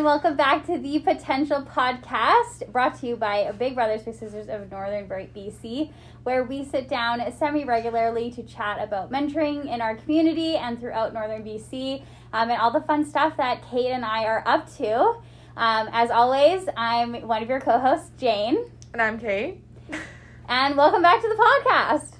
[0.00, 4.48] and welcome back to the Potential Podcast, brought to you by Big Brothers Big Sisters
[4.48, 5.92] of Northern Bright, BC,
[6.22, 11.12] where we sit down semi regularly to chat about mentoring in our community and throughout
[11.12, 12.02] Northern BC,
[12.32, 15.16] um, and all the fun stuff that Cait and I are up to.
[15.58, 18.56] Um, as always, I'm one of your co hosts, Jane.
[18.94, 19.60] And I'm Cait.
[20.48, 22.12] And welcome back to the podcast.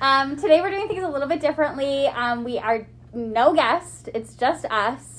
[0.00, 2.06] Um, today we're doing things a little bit differently.
[2.06, 5.13] Um, we are no guest, it's just us.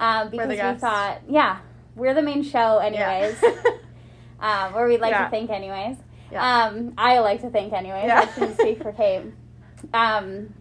[0.00, 1.58] Um, because we thought, yeah,
[1.94, 3.36] we're the main show, anyways.
[4.40, 5.24] um, or we'd like Yeah.
[5.24, 5.98] to think, anyways.
[6.32, 6.64] Yeah.
[6.66, 8.06] Um, I like to think, anyways.
[8.06, 8.20] Yeah.
[8.20, 9.22] I shouldn't speak for Cait.
[9.92, 10.54] Um,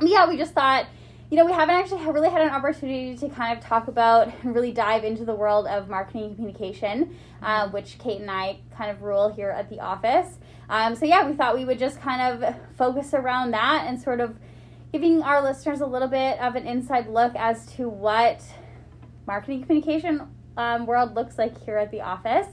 [0.00, 0.86] yeah, we just thought,
[1.30, 4.54] you know, we haven't actually really had an opportunity to kind of talk about and
[4.54, 8.90] really dive into the world of marketing and communication, uh, which Cait and I kind
[8.92, 10.38] of rule here at the office.
[10.68, 14.20] Um, so yeah, we thought we would just kind of focus around that and sort
[14.20, 14.36] of
[14.92, 18.40] giving our listeners a little bit of an inside look as to what
[19.26, 22.46] marketing communication um, world looks like here at the office.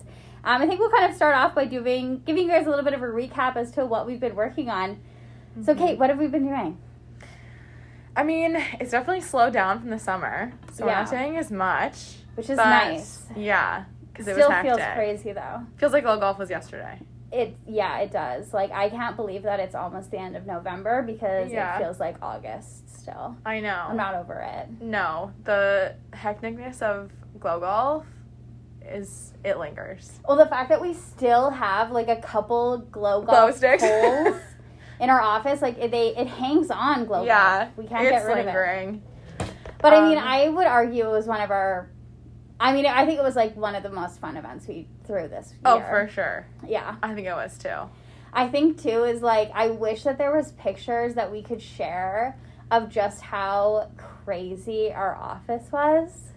[0.44, 2.86] Um, I think we'll kind of start off by doing giving you guys a little
[2.86, 5.00] bit of a recap as to what we've been working on.
[5.64, 6.78] So, Cait, what have we been doing?
[8.16, 12.16] I mean, it's definitely slowed down from the summer, so we're not doing as much.
[12.36, 13.26] Which is nice.
[13.36, 15.62] Yeah, because it Still feels crazy though.
[15.78, 17.00] Feels like Glow Golf was yesterday.
[17.32, 18.54] It yeah, it does.
[18.54, 21.78] Like I can't believe that it's almost the end of November because Yeah.
[21.78, 23.36] it feels like August still.
[23.46, 23.86] I know.
[23.90, 24.68] I'm not over it.
[24.82, 27.10] No, the hecticness of
[27.40, 28.06] Glow Golf
[28.86, 30.20] is it lingers.
[30.28, 33.84] Well, the fact that we still have like a couple glow golf Glow sticks.
[33.84, 34.36] poles
[35.00, 37.78] in our office, like they it hangs on glow yeah, golf.
[37.78, 39.02] We can't get rid lingering.
[39.40, 39.54] of it.
[39.80, 41.90] But I mean, Um, I would argue it was one of our.
[42.62, 45.28] I mean, I think it was like one of the most fun events we threw
[45.28, 45.86] this oh, year.
[45.86, 46.48] Oh, for sure.
[46.68, 46.96] yeah.
[47.02, 47.90] I think it was too.
[48.32, 52.38] I think too is like I wish that there was pictures that we could share
[52.70, 56.30] of just how crazy our office was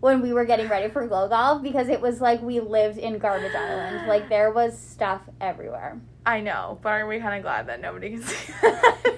[0.00, 3.18] when we were getting ready for glow golf because it was like we lived in
[3.18, 7.66] garbage island like there was stuff everywhere I know, but are we kind of glad
[7.66, 9.16] that nobody can see that?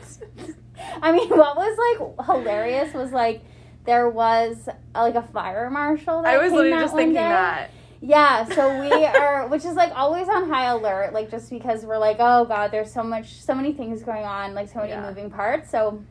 [1.02, 3.42] i mean what was like hilarious was like
[3.84, 7.20] there was uh, like a fire marshal that I was literally just thinking day.
[7.20, 7.70] that.
[8.00, 11.98] Yeah, so we are, which is like always on high alert, like just because we're
[11.98, 15.06] like, oh god, there's so much, so many things going on, like so many Yeah.
[15.08, 15.70] moving parts.
[15.70, 16.02] So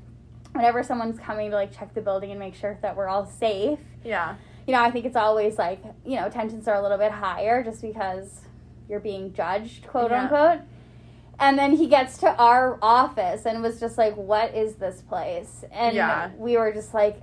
[0.54, 3.80] whenever someone's coming to like check the building and make sure that we're all safe,
[4.04, 4.36] Yeah.
[4.68, 7.64] you know, I think it's always like, you know, tensions are a little bit higher
[7.64, 8.42] just because
[8.90, 10.24] you're being judged, quote Yeah.
[10.24, 10.60] unquote.
[11.40, 15.66] And then he gets to our office and was just like, what is this place?
[15.72, 16.30] And Yeah.
[16.38, 17.22] we were just like,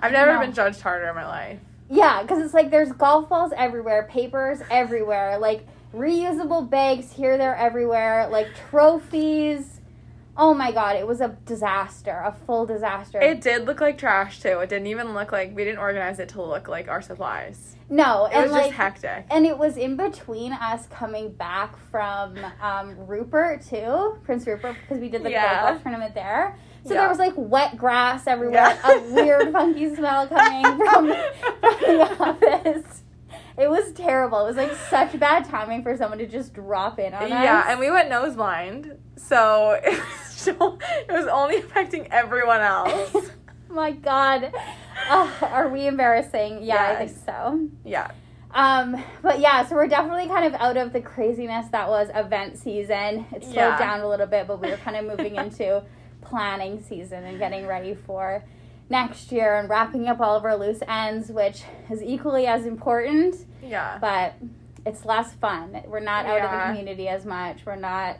[0.00, 0.40] I've never know.
[0.40, 1.58] been judged harder in my life.
[1.90, 7.54] Yeah, because it's like there's golf balls everywhere, papers everywhere, like reusable bags here, there,
[7.54, 9.73] everywhere, like trophies.
[10.36, 13.20] Oh my god, it was a disaster, a full disaster.
[13.20, 14.58] It did look like trash too.
[14.60, 17.76] It didn't even look like we didn't organize it to look like our supplies.
[17.88, 19.26] no, It and was like, just hectic.
[19.30, 25.00] and it was in between us coming back from um, Rupert too, Prince Rupert, because
[25.00, 25.70] we did the Yeah.
[25.70, 26.56] golf tournament there.
[26.84, 27.00] So Yeah.
[27.02, 28.90] there was like wet grass everywhere, Yeah.
[28.92, 31.06] a weird funky smell coming from,
[31.60, 33.02] from the office.
[33.56, 34.40] It was terrible.
[34.44, 37.30] It was like such bad timing for someone to just drop in on us.
[37.30, 40.78] Yeah, and we went nose blind, so it was still,
[41.08, 43.14] it was only affecting everyone else.
[43.68, 44.52] My God,
[45.08, 46.62] are we embarrassing?
[46.62, 47.68] Yeah, I think so.
[47.84, 48.10] yeah,
[48.52, 52.56] Um, but yeah, so we're definitely kind of out of the craziness that was event
[52.56, 53.26] season.
[53.32, 53.78] It slowed Yeah.
[53.78, 55.82] down a little bit, but we were kind of moving into
[56.20, 58.44] planning season and getting ready for
[58.88, 63.34] next year and wrapping up all of our loose ends, which is equally as important,
[63.62, 64.34] yeah, but
[64.86, 65.82] it's less fun.
[65.86, 67.64] We're not out of the community as much.
[67.64, 68.18] We're not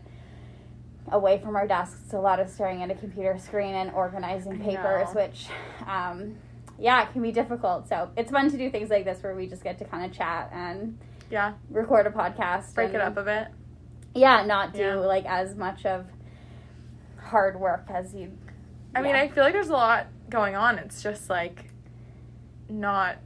[1.10, 2.00] away from our desks.
[2.04, 5.48] It's a lot of staring at a computer screen and organizing papers, which,
[5.86, 6.36] um,
[6.78, 7.88] yeah, it can be difficult.
[7.88, 10.16] So it's fun to do things like this where we just get to kind of
[10.16, 10.98] chat and
[11.30, 11.54] yeah.
[11.70, 12.74] record a podcast.
[12.74, 13.48] Break and, it up a bit.
[14.14, 14.94] Yeah, not do Yeah.
[14.96, 16.06] like as much of
[17.18, 18.32] hard work as you.
[18.94, 19.14] I mean.
[19.14, 20.78] I feel like there's a lot going on.
[20.78, 21.70] It's just like
[22.68, 23.18] not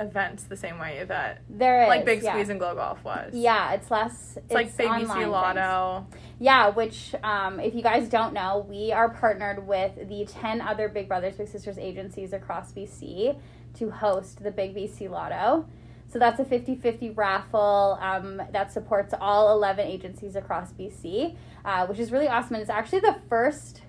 [0.00, 2.32] events the same way that there is like Big yeah.
[2.32, 3.32] Squeeze and Glow Golf was.
[3.34, 4.36] Yeah, it's less.
[4.36, 5.28] It's, like Big online BC things.
[5.28, 6.06] Lotto.
[6.38, 10.88] Yeah, which, um, if you guys don't know, we are partnered with the 10 other
[10.88, 13.38] Big Brothers Big Sisters agencies across BC
[13.74, 15.66] to host the Big BC Lotto.
[16.08, 21.86] So that's a 50 50 raffle um, that supports all 11 agencies across BC, uh,
[21.86, 22.54] which is really awesome.
[22.54, 23.82] And it's actually the first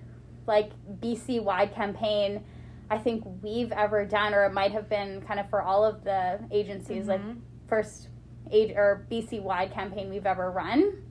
[0.46, 2.44] like BC wide campaign
[2.92, 6.04] I think we've ever done, or it might have been kind of for all of
[6.04, 7.38] the agencies, like Mhm.
[7.68, 8.10] first
[8.52, 11.02] age or BC wide campaign we've ever run.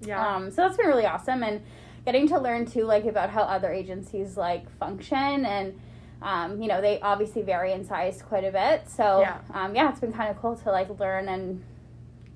[0.00, 0.26] Yeah.
[0.26, 1.60] Um, so that's been really awesome and
[2.06, 5.78] getting to learn too, like about how other agencies like function and
[6.22, 8.88] um, you know, they obviously vary in size quite a bit.
[8.88, 9.36] So Yeah.
[9.52, 11.62] um, yeah, it's been kind of cool to like learn and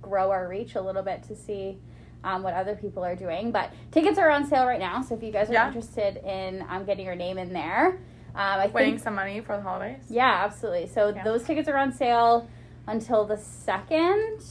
[0.02, 1.80] grow our reach a little bit to see
[2.22, 3.50] um, what other people are doing.
[3.50, 5.68] But tickets are on sale right now, so if you guys are Yeah.
[5.68, 7.98] interested in um, getting your name in there,
[8.40, 10.02] um, I Winning think some money for the holidays.
[10.08, 10.86] yeah, absolutely.
[10.88, 11.24] So Yeah.
[11.24, 12.48] those tickets are on sale
[12.86, 14.42] until the second.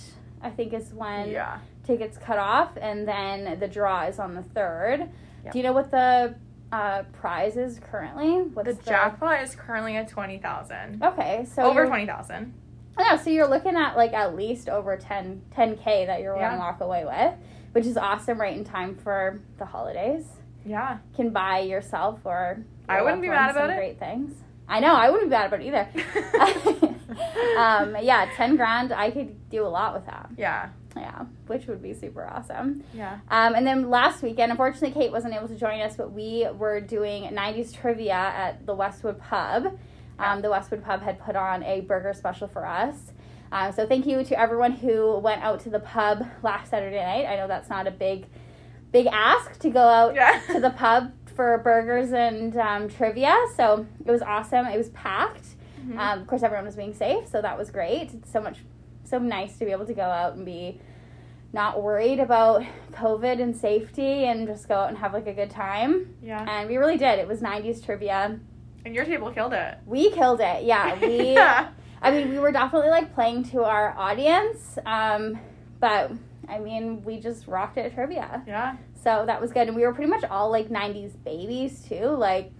[0.41, 1.57] I think is when Yeah.
[1.83, 5.09] tickets cut off, and then the draw is on the third.
[5.43, 5.53] Yep.
[5.53, 6.35] Do you know what the
[6.71, 8.43] uh, prize is currently?
[8.53, 11.03] What's The jackpot is currently at twenty thousand.
[11.03, 12.53] Okay, so Over twenty thousand.
[12.97, 16.57] Yeah, so you're looking at like at least over 10 10k that you're going to
[16.57, 17.33] walk away with,
[17.71, 20.25] which is awesome right in time for the holidays.
[20.65, 20.97] Yeah.
[21.15, 22.59] Can buy yourself or
[22.89, 23.75] I wouldn't be mad about it.
[23.75, 24.33] Great things.
[24.67, 26.89] I know I wouldn't be mad about it either.
[27.57, 28.91] um, yeah, 10 grand.
[28.93, 30.29] I could do a lot with that.
[30.37, 30.69] Yeah.
[30.95, 32.83] Yeah, which would be super awesome.
[32.93, 33.19] Yeah.
[33.29, 36.81] Um, and then last weekend, unfortunately, Cait wasn't able to join us, but we were
[36.81, 39.77] doing 90s trivia at the Westwood Pub.
[40.17, 42.95] Um, the Westwood Pub had put on a burger special for us.
[43.51, 47.25] Um, so thank you to everyone who went out to the pub last Saturday night.
[47.27, 48.25] I know that's not a big,
[48.91, 50.41] big ask to go out Yeah.
[50.51, 53.33] to the pub for burgers and um, trivia.
[53.55, 54.65] So it was awesome.
[54.65, 55.45] It was packed.
[55.87, 55.97] Mhm.
[55.97, 58.13] Um, of course, everyone was being safe, so that was great.
[58.13, 58.57] It's so much,
[59.05, 60.81] so nice to be able to go out and be
[61.53, 65.49] not worried about COVID and safety and just go out and have like a good
[65.49, 66.13] time.
[66.21, 66.45] yeah.
[66.45, 67.19] And we really did.
[67.19, 68.37] It was 90s trivia.
[68.83, 69.77] And your table killed it.
[69.85, 70.65] We killed it.
[70.65, 71.35] Yeah, we.
[71.35, 71.69] yeah.
[72.01, 75.39] I mean, we were definitely like playing to our audience, um,
[75.79, 76.11] but
[76.49, 78.43] I mean, we just rocked it at trivia.
[78.45, 78.75] Yeah.
[79.03, 79.67] So that was good.
[79.67, 82.05] And we were pretty much all like 90s babies too.
[82.07, 82.51] Like,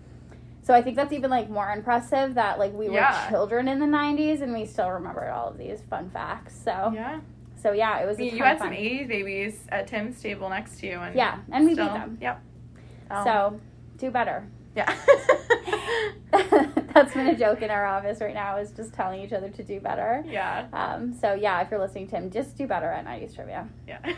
[0.61, 3.85] so I think that's even like more impressive that like we were children in the
[3.85, 6.55] 90s and we still remembered all of these fun facts.
[6.63, 7.19] So, Yeah.
[7.55, 10.21] so yeah, it was a You, ton you of had some 80s babies at Tim's
[10.21, 10.99] table next to you.
[10.99, 12.17] and Yeah, and we still, beat them.
[12.21, 12.41] Yep.
[13.11, 13.23] Oh.
[13.23, 13.61] So,
[13.97, 14.45] do better.
[14.75, 14.95] yeah.
[16.93, 19.63] That's been a joke in our office right now is just telling each other to
[19.63, 20.23] do better.
[20.27, 20.67] yeah.
[20.73, 23.67] Um, so yeah, if you're listening, Tim, just do better at 90s trivia.
[23.87, 23.99] Yeah.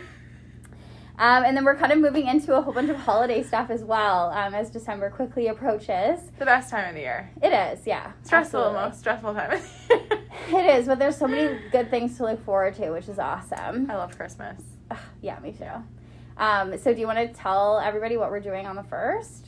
[1.22, 3.84] Um, and then we're kind of moving into a whole bunch of holiday stuff as
[3.84, 6.18] well um, as December quickly approaches.
[6.40, 7.30] The best time of the year.
[7.40, 8.10] It is, yeah.
[8.24, 8.88] Stressful, absolutely.
[8.88, 9.94] most stressful time of the
[10.50, 10.60] year.
[10.60, 13.88] It is, but there's so many good things to look forward to, which is awesome.
[13.88, 14.62] I love Christmas.
[14.90, 15.70] Ugh, yeah, me too.
[16.38, 19.46] Um, so do you want to tell everybody what we're doing on the first?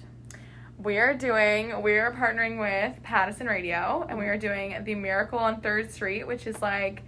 [0.79, 5.91] We're doing, we're partnering with Pattison Radio, and we are doing the Miracle on Third
[5.91, 7.03] Street, which is like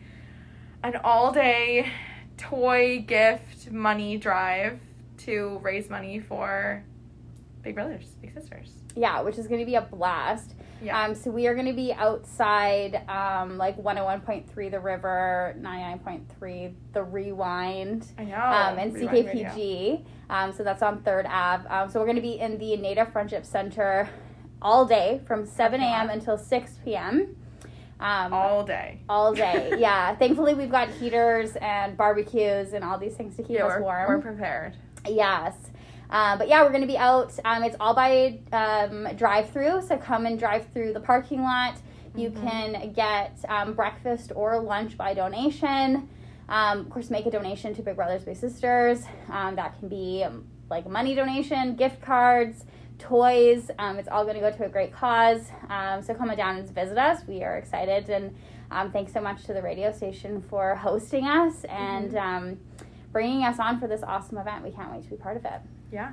[0.83, 1.89] an all day
[2.37, 4.79] toy gift money drive
[5.19, 6.85] to raise money for
[7.63, 8.71] Big Brothers, Big Sisters.
[8.95, 10.55] Yeah, which is going to be a blast.
[10.83, 11.03] Yeah.
[11.05, 17.03] Um, so we are going to be outside, um, like 101.3 The River, 99.3 The
[17.03, 18.37] Rewind, I know.
[18.37, 20.05] um, and Rewind CKPG.
[20.29, 21.67] Um, so that's on Third Ave.
[21.69, 24.09] Um, so we're going to be in the Native Friendship Center
[24.61, 26.11] all day from 7 a.m.
[26.11, 27.37] Until 6 p.m.
[27.99, 29.01] Um, All day.
[29.09, 29.73] all day.
[29.79, 30.15] yeah.
[30.17, 34.09] Thankfully, we've got heaters and barbecues and all these things to keep Yeah, us warm.
[34.09, 34.77] we're prepared.
[35.09, 35.55] Yes.
[36.11, 37.33] Uh, but yeah, we're going to be out.
[37.45, 39.83] Um, it's all by um, drive through.
[39.83, 41.77] So come and drive through the parking lot.
[42.15, 42.43] You Mhm.
[42.43, 46.09] can get um, breakfast or lunch by donation.
[46.49, 49.05] Um, of course, make a donation to Big Brothers Big Sisters.
[49.31, 52.65] Um, that can be um, like a money donation, gift cards,
[52.99, 53.71] toys.
[53.79, 55.51] Um, it's all going to go to a great cause.
[55.69, 57.23] Um, so come on down and visit us.
[57.27, 58.09] We are excited.
[58.11, 58.35] And
[58.71, 62.21] um, thanks so much to the radio station for hosting us and Mhm.
[62.23, 62.61] um,
[63.13, 64.65] bringing us on for this awesome event.
[64.65, 65.61] We can't wait to be part of it.
[65.93, 66.13] Yeah.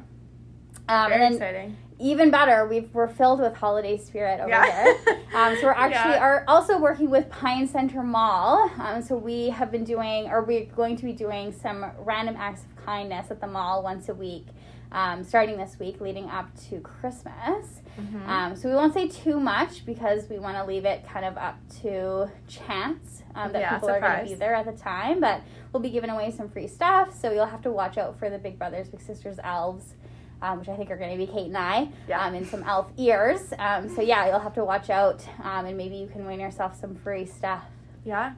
[0.90, 1.78] Um, Very and then exciting.
[2.00, 4.84] even better, we've, we're filled with holiday spirit over Yeah.
[4.84, 5.18] here.
[5.34, 6.20] Um, so we're actually Yeah.
[6.24, 8.70] are also working with Pine Center Mall.
[8.80, 12.64] Um, so we have been doing, or we're going to be doing some random acts
[12.66, 14.48] of kindness at the mall once a week,
[14.94, 17.82] um, starting this week, leading up to Christmas.
[18.00, 18.28] Mhm.
[18.28, 21.38] Um, so we won't say too much because we want to leave it kind of
[21.38, 25.20] up to chance um, that Yeah, people are going to be there at the time.
[25.20, 28.30] But we'll be giving away some free stuff, so you'll have to watch out for
[28.30, 29.96] the Big Brothers Big Sisters elves.
[30.42, 32.22] Um, which I think are going to be Cait and I, Yeah.
[32.26, 33.54] um, and some elf ears.
[33.58, 36.78] Um, so yeah, you'll have to watch out, um, and maybe you can win yourself
[36.78, 37.64] some free stuff.
[38.04, 38.34] yeah.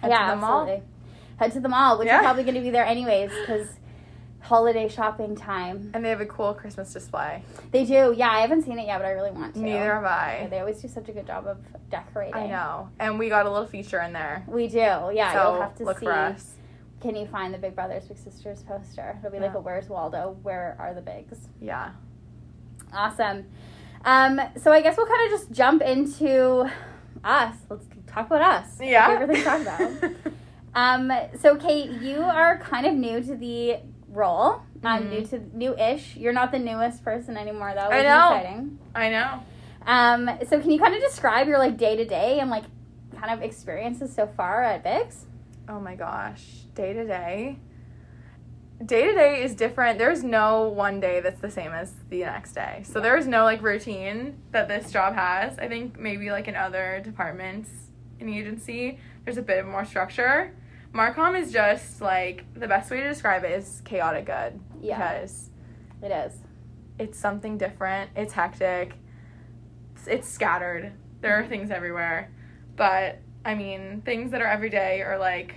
[0.00, 0.60] Head yeah, to the mall.
[0.60, 0.86] absolutely.
[1.38, 2.14] Head to the mall, which Yeah.
[2.14, 3.66] you're probably going to be there anyways, because
[4.40, 5.90] holiday shopping time.
[5.94, 7.42] And they have a cool Christmas display.
[7.70, 8.30] They do, yeah.
[8.30, 9.60] I haven't seen it yet, but I really want to.
[9.60, 10.46] Neither have Yeah, I.
[10.48, 11.58] they always do such a good job of
[11.90, 12.34] decorating.
[12.34, 12.88] I know.
[12.98, 14.44] And we got a little feature in there.
[14.46, 15.32] We do, yeah.
[15.32, 16.06] so you'll have to look see.
[16.06, 16.54] for us.
[17.00, 19.16] Can you find the Big Brothers Big Sisters poster?
[19.20, 20.36] It'll be like a Where's Waldo?
[20.42, 21.48] Where are the Bigs?
[21.60, 21.90] Yeah.
[22.92, 23.46] Awesome.
[24.04, 26.68] Um, so I guess we'll kind of just jump into
[27.22, 27.54] us.
[27.68, 28.80] Let's talk about us.
[28.80, 29.18] Yeah.
[29.18, 30.32] Favorite thing to talk about.
[30.74, 33.78] um, so Cait, you are kind of new to the
[34.10, 34.62] role.
[34.84, 35.10] Um, Mhm.
[35.10, 36.16] new to new-ish.
[36.16, 37.88] You're not the newest person anymore, though.
[37.88, 38.34] I know.
[38.36, 38.78] Exciting.
[38.94, 39.40] I know.
[39.86, 42.64] Um, so can you kind of describe your like day to day and like
[43.20, 45.26] kind of experiences so far at Bigs?
[45.68, 47.58] Oh my gosh, day to day.
[48.84, 49.98] Day to day is different.
[49.98, 52.82] There's no one day that's the same as the next day.
[52.84, 53.02] So Yeah.
[53.02, 55.58] there is no like routine that this job has.
[55.58, 57.70] I think maybe like in other departments
[58.20, 60.52] in the agency, there's a bit more structure.
[60.92, 64.96] Marcom is just like the best way to describe it is chaotic good Yeah.
[64.98, 65.50] because
[66.02, 66.36] It is.
[66.98, 68.10] it's something different.
[68.16, 68.94] It's hectic.
[69.94, 70.92] It's, it's scattered.
[71.20, 72.30] There are things everywhere.
[72.76, 75.56] But I mean, things that are every day are like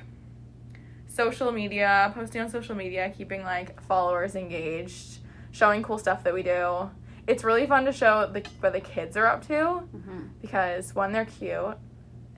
[1.07, 5.19] social media, posting on social media, keeping like followers engaged,
[5.51, 6.89] showing cool stuff that we do.
[7.27, 11.11] It's really fun to show the, what the kids are up to hmm because one,
[11.11, 11.77] they're cute,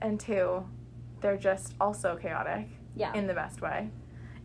[0.00, 0.62] and two,
[1.22, 3.12] they're just also chaotic Yeah.
[3.14, 3.90] in the best way.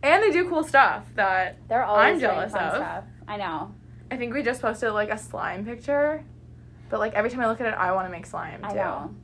[0.02, 2.74] And they do cool stuff that They're always I'm doing jealous of.
[2.76, 3.04] Stuff.
[3.28, 3.74] I know.
[4.10, 6.24] I think we just posted like a slime picture,
[6.88, 8.68] but like every time I look at it, I want to make slime too.
[8.68, 9.14] I know.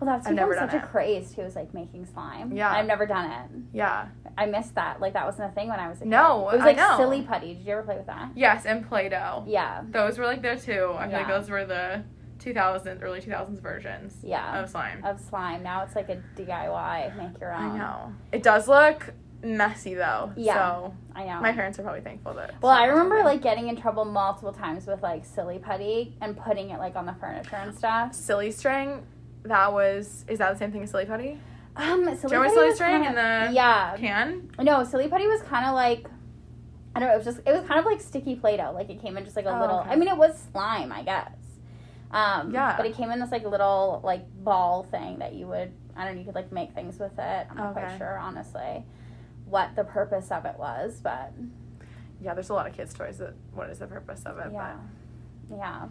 [0.00, 0.90] Well, that's I've become such a it.
[0.90, 1.42] craze too.
[1.42, 2.52] Is like making slime.
[2.52, 2.72] Yeah.
[2.72, 3.76] I've never done it.
[3.76, 4.06] Yeah.
[4.36, 5.00] I missed that.
[5.00, 6.08] Like that wasn't a thing when I was a kid.
[6.08, 7.54] No, it was like silly putty.
[7.54, 8.30] Did you ever play with that?
[8.34, 9.44] Yes, and Play-Doh.
[9.46, 9.82] Yeah.
[9.90, 10.94] Those were like there too.
[10.98, 12.02] I feel like those were the
[12.42, 14.60] 2000s, early 2000s versions Yeah.
[14.62, 15.04] of slime.
[15.04, 15.62] Of slime.
[15.62, 17.16] Now it's like a DIY.
[17.16, 17.72] Make your own.
[17.72, 18.12] I know.
[18.32, 20.32] It does look messy though.
[20.36, 20.54] Yeah.
[20.54, 21.40] So I know.
[21.40, 22.54] my parents are probably thankful that.
[22.62, 26.36] Well, I remember something- like getting in trouble multiple times with like silly putty and
[26.36, 28.14] putting it like on the furniture and stuff.
[28.14, 29.06] silly string.
[29.44, 31.38] That was is that the same thing as silly putty?
[31.74, 33.08] Um, silly Do you remember putty silly was string kinda-
[33.44, 33.96] in the yeah.
[33.96, 34.50] can?
[34.60, 36.06] No, silly putty was kind of like
[36.94, 37.14] I don't know.
[37.14, 38.72] It was just it was kind of like sticky play-doh.
[38.72, 39.78] Like it came in just like a Oh, little.
[39.80, 39.90] okay.
[39.90, 41.32] I mean, it was slime, I guess.
[42.12, 42.76] Um, Yeah.
[42.76, 46.14] But it came in this like little like ball thing that you would I don't
[46.14, 46.20] know.
[46.20, 47.46] You could like make things with it.
[47.50, 48.84] I'm not quite sure honestly
[49.46, 51.32] what the purpose of it was, but
[52.22, 53.18] Yeah, there's a lot of kids' toys.
[53.18, 54.50] That what is the purpose of it?
[54.52, 54.76] yeah,
[55.50, 55.88] yeah.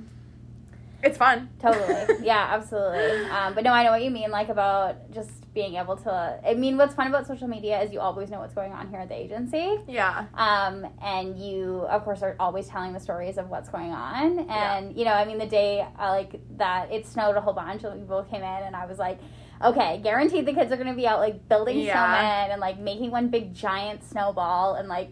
[1.04, 1.50] It's fun.
[1.60, 2.26] Totally.
[2.26, 3.26] yeah, absolutely.
[3.30, 6.40] Um, but no, I know what you mean, like about just being able to.
[6.46, 9.00] I mean, what's fun about social media is you always know what's going on here
[9.00, 9.80] at the agency.
[9.88, 10.26] Yeah.
[10.36, 14.46] Um, and you, of course, are always telling the stories of what's going on.
[14.46, 14.78] Yeah.
[14.78, 17.84] And, you know, I mean, the day uh, like that it snowed a whole bunch,
[17.84, 19.20] and people came in, and I was like,
[19.64, 21.96] okay, guaranteed the kids are going to be out like building Yeah.
[21.96, 25.12] snowmen and like making one big giant snowball and like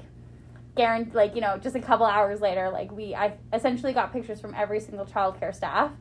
[0.79, 4.39] guarantee like you know just a couple hours later like we i essentially got pictures
[4.39, 5.91] from every single childcare staff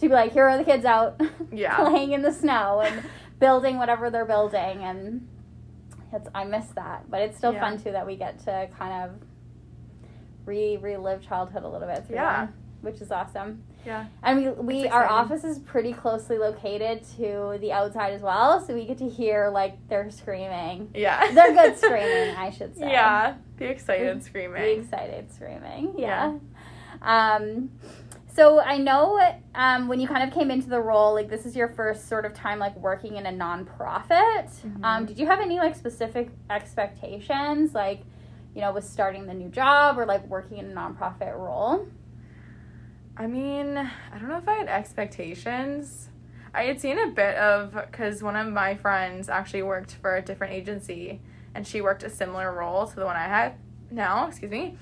[0.00, 1.20] to be like here are the kids out
[1.52, 1.76] Yeah.
[1.76, 3.04] playing in the snow and
[3.40, 5.28] building whatever they're building and
[6.14, 7.60] it's i miss that but it's still Yeah.
[7.60, 9.10] fun too that we get to kind of
[10.46, 12.46] re relive childhood a little bit through Yeah.
[12.46, 14.06] them, which is awesome Yeah.
[14.22, 18.74] and we, we our office is pretty closely located to the outside as well so
[18.74, 21.30] we get to hear like their screaming Yeah.
[21.34, 23.34] they're good screaming i should say Yeah.
[23.58, 24.62] The excited screaming.
[24.62, 26.38] the excited screaming yeah,
[27.02, 27.70] um
[28.34, 29.20] so i know
[29.54, 32.24] um, when you kind of came into the role like this is your first sort
[32.24, 34.84] of time like working in a nonprofit Mhm.
[34.84, 38.00] um, did you have any like specific expectations like
[38.54, 41.86] you know with starting the new job or like working in a nonprofit role
[43.16, 46.08] I mean, I don't know if I had expectations.
[46.54, 50.22] I had seen a bit of because one of my friends actually worked for a
[50.22, 51.20] different agency,
[51.54, 53.54] and she worked a similar role to the one I had
[53.90, 54.28] now.
[54.28, 54.76] Excuse me,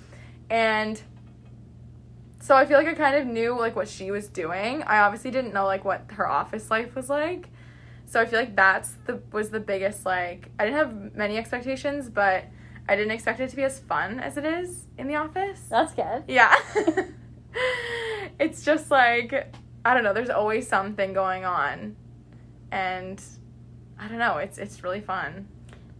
[0.48, 1.00] and
[2.40, 4.82] so I feel like I kind of knew like what she was doing.
[4.82, 7.48] I obviously didn't know like what her office life was like,
[8.06, 12.08] so I feel like that's the was the biggest like I didn't have many expectations,
[12.08, 12.44] but
[12.88, 15.66] I didn't expect it to be as fun as it is in the office.
[15.68, 16.54] that's good Yeah.
[18.38, 19.54] it's just like
[19.84, 21.96] I don't know, there's always something going on.
[22.70, 23.20] And
[23.98, 25.48] I don't know, it's it's really fun.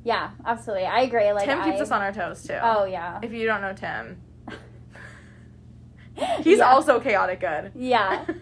[0.04, 2.58] yeah absolutely i agree like Tim keeps I- us on our toes too.
[2.62, 4.20] oh yeah If you don't know Tim,
[6.42, 6.70] he's Yeah.
[6.72, 7.72] also chaotic good.
[7.74, 8.24] yeah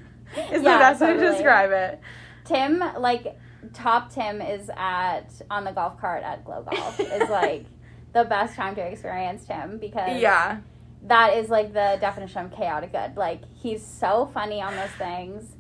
[0.52, 2.00] Is Yeah, the best way to describe it.
[2.44, 3.38] Tim, like
[3.72, 7.64] top Tim is at on the golf cart at Glow Golf is like
[8.12, 10.58] the best time to experience Tim because Yeah.
[11.04, 13.16] That is like the definition of chaotic good.
[13.16, 15.56] Like he's so funny on those things,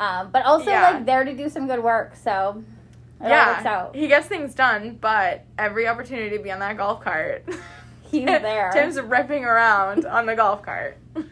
[0.00, 0.90] um, but also Yeah.
[0.92, 2.14] like there to do some good work.
[2.16, 2.62] So
[3.20, 3.88] it all works Yeah.
[3.92, 7.44] He gets things done, but every opportunity to be on that golf cart.
[8.02, 8.70] He's there.
[8.72, 10.96] Tim's ripping around on the golf cart.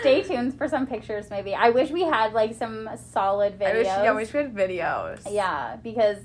[0.00, 1.30] Stay tuned for some pictures.
[1.30, 3.70] Maybe I wish we had like some solid videos.
[3.70, 5.20] I wish, yeah, I wish we had videos.
[5.30, 6.18] Yeah, because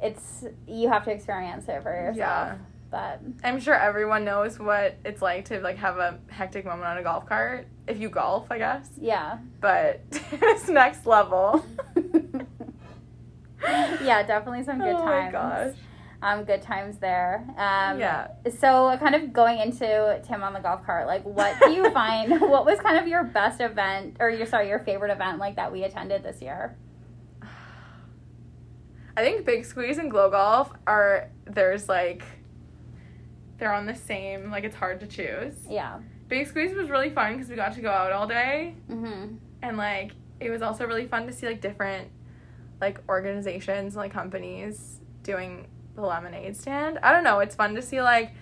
[0.00, 2.16] it's you have to experience it for yourself.
[2.16, 2.54] Yeah.
[2.90, 6.98] But I'm sure everyone knows what it's like to like have a hectic moment on
[6.98, 7.66] a golf cart.
[7.86, 8.88] If you golf, I guess.
[9.00, 9.38] yeah.
[9.60, 11.64] But it's next level.
[13.62, 15.32] yeah, definitely some good oh times.
[15.32, 15.74] my gosh.
[16.22, 17.44] Um, good times there.
[17.58, 18.28] Um, Yeah.
[18.58, 22.40] So, kind of going into Tim on the golf cart, like, what do you find?
[22.40, 25.70] what was kind of your best event, or your sorry, your favorite event, like that
[25.72, 26.76] we attended this year?
[29.16, 32.22] I think Big Squeeze and Glow Golf are there's like
[33.58, 35.54] they're on the same like it's hard to choose.
[35.68, 36.00] Yeah.
[36.28, 39.36] Big Squeeze was really fun because we got to go out all day Mm-hmm.
[39.62, 42.08] and like it was also really fun to see like different
[42.80, 46.98] like organizations and like companies doing the lemonade stand.
[47.02, 48.32] I don't know, it's fun to see like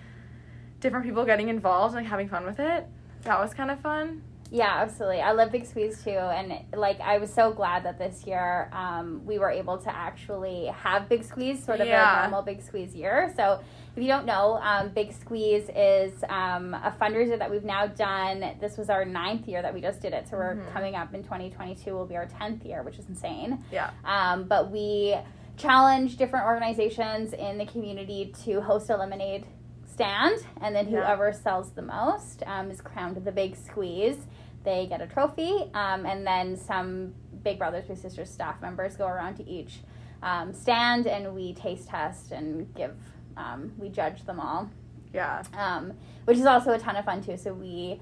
[0.81, 2.85] different people getting involved and like having fun with it.
[3.21, 4.21] That was kind of fun.
[4.51, 5.21] Yeah, absolutely.
[5.21, 9.25] I love Big Squeeze too, and like I was so glad that this year um,
[9.25, 12.19] we were able to actually have Big Squeeze, sort of Yeah.
[12.19, 13.33] a normal Big Squeeze year.
[13.35, 13.61] So,
[13.95, 18.43] if you don't know, um, Big Squeeze is um, a fundraiser that we've now done.
[18.59, 20.73] This was our ninth year that we just did it, so we're Mhm.
[20.73, 23.63] coming up in 2022 will be our 10th year, which is insane.
[23.71, 23.91] Yeah.
[24.03, 25.15] Um, but we
[25.55, 29.45] challenge different organizations in the community to host a lemonade
[29.85, 30.99] stand, and then Yeah.
[30.99, 34.27] whoever sells the most um, is crowned the big squeeze.
[34.65, 39.07] They get a trophy, um, and then some Big Brothers Big Sisters staff members go
[39.07, 39.79] around to each
[40.23, 42.95] um, stand, and we taste test and give.
[43.37, 44.69] Um, we judge them all
[45.13, 45.43] Yeah.
[45.57, 45.93] um,
[46.25, 47.37] which is also a ton of fun too.
[47.37, 47.99] So we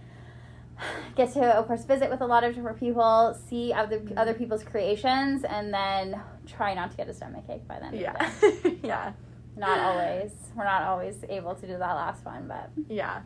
[1.16, 4.18] get to, of course, visit with a lot of different people, see other Mhm.
[4.18, 7.94] other people's creations, and then try not to get a stomach ache by then.
[7.96, 8.32] Yeah.
[8.84, 9.14] yeah.
[9.56, 10.32] Not always.
[10.56, 13.22] We're not always able to do that last one, but Yeah.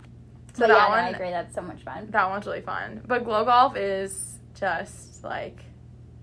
[0.54, 1.30] So but that yeah, no, one I agree.
[1.30, 2.08] That's so much fun.
[2.12, 3.02] That one's really fun.
[3.06, 5.64] But Glow Golf is just like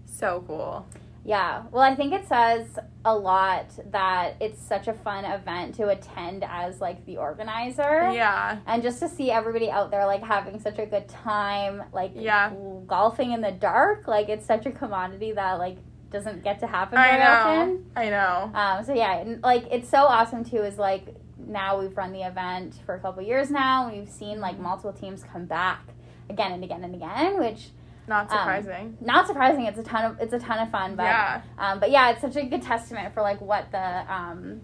[0.07, 0.87] so cool.
[1.25, 1.63] Yeah.
[1.71, 6.45] Well, I think it says a lot that it's such a fun event to attend
[6.47, 8.11] as like the organizer.
[8.13, 8.59] Yeah.
[8.67, 12.53] and just to see everybody out there like having such a good time like Yeah.
[12.87, 15.79] golfing in the dark like it's such a commodity that like
[16.11, 17.25] doesn't get to happen I know.
[17.31, 18.51] often I know.
[18.55, 21.07] um, so yeah and, like it's so awesome too is like
[21.39, 25.25] now we've run the event for a couple years now we've seen like multiple teams
[25.25, 25.83] come back
[26.31, 27.71] again and again and again which
[28.07, 28.99] Not um, surprising.
[29.01, 31.43] not surprising it's a ton of it's a ton of fun but yeah.
[31.59, 34.61] um, but yeah, it's such a good testament for like what the um,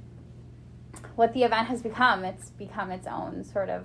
[1.16, 2.24] what the event has become.
[2.24, 3.84] It's become its own sort of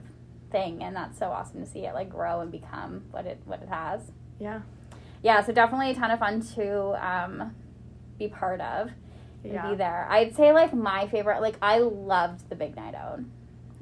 [0.51, 3.61] thing, and that's so awesome to see it like grow and become what it what
[3.61, 4.11] it has.
[4.39, 4.61] Yeah.
[5.23, 7.55] Yeah, so definitely a ton of fun to um,
[8.19, 8.91] be part of
[9.43, 9.71] and Yeah.
[9.71, 10.07] be there.
[10.09, 13.21] I'd say like my favorite, like I loved the big night out.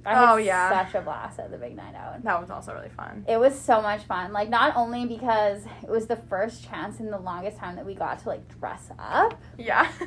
[0.05, 0.83] I Oh, yeah.
[0.83, 2.21] such a blast at the big night out.
[2.23, 3.25] That was also really fun.
[3.27, 4.33] It was so much fun.
[4.33, 7.93] Like not only because it was the first chance in the longest time that we
[7.95, 9.39] got to like dress up.
[9.57, 9.89] Yeah.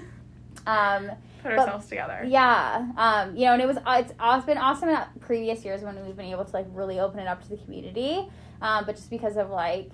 [0.67, 1.11] Um,
[1.43, 2.25] Put ourselves together.
[2.27, 6.05] Yeah, um, you know, and it was it's aw- been awesome in previous years when
[6.05, 8.27] we've been able to like really open it up to the community,
[8.61, 9.91] um, but just because of like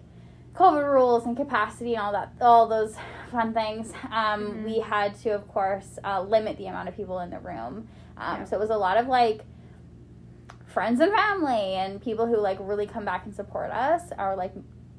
[0.54, 2.94] COVID rules and capacity and all that, all those
[3.30, 4.64] fun things, um, Mhm.
[4.64, 7.88] we had to, of course, uh, limit the amount of people in the room.
[8.16, 8.44] Um, Yeah.
[8.44, 9.42] So it was a lot of like
[10.72, 14.52] friends and family and people who like really come back and support us are like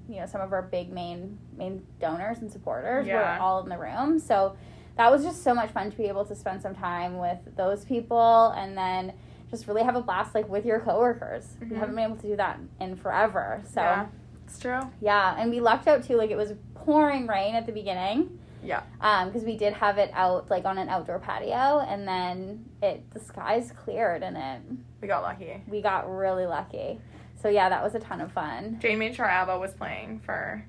[0.08, 3.38] you know some of our big main main donors and supporters Yeah.
[3.38, 4.56] were all in the room so
[4.98, 7.84] that was just so much fun to be able to spend some time with those
[7.86, 9.14] people and then
[9.50, 11.70] just really have a blast like with your coworkers Mhm.
[11.72, 14.06] you haven't been able to do that in forever so yeah.
[14.46, 14.82] It's true.
[15.02, 15.36] Yeah.
[15.40, 18.84] And we lucked out too like it was pouring rain at the beginning Yeah.
[19.02, 23.04] um because we did have it out like on an outdoor patio and then it
[23.14, 24.62] the skies cleared and it
[25.02, 25.62] We got lucky.
[25.68, 27.00] we got really lucky
[27.42, 30.66] so yeah that was a ton of fun Jane made sure ABBA was playing for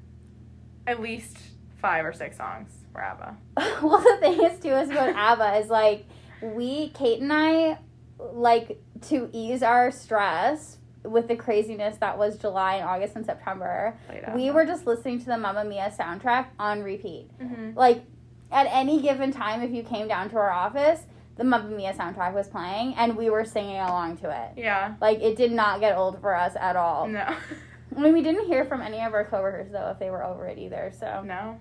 [0.87, 1.39] at least
[1.81, 3.37] five or six songs for ABBA.
[3.83, 6.05] well, the thing is too is about ABBA is like
[6.43, 7.79] we Cait and I
[8.19, 13.97] like to ease our stress with the craziness that was July and August and September.
[14.35, 17.29] We were just listening to the Mamma Mia soundtrack on repeat.
[17.39, 17.77] Mhm.
[17.77, 18.03] Like
[18.51, 21.03] at any given time, if you came down to our office,
[21.37, 24.59] the Mamma Mia soundtrack was playing, and we were singing along to it.
[24.59, 24.95] Yeah.
[25.01, 27.07] Like it did not get old for us at all.
[27.09, 27.27] No.
[27.97, 30.47] I mean, we didn't hear from any of our coworkers though if they were over
[30.47, 30.93] it either.
[30.99, 31.59] So no.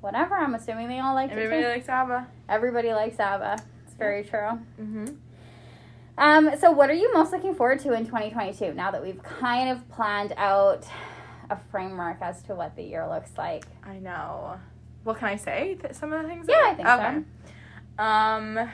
[0.00, 0.34] whatever.
[0.34, 1.64] I'm assuming they all liked Everybody it.
[1.64, 1.68] Too.
[1.68, 2.26] likes ABBA.
[2.48, 3.58] Everybody likes ABBA.
[3.86, 4.58] It's very true.
[4.80, 5.06] Mm-hmm.
[6.22, 9.68] Um, so, what are you most looking forward to in 2022 now that we've kind
[9.68, 10.86] of planned out
[11.50, 13.64] a framework as to what the year looks like?
[13.82, 14.60] I know.
[15.04, 16.46] Well, can I say th- some of the things?
[16.48, 17.24] Yeah, I think so.
[17.98, 18.04] so.
[18.04, 18.70] Um,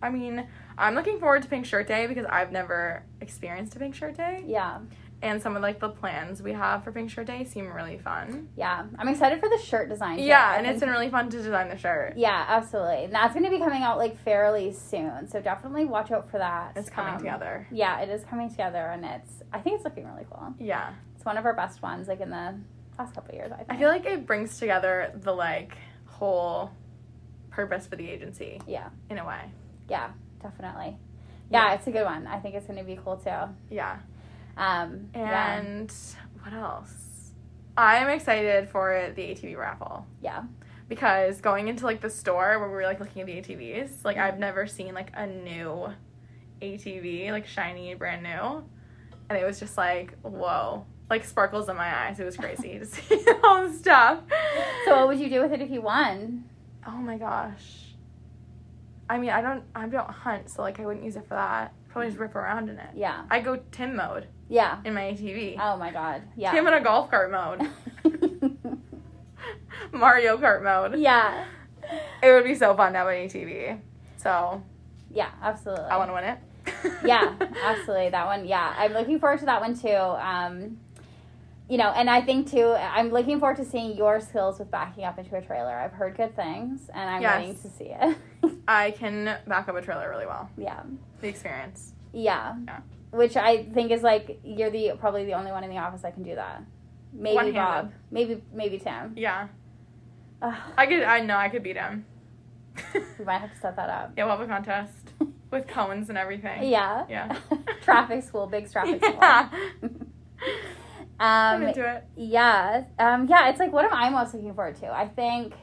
[0.00, 0.46] I mean,
[0.78, 4.44] I'm looking forward to Pink Shirt Day because I've never experienced a Pink Shirt Day,
[4.46, 4.78] Yeah,
[5.20, 8.48] and some of like the plans we have for Pink Shirt Day seem really fun.
[8.56, 8.84] yeah.
[8.98, 10.20] I'm excited for the shirt design.
[10.20, 12.14] Yeah, and it's been really fun to design the shirt.
[12.16, 13.04] Yeah, absolutely.
[13.04, 15.26] And that's going to be coming out like fairly soon.
[15.28, 16.72] So definitely watch out for that.
[16.76, 17.66] It's coming Um, together.
[17.72, 19.42] Yeah, it is coming together, and it's.
[19.52, 20.54] I think it's looking really cool.
[20.58, 22.54] Yeah, It's one of our best ones, like in the
[22.98, 23.50] last couple of years.
[23.50, 23.72] I think.
[23.72, 26.70] I feel like it brings together the like whole
[27.50, 29.40] purpose for the agency Yeah, in a way.
[29.88, 30.10] yeah.
[30.42, 30.96] definitely.
[31.50, 32.26] Yeah, it's a good one.
[32.26, 33.30] I think it's going to be cool too.
[33.70, 33.96] Yeah.
[34.58, 35.56] Um, yeah.
[35.58, 35.92] And
[36.42, 37.32] what else?
[37.76, 40.42] I'm excited for the ATV raffle Yeah.
[40.88, 44.16] because going into like the store where we were like looking at the ATVs, like
[44.16, 45.88] I've never seen like a new
[46.60, 48.64] ATV, like shiny brand new.
[49.30, 50.84] And it was just like, whoa.
[51.08, 52.18] Like sparkles in my eyes.
[52.18, 54.20] It was crazy to see all the stuff.
[54.84, 56.44] So what would you do with it if you won?
[56.86, 57.94] Oh my gosh.
[59.08, 61.72] I mean, I don't I don't hunt, so like I wouldn't use it for that.
[61.88, 62.90] Probably just rip around in it.
[62.94, 63.22] Yeah.
[63.30, 64.78] I go Tim mode Yeah.
[64.84, 65.56] in my ATV.
[65.60, 66.22] Oh my god.
[66.36, 66.52] Yeah.
[66.52, 67.68] Tim in a golf cart mode.
[69.92, 70.98] Mario Kart mode.
[71.00, 71.44] yeah.
[72.22, 73.80] It would be so fun to have an ATV.
[74.16, 74.62] So
[75.10, 75.84] Yeah, absolutely.
[75.86, 76.38] I want to win it.
[77.04, 77.34] yeah,
[77.64, 78.10] absolutely.
[78.10, 78.74] That one, yeah.
[78.76, 79.88] I'm looking forward to that one too.
[79.88, 80.78] Um,
[81.68, 85.04] you know, and I think too, I'm looking forward to seeing your skills with backing
[85.04, 85.70] up into a trailer.
[85.78, 87.38] I've heard good things, and I'm Yes.
[87.40, 88.16] waiting to see it.
[88.68, 90.50] I can back up a trailer really well.
[90.56, 90.80] yeah,
[91.20, 91.92] The experience.
[92.12, 92.80] yeah, Yeah.
[93.10, 96.14] Which I think is like you're the probably the only one in the office that
[96.14, 96.62] can do that.
[97.12, 97.58] Maybe One-handed.
[97.58, 97.92] Bob.
[98.10, 99.14] Maybe maybe Tim.
[99.16, 99.48] Yeah.
[100.42, 101.02] Ugh, I could.
[101.02, 102.04] I know I could beat him.
[103.18, 104.12] we might have to set that up.
[104.16, 105.12] yeah, we'll have a contest
[105.50, 106.68] with cones and everything.
[106.68, 107.06] Yeah.
[107.08, 107.36] Yeah.
[107.82, 109.18] traffic school, big traffic school.
[109.20, 109.48] Yeah.
[111.20, 112.04] I'm um, into it.
[112.16, 112.84] Yeah.
[112.98, 114.92] Um, yeah, it's like what am I most looking forward to?
[114.92, 115.54] I think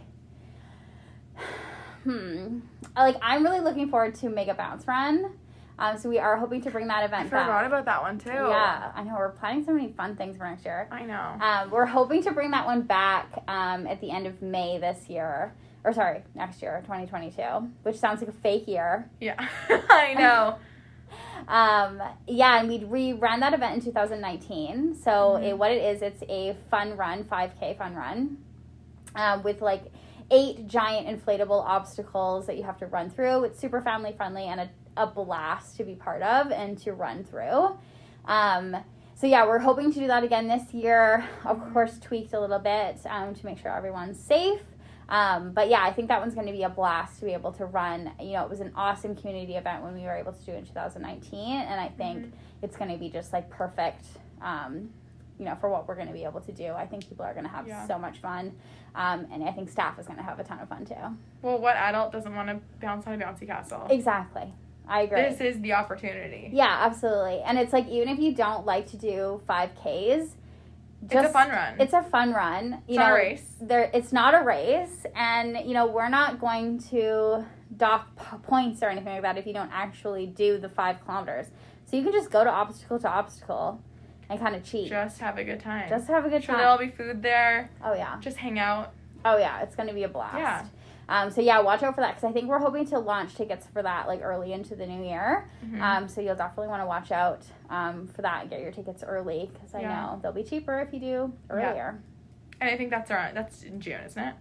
[2.03, 2.59] hmm.
[2.95, 5.35] Like I'm really looking forward to Mega Bounce Run.
[5.77, 7.67] Um, so we are hoping to bring that I event forgot back.
[7.67, 8.29] about that one too.
[8.29, 10.87] Yeah, I know we're planning so many fun things for next year.
[10.91, 11.35] I know.
[11.41, 15.09] Um, we're hoping to bring that one back um, at the end of May this
[15.09, 17.43] year, or sorry, next year, 2022,
[17.83, 19.09] which sounds like a fake year.
[19.19, 19.35] Yeah.
[19.69, 20.57] I know.
[21.47, 24.95] Um, yeah, and we we ran that event in 2019.
[24.95, 25.43] So Mhm.
[25.43, 28.37] it, what it is, it's a fun run, 5K fun run,
[29.15, 29.83] um, with like
[30.31, 33.43] eight giant inflatable obstacles that you have to run through.
[33.43, 37.23] It's super family friendly and a, a blast to be part of and to run
[37.23, 37.77] through.
[38.25, 38.75] Um,
[39.15, 41.25] so yeah, we're hoping to do that again this year.
[41.45, 44.59] Of course, tweaked a little bit um, to make sure everyone's safe.
[45.07, 47.51] Um, but yeah, I think that one's going to be a blast to be able
[47.53, 48.11] to run.
[48.19, 50.57] You know, it was an awesome community event when we were able to do it
[50.57, 52.31] in 2019, and I think Mhm.
[52.63, 54.05] it's going to be just like perfect.
[54.41, 54.89] Um,
[55.37, 57.33] you know, for what we're going to be able to do, I think people are
[57.33, 57.85] going to have Yeah.
[57.85, 58.53] so much fun,
[58.95, 60.95] um, and I think staff is going to have a ton of fun too.
[61.41, 63.85] Well, what adult doesn't want to bounce on a bouncy castle?
[63.89, 64.53] Exactly,
[64.87, 65.21] I agree.
[65.21, 66.49] This is the opportunity.
[66.53, 70.29] yeah, absolutely, and it's like even if you don't like to do 5Ks,
[71.03, 71.75] it's a fun run.
[71.79, 72.81] It's a fun run.
[72.87, 73.55] You It's know, not a race.
[73.61, 77.45] there it's not a race and you know we're not going to
[77.77, 81.47] dock p- points or anything like that if you don't actually do the five kilometers
[81.85, 83.79] so you can just go to obstacle to obstacle
[84.29, 85.87] and kind of cheat just, have a good time.
[85.89, 87.69] Just have a good sure time there'll be food there.
[87.83, 88.93] oh yeah Just hang out.
[89.25, 90.65] oh yeah it's going to be a blast Yeah.
[91.09, 93.67] Um, so yeah watch out for that because i think we're hoping to launch tickets
[93.73, 95.81] for that like early into the new year Mhm.
[95.81, 99.03] um, so you'll definitely want to watch out um, for that and get your tickets
[99.05, 100.01] early because i Yeah.
[100.01, 101.69] know they'll be cheaper if you do Yeah.
[101.69, 101.99] earlier
[102.61, 103.35] and I think that's around.
[103.35, 104.33] That's in June, isn't it?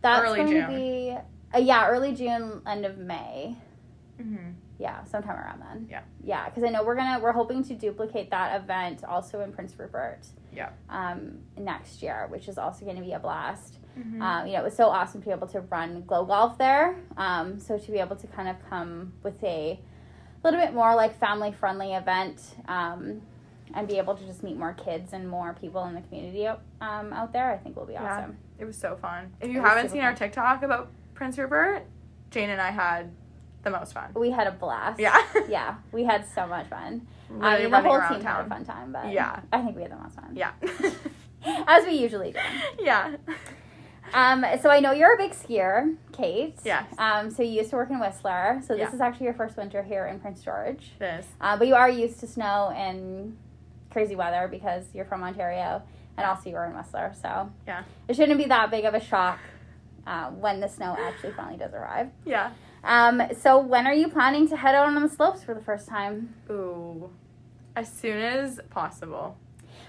[0.00, 0.62] That's Early going June.
[0.62, 1.16] to be
[1.54, 3.56] uh, yeah, early June, end of May.
[4.18, 4.52] Mm-hmm.
[4.78, 5.86] Yeah, sometime around then.
[5.90, 6.00] Yeah.
[6.24, 9.78] Yeah, because I know we're gonna we're hoping to duplicate that event also in Prince
[9.78, 10.26] Rupert.
[10.50, 10.70] Yeah.
[10.88, 13.76] Um, next year, which is also going to be a blast.
[13.98, 14.22] Mm-hmm.
[14.22, 16.96] Um, you know, it was so awesome to be able to run glow golf there.
[17.16, 19.78] Um, so to be able to kind of come with a
[20.44, 22.40] little bit more like family friendly event.
[22.68, 23.22] Um,
[23.74, 27.12] and be able to just meet more kids and more people in the community um,
[27.12, 28.18] out there, I think will be Yeah.
[28.18, 28.38] awesome.
[28.58, 29.32] It was so fun.
[29.40, 30.14] If you was haven't seen our.
[30.14, 31.84] TikTok about Prince Rupert,
[32.30, 33.10] Jane and I had
[33.64, 34.12] the most fun.
[34.14, 35.00] We had a blast.
[35.00, 35.20] Yeah.
[35.48, 37.06] yeah, we had so much fun.
[37.40, 39.40] I mean, the whole team had a fun time, but Yeah.
[39.52, 40.30] I think we had the most fun.
[40.34, 40.52] Yeah.
[41.66, 42.38] as we usually do.
[42.84, 43.16] yeah.
[44.14, 46.58] Um, so I know you're a big skier, Cait.
[46.64, 46.86] Yes.
[46.98, 48.60] Um, so you used to work in Whistler.
[48.66, 48.94] So this Yeah.
[48.94, 50.92] is actually your first winter here in Prince George.
[51.00, 51.26] It is.
[51.40, 53.36] Uh, but you are used to snow and
[53.90, 55.82] crazy weather because you're from Ontario
[56.16, 57.12] and also you were in Whistler.
[57.20, 57.82] So Yeah.
[58.08, 59.38] it shouldn't be that big of a shock
[60.06, 62.10] uh, when the snow actually finally does arrive.
[62.24, 62.50] Yeah.
[62.84, 65.88] Um, so when are you planning to head out on the slopes for the first
[65.88, 66.34] time?
[66.50, 67.10] Ooh.
[67.74, 69.36] As soon as possible.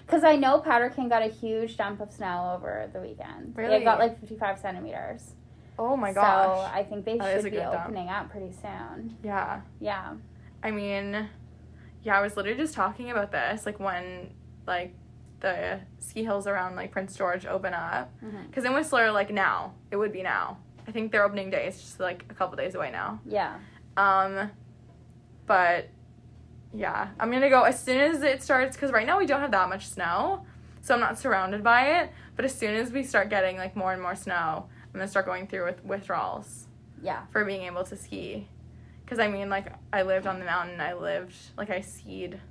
[0.08, 3.54] Because I know Powder King got a huge dump of snow over the weekend.
[3.56, 3.84] They Really?
[3.84, 5.34] got like 55 centimeters.
[5.78, 6.46] Oh my gosh.
[6.46, 6.62] So.
[6.74, 7.86] I think they That should be good dump.
[7.86, 9.17] opening up pretty soon.
[9.22, 9.62] yeah.
[9.80, 10.13] Yeah.
[10.63, 11.30] I mean,
[12.04, 14.32] yeah, I was literally just talking about this, like when,
[14.65, 14.96] like,
[15.39, 18.12] the ski hills around like Prince George open up.
[18.48, 20.58] Because in Whistler, like now, it would be now.
[20.88, 23.20] I think their opening day is just like a couple days away now.
[23.26, 23.58] Yeah.
[23.98, 24.50] Um,
[25.46, 25.89] but
[26.73, 29.51] yeah, I'm gonna go as soon as it starts because right now we don't have
[29.51, 30.45] that much snow,
[30.82, 32.12] so I'm not surrounded by it.
[32.36, 35.25] But as soon as we start getting like more and more snow, I'm gonna start
[35.25, 36.67] going through with withdrawals
[37.01, 37.21] Yeah.
[37.32, 38.47] for being able to ski.
[39.03, 40.82] Because I mean, like, I lived on the mountain.
[40.82, 42.41] I lived, like, I skied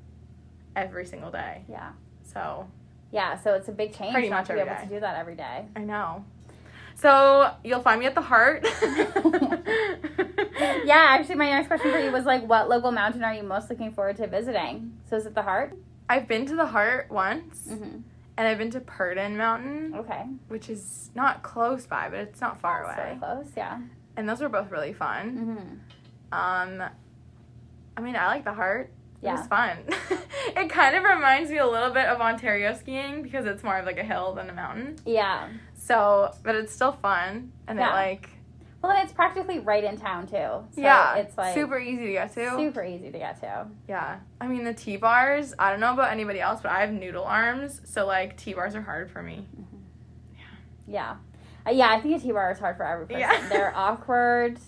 [0.74, 1.64] every single day.
[1.68, 1.90] Yeah.
[2.22, 2.66] So,
[3.12, 4.82] Yeah, so it's a big change Pretty not much to be able day.
[4.82, 5.66] to do that every day.
[5.76, 6.24] I know.
[6.96, 8.66] So, you'll find me at the Heart.
[10.84, 13.68] Yeah, actually, my next question for you was like, what local mountain are you most
[13.68, 14.96] looking forward to visiting?
[15.10, 15.76] So is it the Heart?
[16.08, 17.98] I've been to the Heart once, Mm-hmm.
[18.36, 20.22] and I've been to Purden Mountain, Okay.
[20.48, 23.16] which is not close by, but it's not far That's away.
[23.18, 23.80] close, yeah.
[24.16, 25.80] And those were both really fun.
[26.32, 26.82] Mm-hmm.
[26.82, 26.88] Um,
[27.96, 28.90] I mean, I like the Heart.
[29.22, 29.38] It Yeah.
[29.38, 29.78] was fun.
[30.56, 33.86] it kind of reminds me a little bit of Ontario skiing because it's more of
[33.86, 34.96] like a hill than a mountain.
[35.04, 35.48] Yeah.
[35.86, 37.90] So, but it's still fun, and Yeah.
[37.90, 38.30] it like
[38.82, 40.34] Well, then it's practically right in town too.
[40.36, 42.50] So yeah, it's like super easy to get to.
[42.56, 43.66] super easy to get to.
[43.88, 45.54] Yeah, I mean the T bars.
[45.58, 48.74] I don't know about anybody else, but I have noodle arms, so like T bars
[48.74, 49.46] are hard for me.
[50.86, 51.16] Yeah.
[51.66, 53.20] Uh, yeah, I think a T-bar is hard for every person.
[53.20, 53.48] Yeah.
[53.48, 54.58] They're awkward.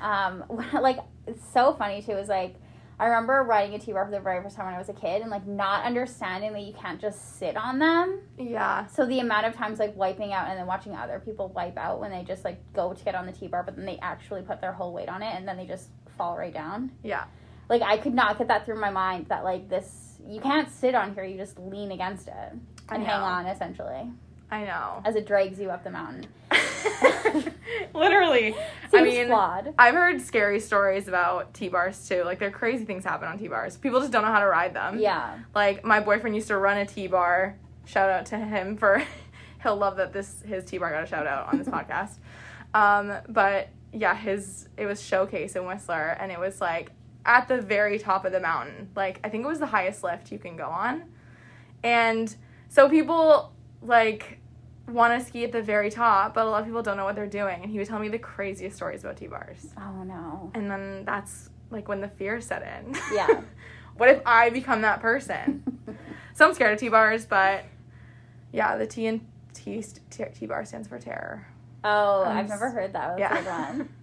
[0.00, 2.12] Um, like it's so funny too.
[2.12, 2.54] Is like
[3.02, 5.22] I remember riding a T-bar for the very first time when I was a kid,
[5.22, 8.20] and like not understanding that you can't just sit on them.
[8.38, 11.76] Yeah, So the amount of times like wiping out and then watching other people wipe
[11.76, 14.42] out when they just like go to get on the T-bar, but then they actually
[14.42, 16.92] put their whole weight on it and then they just fall right down.
[17.02, 17.24] yeah,
[17.68, 20.94] Like I could not get that through my mind that like this you can't sit
[20.94, 22.52] on here, you just lean against it
[22.88, 24.12] and hang on essentially
[24.52, 25.00] I know.
[25.04, 26.26] as it drags you up the mountain.
[27.94, 28.52] Literally,
[28.90, 29.74] Seems I mean, flawed.
[29.78, 32.22] I've heard scary stories about T bars too.
[32.24, 33.78] Like, there are crazy things happen on T bars.
[33.78, 34.98] People just don't know how to ride them.
[34.98, 35.38] Yeah.
[35.54, 37.56] Like, my boyfriend used to run a T bar.
[37.86, 39.02] Shout out to him for,
[39.62, 42.16] he'll love that this his T bar got a shout out on this podcast.
[42.74, 46.90] Um, but yeah, his it was showcase in Whistler, and it was like
[47.24, 48.90] at the very top of the mountain.
[48.94, 51.04] Like, I think it was the highest lift you can go on,
[51.82, 52.34] and
[52.68, 54.38] so people like
[54.92, 57.14] want to ski at the very top, but a lot of people don't know what
[57.14, 57.62] they're doing.
[57.62, 59.68] And he would tell me the craziest stories about T bars.
[59.78, 60.50] Oh no.
[60.54, 62.94] And then that's like when the fear set in.
[63.12, 63.42] Yeah.
[63.96, 65.62] what if I become that person?
[66.34, 67.64] so I'm scared of T bars, but
[68.52, 69.82] yeah, the T and T
[70.34, 71.46] T bar stands for terror.
[71.84, 73.18] Oh, Um, I've never heard that.
[73.18, 73.84] That's yeah.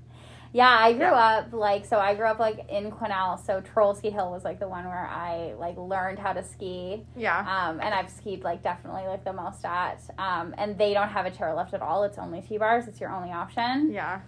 [0.50, 0.70] a good one.
[0.70, 1.14] Yeah, I grew Yeah.
[1.40, 2.00] up like so.
[2.00, 5.54] I grew up like in Quesnel, so Trollski Hill was like the one where I
[5.58, 7.06] like learned how to ski.
[7.16, 7.40] Yeah.
[7.40, 10.02] Um, and I've skied like definitely like the most at.
[10.18, 12.04] Um, and they don't have a chairlift at all.
[12.04, 12.88] It's only T bars.
[12.88, 13.92] It's your only option.
[13.92, 14.22] Yeah.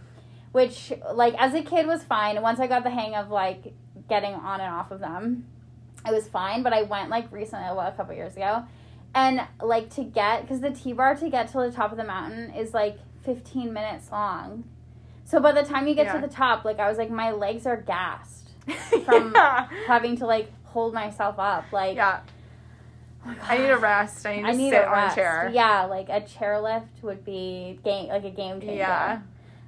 [0.52, 2.42] Which like as a kid was fine.
[2.42, 3.74] Once I got the hang of like
[4.10, 5.46] getting on and off of them,
[6.06, 6.62] it was fine.
[6.64, 8.64] But I went like recently, well, a couple years ago,
[9.16, 12.04] and like to get because the T bar to get to the top of the
[12.04, 14.66] mountain is like 15 minutes long.
[15.32, 16.20] So by the time you get Yeah.
[16.20, 18.50] to the top, like I was like my legs are gassed
[19.06, 19.70] From- yeah.
[19.88, 21.72] having to like hold myself up.
[21.72, 22.20] Like Yeah.
[23.26, 24.26] oh I need a rest.
[24.26, 25.50] I need to I need sit a on a chair.
[25.54, 28.76] Yeah, like a chairlift would be game like a game changer.
[28.76, 29.22] Yeah.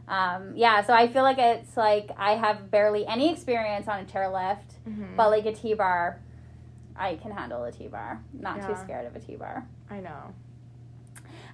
[0.06, 4.04] Um, yeah, so I feel like it's like I have barely any experience on a
[4.04, 5.16] chairlift, Mhm.
[5.16, 6.20] but like a T bar,
[6.94, 8.20] I can handle a T bar.
[8.34, 9.66] Not too scared of a T bar.
[9.90, 10.34] I know.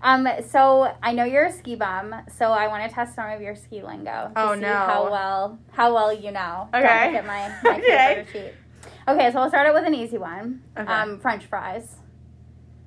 [0.02, 3.42] Um, so I know you're a ski bum, so I want to test some of
[3.42, 4.30] your ski lingo.
[4.30, 4.74] To Oh, see no.
[4.74, 6.70] How well, how well you know.
[6.74, 6.82] Okay.
[6.88, 8.26] Don't look at my, my Okay.
[8.32, 8.54] sheet.
[9.08, 10.62] Okay, so I'll start out with an easy one.
[10.78, 10.92] Okay.
[10.92, 11.98] Um, French fries.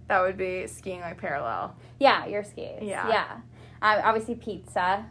[0.08, 1.76] That would be skiing like parallel.
[1.98, 2.78] Yeah, your skis.
[2.82, 3.08] Yeah.
[3.08, 3.32] Yeah.
[3.82, 5.04] Um, obviously pizza.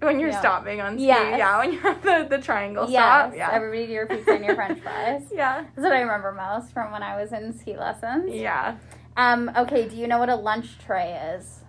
[0.00, 0.40] When you're Yeah.
[0.40, 1.06] stopping on ski.
[1.06, 1.38] Yes.
[1.38, 3.00] Yeah, when you're at the, the triangle yes.
[3.00, 3.36] stop.
[3.36, 3.50] Yeah.
[3.52, 5.22] Everybody do your pizza and your French fries.
[5.32, 5.62] yeah.
[5.62, 8.30] That's what I remember most from when I was in ski lessons.
[8.34, 8.76] Yeah.
[9.16, 11.60] Um, okay, do you know what a lunch tray is?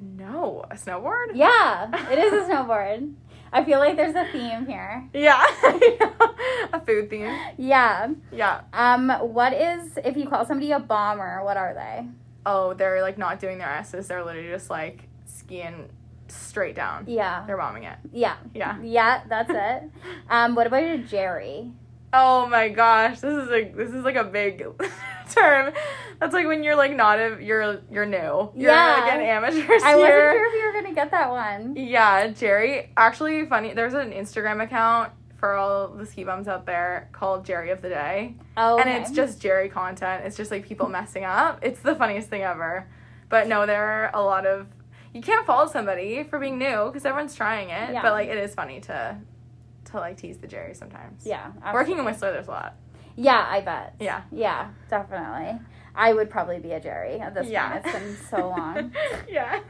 [0.00, 0.64] No.
[0.70, 1.32] A snowboard?
[1.34, 3.14] Yeah, it is a snowboard.
[3.52, 5.08] I feel like there's a theme here.
[5.12, 5.40] Yeah.
[6.72, 7.32] a food theme.
[7.56, 8.08] Yeah.
[8.32, 8.62] Yeah.
[8.72, 12.06] Um, what is if you call somebody a bomber, what are they?
[12.46, 14.08] Oh, they're like not doing their S's.
[14.08, 15.88] They're literally just like skiing
[16.26, 17.04] straight down.
[17.06, 17.44] Yeah.
[17.46, 17.96] They're bombing it.
[18.12, 18.36] Yeah.
[18.54, 18.76] Yeah.
[18.82, 19.90] Yeah, that's it.
[20.28, 21.70] Um, what about a Jerry?
[22.16, 24.64] Oh my gosh, this is like this is like a big
[25.32, 25.72] term.
[26.20, 28.50] That's like when you're like not a you're you're new.
[28.54, 29.00] You're Yeah.
[29.02, 29.82] like an amateur skier.
[29.82, 31.74] I wasn't sure if you were gonna get that one.
[31.76, 32.90] Yeah, Jerry.
[32.96, 33.74] Actually, funny.
[33.74, 37.88] There's an Instagram account for all the ski bums out there called Jerry of the
[37.88, 40.24] Day, Oh, and it's just Jerry content.
[40.24, 41.58] It's just like people messing up.
[41.62, 42.88] It's the funniest thing ever.
[43.28, 44.68] But no, there are a lot of.
[45.12, 47.92] You can't fault somebody for being new because everyone's trying it.
[47.92, 48.02] Yeah.
[48.02, 49.16] But like, it is funny to,
[49.94, 51.24] to like tease the Jerry sometimes.
[51.24, 51.52] yeah.
[51.72, 52.04] Working in absolutely.
[52.04, 52.76] Whistler, there's a lot.
[53.16, 53.94] Yeah, I bet.
[54.00, 54.22] Yeah.
[54.32, 55.60] Yeah, definitely.
[55.94, 57.78] I would probably be a Jerry at this Yeah.
[57.80, 57.86] point.
[57.86, 58.92] It's been so long.
[59.28, 59.60] yeah.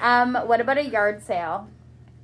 [0.00, 1.68] Um, what about a yard sale?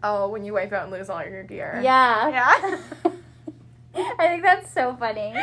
[0.02, 1.78] Oh, when you wipe out and lose all your gear.
[1.82, 2.28] Yeah.
[2.30, 2.78] Yeah.
[4.18, 5.34] I think that's so funny.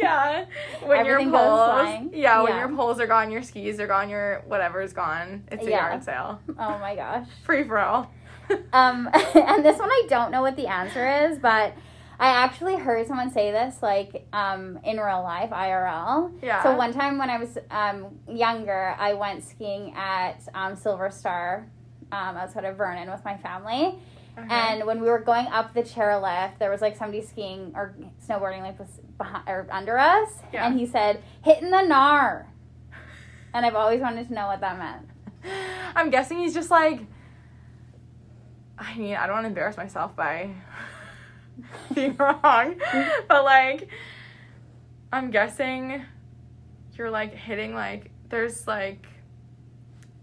[0.00, 0.46] yeah.
[0.82, 2.10] When Everything your poles, flying.
[2.14, 5.44] yeah, when your poles are gone, your skis are gone, your whatever's gone.
[5.52, 5.90] It's a Yeah.
[5.90, 6.40] yard sale.
[6.58, 7.26] Oh my gosh.
[7.44, 8.10] Free for all.
[8.72, 11.74] Um, and this one I don't know what the answer is, but
[12.18, 16.32] I actually heard someone say this like um, in real life, IRL.
[16.42, 16.62] Yeah.
[16.62, 21.66] So one time when I was um, younger, I went skiing at um, Silver Star
[22.12, 23.98] um, outside of Vernon with my family.
[24.38, 24.46] Okay.
[24.48, 27.94] And when we were going up the chairlift, there was like somebody skiing or
[28.26, 30.66] snowboarding like was behind or under us, Yeah.
[30.66, 32.46] and he said, "Hitting the gnar."
[33.52, 35.08] And I've always wanted to know what that meant.
[35.96, 37.00] I'm guessing he's just like.
[38.80, 40.50] I mean, I don't want to embarrass myself by
[41.94, 42.80] being wrong,
[43.28, 43.88] but like,
[45.12, 46.02] I'm guessing
[46.96, 49.06] you're like hitting like there's like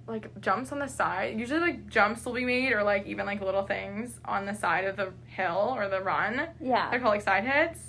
[0.07, 1.39] like jumps on the side.
[1.39, 4.85] Usually, like jumps will be made, or like even like little things on the side
[4.85, 6.47] of the hill or the run.
[6.59, 6.89] Yeah.
[6.89, 7.79] They're called like side hits.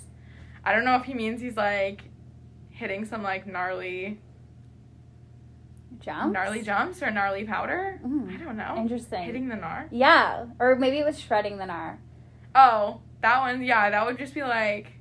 [0.63, 2.01] I don't know if he means he's like
[2.69, 4.19] hitting some like gnarly
[6.01, 6.33] Jump.
[6.33, 7.99] gnarly jumps or gnarly powder.
[8.05, 8.33] Mm.
[8.33, 8.75] I don't know.
[8.77, 9.23] Interesting.
[9.23, 9.87] Hitting the gnar.
[9.91, 11.97] Yeah, or maybe it was shredding the gnar.
[12.55, 13.61] Oh, that one.
[13.63, 14.93] Yeah, that would just be like.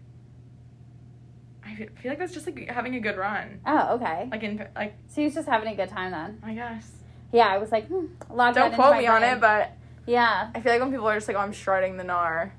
[1.65, 3.61] I feel like that's just like having a good run.
[3.67, 4.29] Oh, okay.
[4.31, 6.39] Like in like So he was just having a good time then.
[6.43, 6.91] I guess.
[7.33, 9.73] Yeah, I was like, hmm, log that Don't quote me on it, but
[10.07, 12.53] yeah, I feel like when people are just like, "Oh, I'm shredding the gnar,"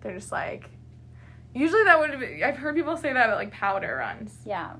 [0.00, 0.70] they're just like.
[1.52, 2.44] Usually that would be.
[2.44, 4.74] I've heard people say that about like powder runs, yeah,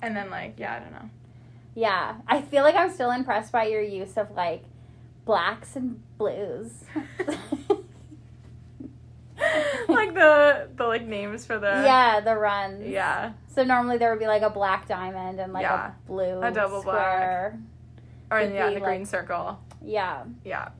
[0.00, 1.10] and then like yeah, I don't know.
[1.76, 2.16] Yeah.
[2.26, 4.64] I feel like I'm still impressed by your use of like
[5.24, 6.72] blacks and blues.
[9.88, 12.86] like the the like names for the yeah, the runs.
[12.86, 15.88] yeah So normally there would be like a black diamond and like Yeah.
[15.90, 17.58] a blue A double square.
[18.30, 20.24] or It'd yeah be, the green like- circle Yeah.
[20.44, 20.70] yeah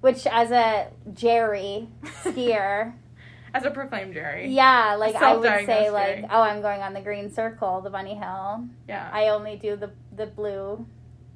[0.00, 1.88] Which as a Jerry
[2.24, 2.94] skier,
[3.54, 6.28] as a proclaimed Jerry yeah, like I would say Self-diagnosed like, Jerry.
[6.32, 8.64] oh, I'm going on the green circle, the bunny hill.
[8.88, 10.86] yeah I only do the the blue,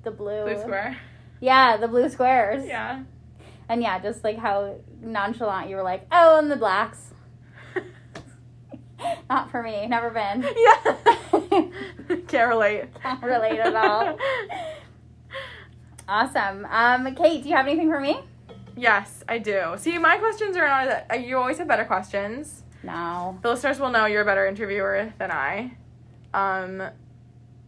[0.04, 0.44] the blue.
[0.44, 0.96] blue square
[1.40, 2.64] Yeah, the blue squares.
[2.66, 3.02] yeah
[3.68, 7.12] And yeah, just like how nonchalant you were like, oh, and the blacks.
[9.30, 9.86] Not for me.
[9.86, 10.42] Never been.
[10.56, 10.94] yeah
[12.26, 14.18] can't relate Can't relate at all.
[16.08, 16.66] Awesome.
[16.70, 18.20] Um, Cait, do you have anything for me?
[18.76, 23.36] yes I do see my questions are not uh, you always have better questions No.
[23.42, 25.72] the listeners will know you're a better interviewer than I
[26.32, 26.84] um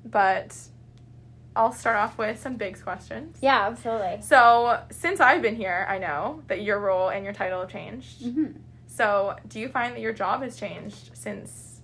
[0.04, 0.56] but
[1.56, 4.20] I'll start off with some big questions Yeah, absolutely.
[4.22, 8.22] So, since I've been here, I know that your role and your title have changed.
[8.22, 8.46] hmm
[8.86, 11.80] So, do you find that your job has changed since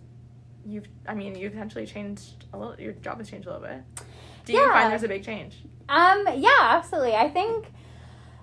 [0.65, 3.83] you've, I mean, you've essentially changed a little, your job has changed a little bit?
[4.45, 4.73] Do you Yeah.
[4.73, 5.57] find there's a big change?
[5.89, 7.15] Um, yeah, absolutely.
[7.15, 7.73] I think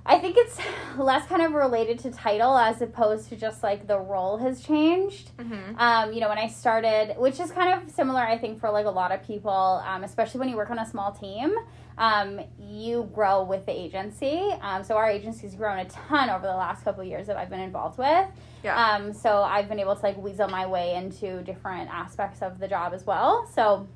[0.06, 0.60] I think it's
[0.98, 5.36] less kind of related to title as opposed to just like the role has changed.
[5.38, 5.78] Mm-hmm.
[5.78, 8.86] Um, you know, when I started, which is kind of similar, I think, for like
[8.86, 11.56] a lot of people, um, especially when you work on a small team,
[11.98, 14.52] um, you grow with the agency.
[14.62, 17.50] Um, so our agency's grown a ton over the last couple of years that I've
[17.50, 18.28] been involved with.
[18.64, 18.76] Yeah.
[18.76, 22.68] Um, so I've been able to like weasel my way into different aspects of the
[22.68, 23.48] job as well.
[23.54, 23.88] So,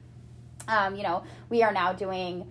[0.67, 2.48] um, you know, we are now doing.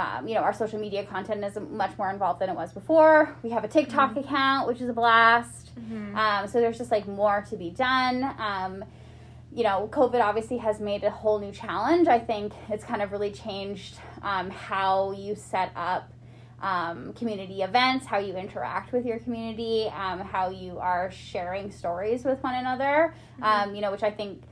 [0.00, 3.36] Um, you know, our social media content is much more involved than it was before.
[3.42, 5.78] We have a TikTok account, which is a blast.
[5.78, 6.16] Mm-hmm.
[6.16, 8.24] Um, so there's just like more to be done.
[8.38, 8.84] Um,
[9.52, 12.08] you know, COVID obviously has made a whole new challenge.
[12.08, 16.10] I think it's kind of really changed um, how you set up
[16.62, 22.24] um, community events, how you interact with your community, um, how you are sharing stories
[22.24, 23.14] with one another.
[23.42, 24.42] Um, you know, which I think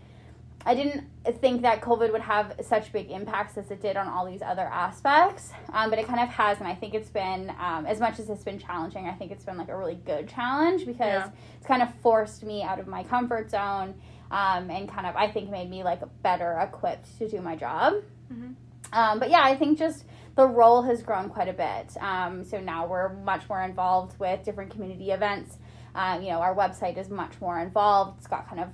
[0.69, 1.05] I didn't
[1.41, 4.67] think that COVID would have such big impacts as it did on all these other
[4.67, 8.19] aspects, um, but it kind of has, and I think it's been um, as much
[8.19, 9.07] as it's been challenging.
[9.07, 11.31] I think it's been like a really good challenge because Yeah.
[11.57, 13.95] it's kind of forced me out of my comfort zone,
[14.31, 17.95] um, and kind of I think made me like better equipped to do my job.
[18.31, 18.55] Mhm.
[18.93, 20.05] Um, but yeah, I think just
[20.35, 21.97] the role has grown quite a bit.
[21.99, 25.59] Um, so now we're much more involved with different community events.
[25.95, 28.19] Um, you know, our website is much more involved.
[28.19, 28.69] It's got kind of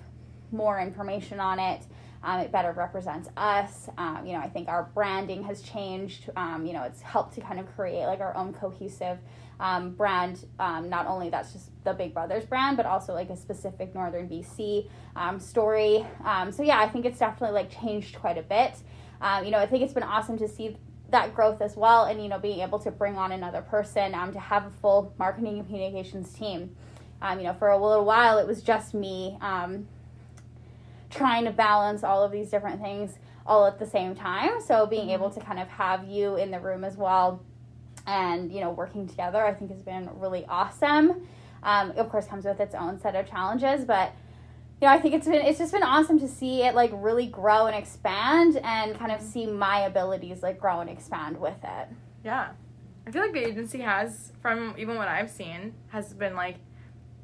[0.55, 1.87] more information on it.
[2.25, 3.90] Um, it better represents us.
[3.99, 6.31] Um, you know, I think our branding has changed.
[6.37, 9.19] Um, you know, it's helped to kind of create like our own cohesive
[9.61, 10.47] um, brand.
[10.59, 14.27] Um, not only that's just the Big Brothers brand, but also like a specific Northern
[14.27, 16.07] BC um, story.
[16.50, 18.75] So yeah, I think it's definitely like changed quite a bit.
[19.44, 20.79] You know, I think it's been awesome to see
[21.11, 24.40] that growth as well, and you know, being able to bring on another person to
[24.40, 26.75] have a full marketing and communications team.
[27.23, 29.37] You know, for a little while, it was just me
[31.15, 34.60] trying to balance all of these different things all at the same time.
[34.60, 37.42] So being able to kind of have you in the room as well,
[38.06, 41.27] and you know, working together, I think has been really awesome.
[41.62, 44.12] Um, of course, comes with its own set of challenges, but
[44.81, 47.27] you know, I think it's been it's just been awesome to see it like really
[47.27, 51.88] grow and expand, and kind of see my abilities like grow and expand with it.
[52.25, 52.50] Yeah.
[53.06, 56.56] I feel like the agency has, from even what I've seen, has been like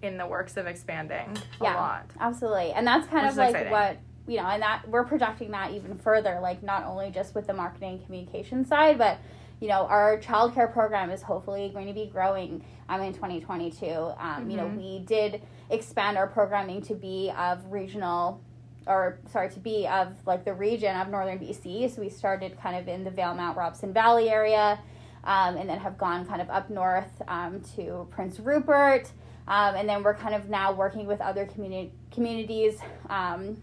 [0.03, 1.75] in the works of expanding a Yeah.
[1.75, 2.11] lot.
[2.19, 2.73] Absolutely.
[2.73, 3.73] And that's kind Which of like exciting.
[3.73, 3.97] what
[4.27, 7.53] you know, and that we're projecting that even further, like not only just with the
[7.55, 9.19] marketing and communication side, but
[9.61, 13.87] you know, our childcare program is hopefully going to be growing um, in 2022.
[14.19, 14.77] Um, You know, Mhm.
[14.77, 18.41] we did expand our programming to be of regional,
[18.87, 21.89] or sorry, to be of like the region of northern BC.
[21.89, 24.79] So we started kind of in the Valemount Robson Valley area,
[25.25, 29.11] um, and then have gone kind of up north um, to Prince Rupert.
[29.51, 32.79] Um, and then we're kind of now working with other communi- communities
[33.11, 33.61] um,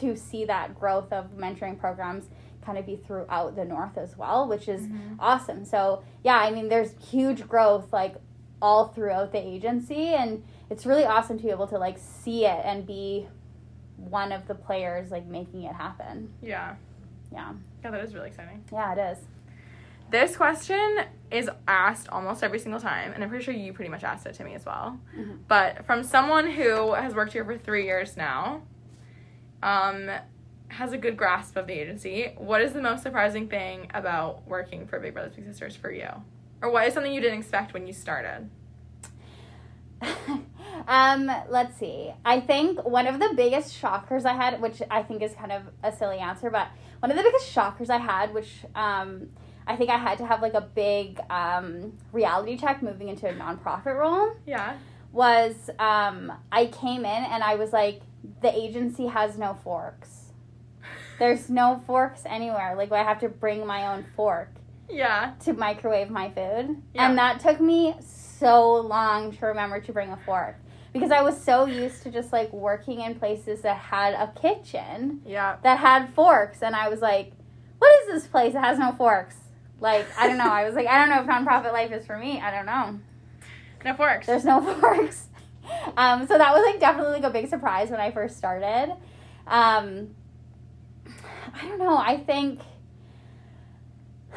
[0.00, 2.24] to see that growth of mentoring programs
[2.60, 5.14] kind of be throughout the north as well, which is Mhm.
[5.20, 5.64] awesome.
[5.64, 8.16] So yeah, I mean, there's huge growth like
[8.60, 12.60] all throughout the agency, and it's really awesome to be able to like see it
[12.64, 13.28] and be
[13.96, 16.32] one of the players like making it happen.
[16.42, 16.74] Yeah.
[17.30, 17.52] Yeah,
[17.84, 18.64] Yeah, that is really exciting.
[18.72, 19.18] yeah, it is.
[20.10, 21.00] This question
[21.30, 24.34] is asked almost every single time, and I'm pretty sure you pretty much asked it
[24.34, 24.98] to me as well.
[25.14, 25.40] Mhm.
[25.46, 28.62] But from someone who has worked here for three years now,
[29.62, 30.10] um,
[30.68, 34.86] has a good grasp of the agency, what is the most surprising thing about working
[34.86, 36.08] for Big Brothers Big Sisters for you?
[36.62, 38.50] Or what is something you didn't expect when you started?
[40.88, 42.12] um, let's see.
[42.24, 45.62] I think one of the biggest shockers I had, which I think is kind of
[45.82, 46.68] a silly answer, but
[47.00, 49.30] one of the biggest shockers I had, which um,
[49.68, 53.32] I think I had to have like a big um, reality check moving into a
[53.34, 54.76] nonprofit role, Yeah.
[55.12, 58.00] was um, I came in and I was like,
[58.40, 60.32] the agency has no forks.
[61.18, 62.74] There's no forks anywhere.
[62.76, 64.50] Like, I have to bring my own fork
[64.88, 65.32] Yeah.
[65.44, 66.80] to microwave my food.
[66.94, 67.08] Yeah.
[67.08, 70.56] And that took me so long to remember to bring a fork
[70.94, 75.20] because I was so used to just like working in places that had a kitchen
[75.26, 75.56] Yeah.
[75.62, 76.62] that had forks.
[76.62, 77.32] And I was like,
[77.78, 79.36] what is this place that has no forks?
[79.80, 80.50] Like, I don't know.
[80.50, 82.40] I was like, I don't know if nonprofit life is for me.
[82.40, 82.98] I don't know.
[83.84, 84.26] No forks.
[84.26, 85.28] There's no forks.
[85.96, 88.94] Um, so that was like definitely like a big surprise when I first started.
[89.46, 90.14] Um,
[91.54, 91.96] I don't know.
[91.96, 92.60] I think.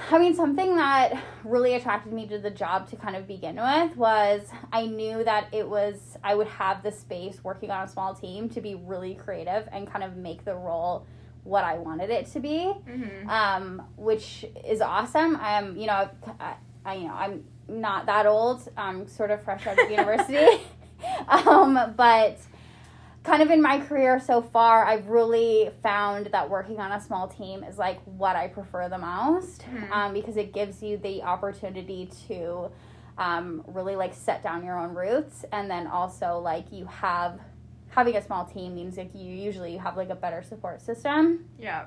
[0.10, 3.96] I mean, something that really attracted me to the job to kind of begin with
[3.96, 8.16] was I knew that it was, I would have the space working on a small
[8.16, 11.06] team to be really creative and kind of make the role
[11.44, 13.30] what I wanted it to be mm-hmm.
[13.30, 15.38] um, which is awesome.
[15.38, 16.54] I'm, you know, I,
[16.86, 18.68] I, you know, I'm not that old.
[18.78, 20.62] I'm sort of fresh out of university,
[21.28, 22.38] um, but
[23.24, 27.28] kind of in my career so far, I've really found that working on a small
[27.28, 29.92] team is like what I prefer the most Mhm.
[29.92, 32.72] um, because it gives you the opportunity to
[33.18, 37.40] um, really like set down your own roots, and then also like you have
[37.92, 41.46] having a small team means like you usually have like a better support system.
[41.60, 41.86] Yeah.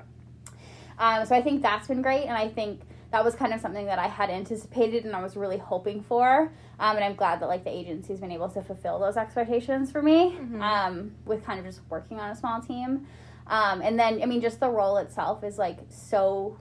[0.97, 2.79] Um, so I think that's been great, and I think
[3.11, 6.51] that was kind of something that I had anticipated and I was really hoping for.
[6.79, 10.01] Um, and I'm glad that like the agency's been able to fulfill those expectations for
[10.01, 10.61] me Mhm.
[10.61, 13.07] um, with kind of just working on a small team.
[13.47, 16.57] Um, and then I mean, just the role itself is like so.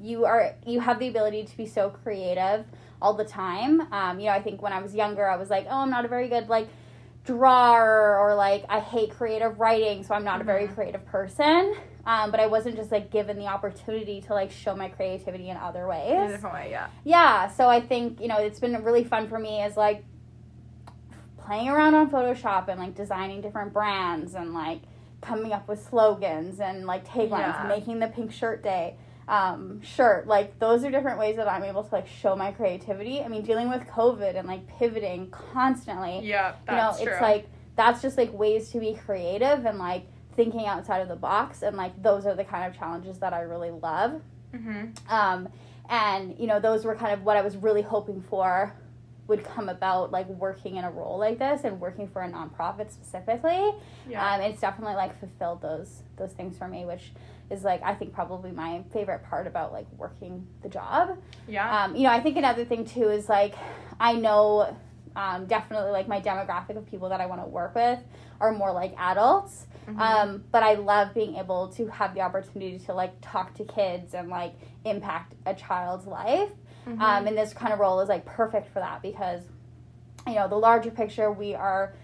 [0.00, 2.66] You are you have the ability to be so creative
[3.00, 3.92] all the time.
[3.92, 6.04] Um, you know, I think when I was younger, I was like, oh, I'm not
[6.04, 6.68] a very good like
[7.24, 10.74] drawer or like I hate creative writing, so I'm not a very Mhm.
[10.74, 11.74] creative person.
[12.06, 15.56] Um, but I wasn't just like given the opportunity to like show my creativity in
[15.56, 16.30] other In a ways.
[16.32, 16.88] different way, yeah.
[17.02, 20.04] Yeah, so I think you know it's been really fun for me is like
[21.38, 24.80] playing around on Photoshop and like designing different brands and like
[25.22, 27.30] coming up with slogans and like taglines,
[27.62, 27.66] Yeah.
[27.68, 28.96] making the pink shirt day
[29.28, 30.26] um, shirt.
[30.26, 33.22] Like those are different ways that I'm able to like show my creativity.
[33.22, 37.26] I mean, dealing with COVID and like pivoting constantly Yeah, that's you know it's true.
[37.26, 41.62] like that's just like ways to be creative and like thinking outside of the box
[41.62, 44.20] and like those are the kind of challenges that i really love
[44.54, 44.86] mm-hmm.
[45.08, 45.48] um,
[45.88, 48.74] and you know those were kind of what i was really hoping for
[49.26, 52.90] would come about like working in a role like this and working for a nonprofit
[52.90, 53.72] specifically
[54.08, 54.34] Yeah.
[54.34, 57.12] um, it's definitely like fulfilled those those things for me which
[57.50, 61.84] is like i think probably my favorite part about like working the job yeah.
[61.84, 63.54] um, you know, I think another thing too is like
[64.00, 64.74] I know
[65.16, 68.00] um, definitely like my demographic of people that I want to work with
[68.40, 69.66] are more like adults.
[69.86, 70.00] Mhm.
[70.00, 74.14] Um, but I love being able to have the opportunity to like talk to kids
[74.14, 74.54] and like
[74.84, 76.50] impact a child's life.
[76.86, 77.00] Mhm.
[77.00, 79.42] Um, and this kind of role is like perfect for that because,
[80.26, 81.94] you know, the larger picture, we are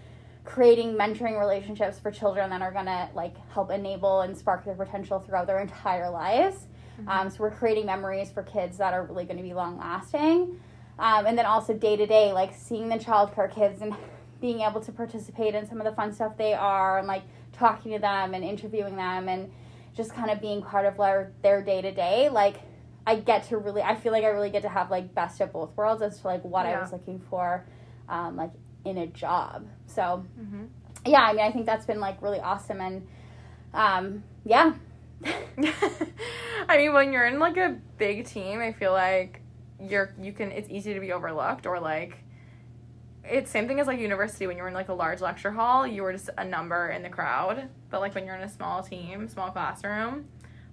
[0.43, 4.73] creating mentoring relationships for children that are going to like help enable and spark their
[4.73, 6.67] potential throughout their entire lives.
[7.07, 10.59] Um, so we're creating memories for kids that are really going to be long lasting.
[10.99, 13.95] Um, and then also day to day, like seeing the childcare kids and
[14.39, 17.23] being able to participate in some of the fun stuff they are and like
[17.53, 19.51] talking to them and interviewing them and
[19.95, 22.29] just kind of being part of their their day to day.
[22.29, 22.57] Like
[23.05, 25.51] I get to really I feel like I really get to have like best of
[25.51, 27.65] both worlds as to like what I was looking for
[28.07, 28.51] um, like
[28.85, 29.67] in a job.
[29.87, 30.65] So hmm
[31.05, 33.07] yeah, I mean I think that's been like really awesome and
[33.73, 34.73] um, yeah.
[36.67, 39.41] I mean, when you're in like a big team, I feel like
[39.79, 42.17] you're you can it's easy to be overlooked or like
[43.23, 46.03] it's same thing as like university when you're in like a large lecture hall, you
[46.03, 47.69] were just a number in the crowd.
[47.89, 50.25] But like when you're in a small team, small classroom,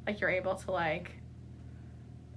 [0.06, 1.17] like you're able to like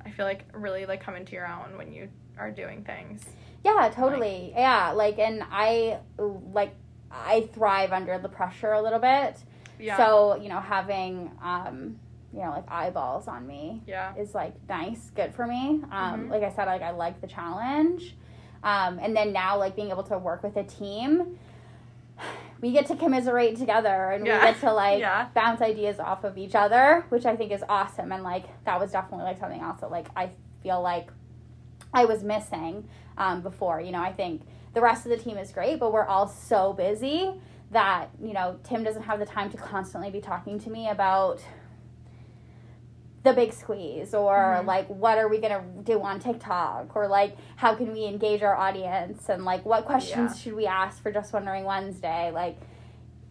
[0.06, 3.24] I feel like really like come into your own when you are doing things.
[3.64, 4.54] Yeah, totally.
[4.56, 6.74] yeah, like and I like
[7.12, 9.38] I thrive under the pressure a little bit.
[9.80, 9.98] Yeah.
[9.98, 12.00] So, you know, having um,
[12.34, 14.16] you know, like eyeballs on me yeah.
[14.16, 15.82] is like nice, good for me.
[15.92, 16.30] Um, Mhm.
[16.30, 18.16] like I said, like I like the challenge.
[18.64, 21.38] Um, and then now like being able to work with a team,
[22.62, 24.40] we get to commiserate together and Yeah.
[24.40, 25.28] we get to like Yeah.
[25.34, 28.12] bounce ideas off of each other, which I think is awesome.
[28.12, 30.30] And like that was definitely like something else that like I
[30.62, 31.12] feel like
[31.94, 32.88] I was missing
[33.18, 33.82] um, before.
[33.82, 34.44] You know, I think
[34.74, 37.34] the rest of the team is great, but we're all so busy
[37.72, 41.42] that you know Tim doesn't have the time to constantly be talking to me about
[43.24, 44.66] the big squeeze or Mhm.
[44.66, 48.56] like what are we gonna do on TikTok or like how can we engage our
[48.56, 50.38] audience and like what questions Yeah.
[50.42, 52.58] should we ask for Just Wondering Wednesday like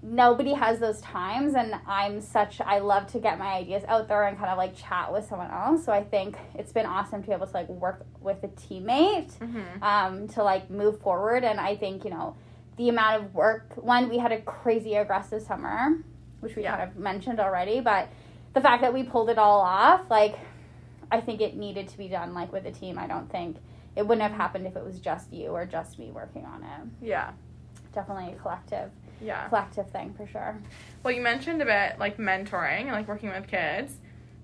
[0.03, 4.25] nobody has those times and i'm such i love to get my ideas out there
[4.25, 7.29] and kind of like chat with someone else so i think it's been awesome to
[7.29, 9.83] be able to like work with a teammate Mhm.
[9.83, 12.35] um, to like move forward and i think you know
[12.77, 15.99] the amount of work one we had a crazy aggressive summer
[16.41, 16.77] which we Yeah.
[16.79, 18.09] kind of mentioned already but
[18.53, 20.37] the fact that we pulled it all off like
[21.11, 23.57] i think it needed to be done like with a team i don't think
[23.97, 27.07] it wouldn't have happened if it was just you or just me working on it
[27.07, 27.33] Yeah.
[27.93, 28.91] definitely a collective
[29.21, 29.49] Yeah.
[29.49, 30.59] collective thing for sure
[31.03, 33.95] Well, you mentioned a bit like mentoring and like working with kids.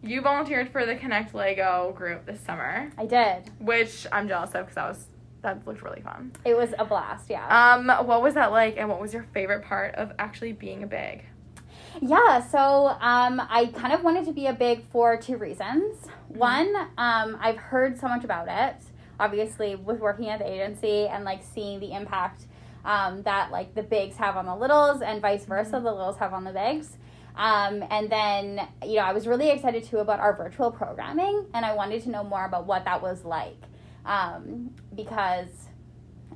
[0.02, 4.66] You volunteered for the Connect Lego group this summer, i did which I'm jealous of
[4.66, 5.07] because that was
[5.42, 6.32] that looked really fun.
[6.44, 9.62] it was a blast yeah Um, what was that like, and what was your favorite
[9.64, 11.24] part of actually being a big?
[12.03, 16.07] Yeah, so um, I kind of wanted to be a big for two reasons.
[16.28, 18.76] One, um, I've heard so much about it,
[19.18, 22.42] obviously, with working at the agency and like seeing the impact
[22.84, 26.34] um, that like the bigs have on the littles and vice versa, the littles have
[26.34, 26.99] on the bigs.
[27.34, 31.64] Um, and then, you know, I was really excited too about our virtual programming and
[31.64, 33.61] I wanted to know more about what that was like
[34.07, 35.49] um, because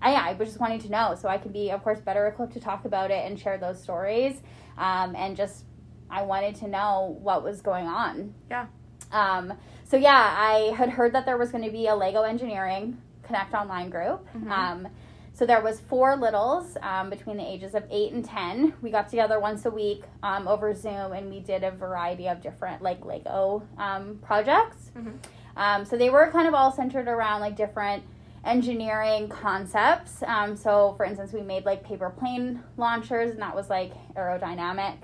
[0.03, 2.53] I, I was just wanting to know so I could be, of course, better equipped
[2.55, 4.43] to talk about it and share those stories
[4.81, 5.65] um, and just
[6.11, 8.35] I wanted to know what was going on.
[8.51, 8.67] Yeah.
[9.13, 9.53] Um,
[9.85, 13.55] so yeah, I had heard that there was going to be a Lego Engineering Connect
[13.55, 14.27] online group.
[14.37, 14.51] Mhm.
[14.51, 14.89] Um,
[15.33, 18.75] so there was four littles um, between the ages of eight and ten.
[18.83, 22.41] We got together once a week um, over Zoom, and we did a variety of
[22.41, 24.91] different like Lego um, projects.
[24.97, 25.15] Mhm.
[25.57, 28.03] Um, so they were kind of all centered around like different
[28.45, 30.23] engineering concepts.
[30.27, 34.97] Um, so for instance, we made like paper plane launchers, and that was like aerodynamic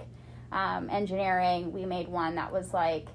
[0.52, 1.72] um, engineering.
[1.72, 3.08] We made one that was like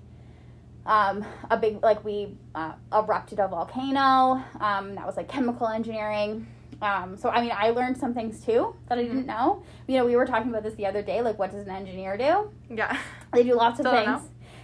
[0.86, 4.43] um, a big like we uh, erupted a volcano.
[4.59, 6.47] Um, that was like chemical engineering.
[6.82, 9.63] Um, so I mean, I learned some things too that I didn't know.
[9.88, 11.22] You know, we were talking about this the other day.
[11.22, 12.51] Like, what does an engineer do?
[12.76, 12.97] Yeah.
[13.34, 14.22] They do lots of Still things.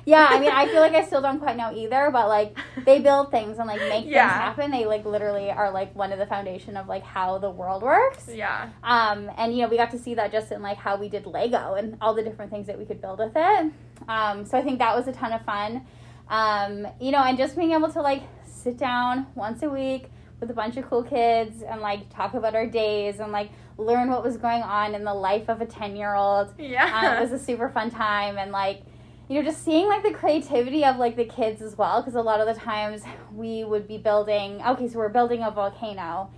[0.08, 2.99] Yeah, I mean, I feel like I still don't quite know either, but like they
[3.08, 4.28] build things and like make Yeah.
[4.30, 4.72] things happen.
[4.72, 8.30] They like literally are like one of the foundation of like how the world works.
[8.34, 8.70] Yeah.
[8.84, 11.26] Um, and you know, we got to see that just in like how we did
[11.26, 13.72] Lego and all the different things that we could build with it.
[14.08, 15.86] Um, so I think that was a ton of fun.
[16.30, 20.49] Um, you know, and just being able to like sit down once a week with
[20.49, 24.24] a bunch of cool kids and like talk about our days and like learn what
[24.24, 26.53] was going on in the life of a 10 year old.
[26.58, 26.86] Yeah.
[26.97, 28.84] Um, it was a super fun time and like
[29.30, 32.21] you know just seeing like the creativity of like the kids as well because a
[32.21, 33.03] lot of the times
[33.36, 36.30] we would be building okay so we're building a volcano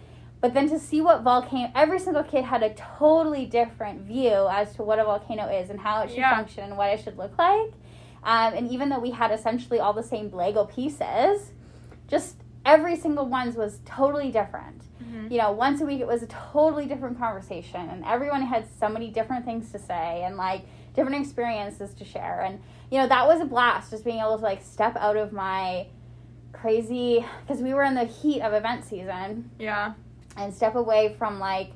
[0.42, 4.74] but then to see what volcano every single kid had a totally different view as
[4.76, 6.36] to what a volcano is and how it should Yeah.
[6.36, 7.72] function and what it should look like
[8.24, 11.52] um, and even though we had essentially all the same lego pieces
[12.08, 15.32] just every single one's was totally different Mhm.
[15.32, 18.90] you know, once a week it was a totally different conversation, and everyone had so
[18.90, 20.64] many different things to say and like
[20.94, 22.42] different experiences to share.
[22.42, 22.60] And
[22.92, 25.88] you know, that was a blast just being able to like step out of my
[26.52, 29.94] crazy because we were in the heat of event season Yeah.
[30.36, 31.72] and step away from like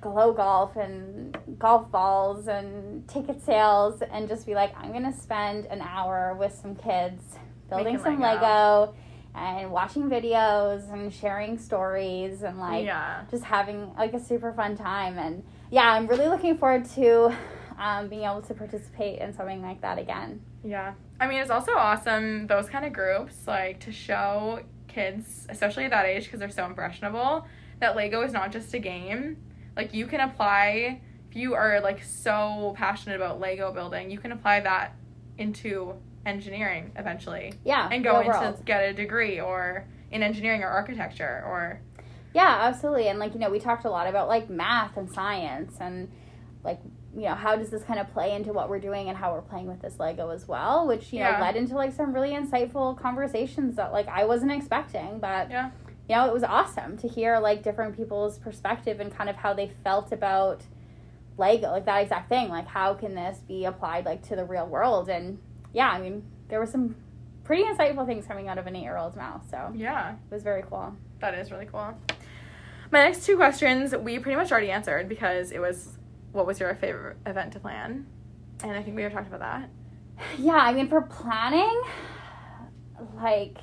[0.00, 5.66] glow golf and golf balls and ticket sales and just be like, I'm gonna spend
[5.66, 7.22] an hour with some kids
[7.70, 8.40] building Making some Lego.
[8.42, 8.94] Lego
[9.34, 13.22] and watching videos and sharing stories and like yeah.
[13.30, 15.42] just having like a super fun time and
[15.72, 17.34] yeah i'm really looking forward to
[17.78, 20.94] um, being able to participate in something like that again Yeah.
[21.20, 25.90] I mean, it's also awesome, those kind of groups, like to show kids, especially at
[25.92, 27.46] that age, because they're so impressionable,
[27.80, 29.36] that Lego is not just a game.
[29.76, 31.00] Like, you can apply,
[31.30, 34.94] if you are like so passionate about Lego building, you can apply that
[35.38, 35.94] into
[36.26, 37.88] engineering eventually Yeah.
[37.92, 38.64] and go into world.
[38.64, 41.80] get a degree or in engineering or architecture or
[42.32, 43.08] Yeah, absolutely.
[43.08, 46.10] And like, you know, we talked a lot about like math and science and
[46.64, 46.80] like,
[47.16, 49.42] you know, how does this kind of play into what we're doing and how we're
[49.42, 52.98] playing with this Lego as well, which, you know, led into like some really insightful
[52.98, 55.70] conversations that like I wasn't expecting, but Yeah.
[56.08, 59.52] you know, it was awesome to hear like different people's perspective and kind of how
[59.54, 60.62] they felt about
[61.38, 62.48] Lego, like that exact thing.
[62.48, 65.08] Like how can this be applied like to the real world?
[65.08, 65.38] And
[65.72, 66.96] yeah, I mean, there were some
[67.44, 70.12] pretty insightful things coming out of an eight year old's mouth, so yeah.
[70.12, 70.94] it was very cool.
[71.20, 71.94] That is really cool.
[72.90, 75.93] My next two questions we pretty much already answered because it was
[76.34, 78.06] what was your favorite event to plan?
[78.62, 79.70] And I think we already talked about that.
[80.38, 81.80] Yeah, I mean, for planning,
[83.16, 83.56] like,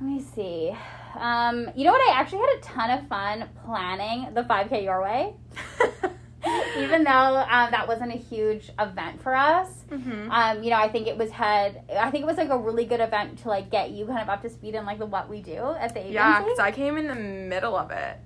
[0.00, 0.72] let me see.
[1.18, 2.08] Um, you know what?
[2.10, 5.34] I actually had a ton of fun planning the 5K Your Way,
[6.78, 9.68] even though um, that wasn't a huge event for us.
[9.90, 11.82] hmm Um, you know, I think it was had.
[11.96, 14.28] I think it was like a really good event to like get you kind of
[14.28, 16.14] up to speed in like the what we do at the agency.
[16.14, 18.16] Yeah, because I came in the middle of it.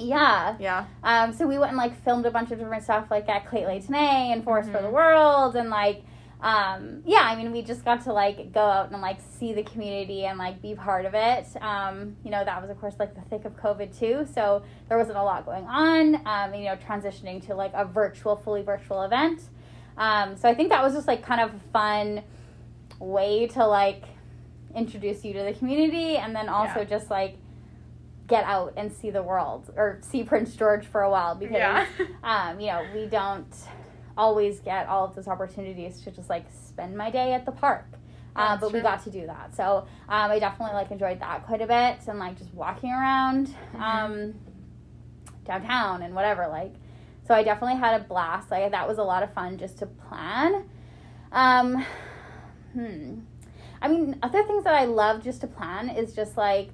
[0.00, 0.56] Yeah.
[0.58, 0.84] Yeah.
[1.04, 3.86] Um, so we went and like filmed a bunch of different stuff like at Lheidli
[3.86, 4.82] T'enneh and Forest for Mhm.
[4.82, 6.02] the World and like
[6.42, 9.62] um, yeah, I mean we just got to like go out and like see the
[9.62, 11.46] community and like be part of it.
[11.60, 14.96] Um, you know, that was of course like the thick of COVID too, so there
[14.96, 16.14] wasn't a lot going on.
[16.26, 19.42] Um, you know, transitioning to like a virtual, fully virtual event.
[19.98, 22.22] Um, so I think that was just like kind of a fun
[22.98, 24.04] way to like
[24.74, 26.84] introduce you to the community and then also Yeah.
[26.84, 27.36] just like
[28.30, 31.86] get out and see the world or see Prince George for a while because Yeah.
[32.24, 33.54] um, you know, we don't
[34.16, 37.86] always get all of those opportunities to just like spend my day at the park.
[38.36, 39.54] Uh, but we got to do that.
[39.56, 43.48] So um, I definitely like enjoyed that quite a bit and like just walking around
[43.48, 43.82] Mm-hmm.
[43.82, 44.34] um,
[45.44, 46.72] downtown and whatever like
[47.26, 48.50] so I definitely had a blast.
[48.50, 50.64] Like that was a lot of fun just to plan.
[51.32, 51.84] Um,
[52.72, 53.20] hmm.
[53.82, 56.70] I mean, other things that I love just to plan is just like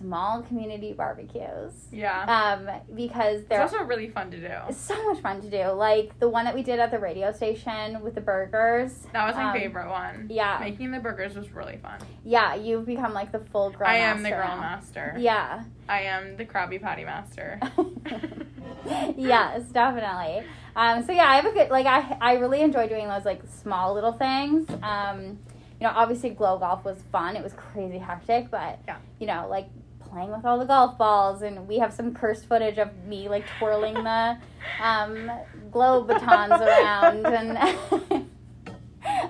[0.00, 1.72] small community barbecues.
[1.92, 2.22] yeah.
[2.24, 4.52] Um, because they're also really fun to do.
[4.68, 5.68] it's so much fun to do.
[5.68, 9.06] Like the one that we did at the radio station with the burgers.
[9.12, 10.26] That was my Um, favorite one.
[10.30, 11.98] Yeah, Making the burgers was really fun.
[12.24, 12.54] yeah.
[12.54, 13.88] You've become like the full grill.
[13.90, 14.56] I am the grill now.
[14.60, 15.14] master.
[15.18, 15.64] Yeah.
[15.88, 17.60] I am the Krabby Patty master.
[19.16, 20.44] yes, definitely.
[20.76, 23.42] Um, so yeah, I have a good like I I really enjoy doing those like
[23.62, 24.68] small little things.
[24.82, 25.38] Um,
[25.80, 27.36] you know, obviously glow golf was fun.
[27.36, 28.96] It was crazy hectic, but Yeah.
[29.18, 29.68] you know, like
[30.10, 33.44] playing with all the golf balls and we have some cursed footage of me like
[33.58, 34.36] twirling the
[34.82, 35.30] um,
[35.70, 37.58] glow batons around and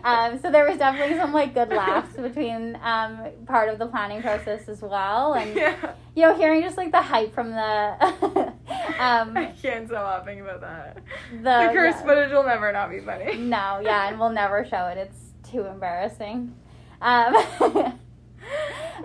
[0.04, 4.22] um, so there was definitely some like good laughs between um, part of the planning
[4.22, 5.94] process as well and yeah.
[6.14, 8.52] you know hearing just like the hype from the
[9.00, 10.98] um, I can't stop laughing about that.
[11.32, 12.02] the, The curse yeah.
[12.02, 13.38] footage will never not be funny.
[13.38, 14.98] No, yeah, and we'll never show it.
[14.98, 16.54] It's too embarrassing.
[17.00, 17.98] Um,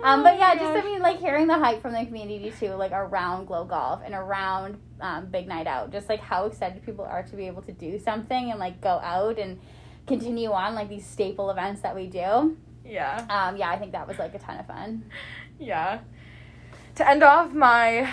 [0.02, 2.92] um, but yeah, just I mean, like hearing the hype from the community too, like
[2.92, 7.22] around Glow Golf and around um, Big Night Out, just like how excited people are
[7.22, 9.58] to be able to do something and like go out and
[10.06, 12.56] continue on like these staple events that we do.
[12.84, 13.26] Yeah.
[13.28, 15.04] Um, yeah, I think that was like a ton of fun.
[15.58, 16.00] Yeah.
[16.96, 18.10] To end off my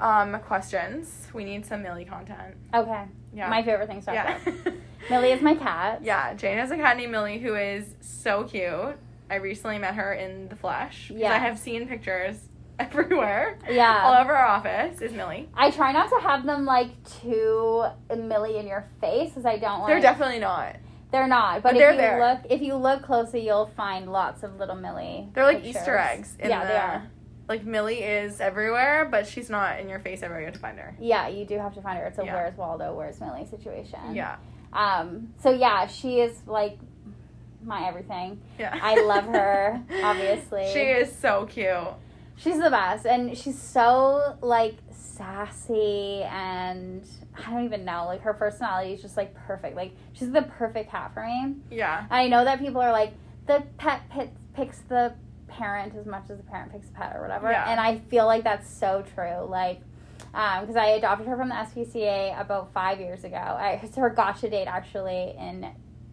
[0.00, 2.56] um, questions, we need some Millie content.
[2.74, 3.04] Okay,
[3.34, 3.48] Yeah.
[3.48, 4.38] my favorite thing to talk yeah.
[4.42, 4.74] about.
[5.10, 6.00] Millie is my cat.
[6.02, 6.34] yeah.
[6.34, 8.96] Jane has a cat named Millie who is so cute.
[9.30, 11.08] I recently met her in the flesh.
[11.08, 12.36] because I have seen pictures
[12.78, 13.58] everywhere.
[13.70, 14.02] Yeah.
[14.04, 15.48] All over our office is Millie.
[15.54, 16.88] I try not to have them like
[17.22, 17.84] too
[18.16, 19.90] Millie in your face because I don't want.
[19.90, 20.76] They're definitely not.
[21.12, 22.20] They're not, but, But if they're you there.
[22.20, 25.28] look, if you look closely, you'll find lots of little Millie.
[25.34, 25.76] They're like pictures.
[25.82, 26.36] Easter eggs.
[26.38, 27.10] In yeah, the, they are.
[27.48, 30.40] Like Millie is everywhere, but she's not in your face everywhere.
[30.42, 30.96] You have to find her.
[31.00, 32.06] Yeah, you do have to find her.
[32.06, 32.34] It's a Yeah.
[32.34, 34.14] where's Waldo, where's Millie situation.
[34.14, 34.36] Yeah.
[34.72, 35.34] Um.
[35.42, 36.78] So yeah, she is like
[37.64, 38.40] my everything.
[38.58, 38.78] Yeah.
[38.80, 40.70] I love her, obviously.
[40.72, 41.68] She is so cute.
[42.36, 47.06] She's the best, and she's so like sassy, and
[47.36, 48.06] I don't even know.
[48.06, 49.76] Like her personality is just like perfect.
[49.76, 51.56] Like she's the perfect cat for me.
[51.70, 52.06] Yeah.
[52.10, 53.12] I know that people are like
[53.46, 55.12] the pet pit picks the
[55.48, 57.70] parent as much as the parent picks the pet or whatever, Yeah.
[57.70, 59.44] and I feel like that's so true.
[59.46, 59.80] Like,
[60.32, 63.36] um, because I adopted her from the SPCA about five years ago.
[63.36, 65.66] I, it's her gotcha date actually in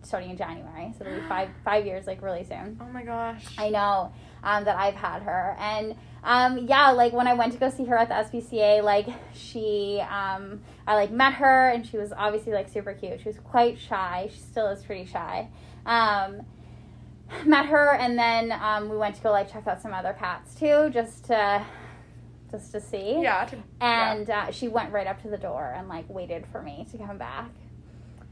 [0.08, 2.78] starting in January, so it'll be five five years like really soon.
[2.82, 3.45] Oh my gosh.
[3.58, 7.60] I know um, that I've had her, and um, yeah, like when I went to
[7.60, 11.97] go see her at the SPCA, like she, um, I like met her, and she
[11.97, 13.22] was obviously like super cute.
[13.22, 14.30] She was quite shy.
[14.32, 15.49] She still is pretty shy,
[15.86, 16.41] Um,
[17.45, 20.55] met her, and then um, we went to go like check out some other cats
[20.55, 21.66] too, just to
[22.51, 23.22] just to see.
[23.22, 23.45] Yeah.
[23.45, 26.88] To, And uh, she went right up to the door and like waited for me
[26.91, 27.49] to come back,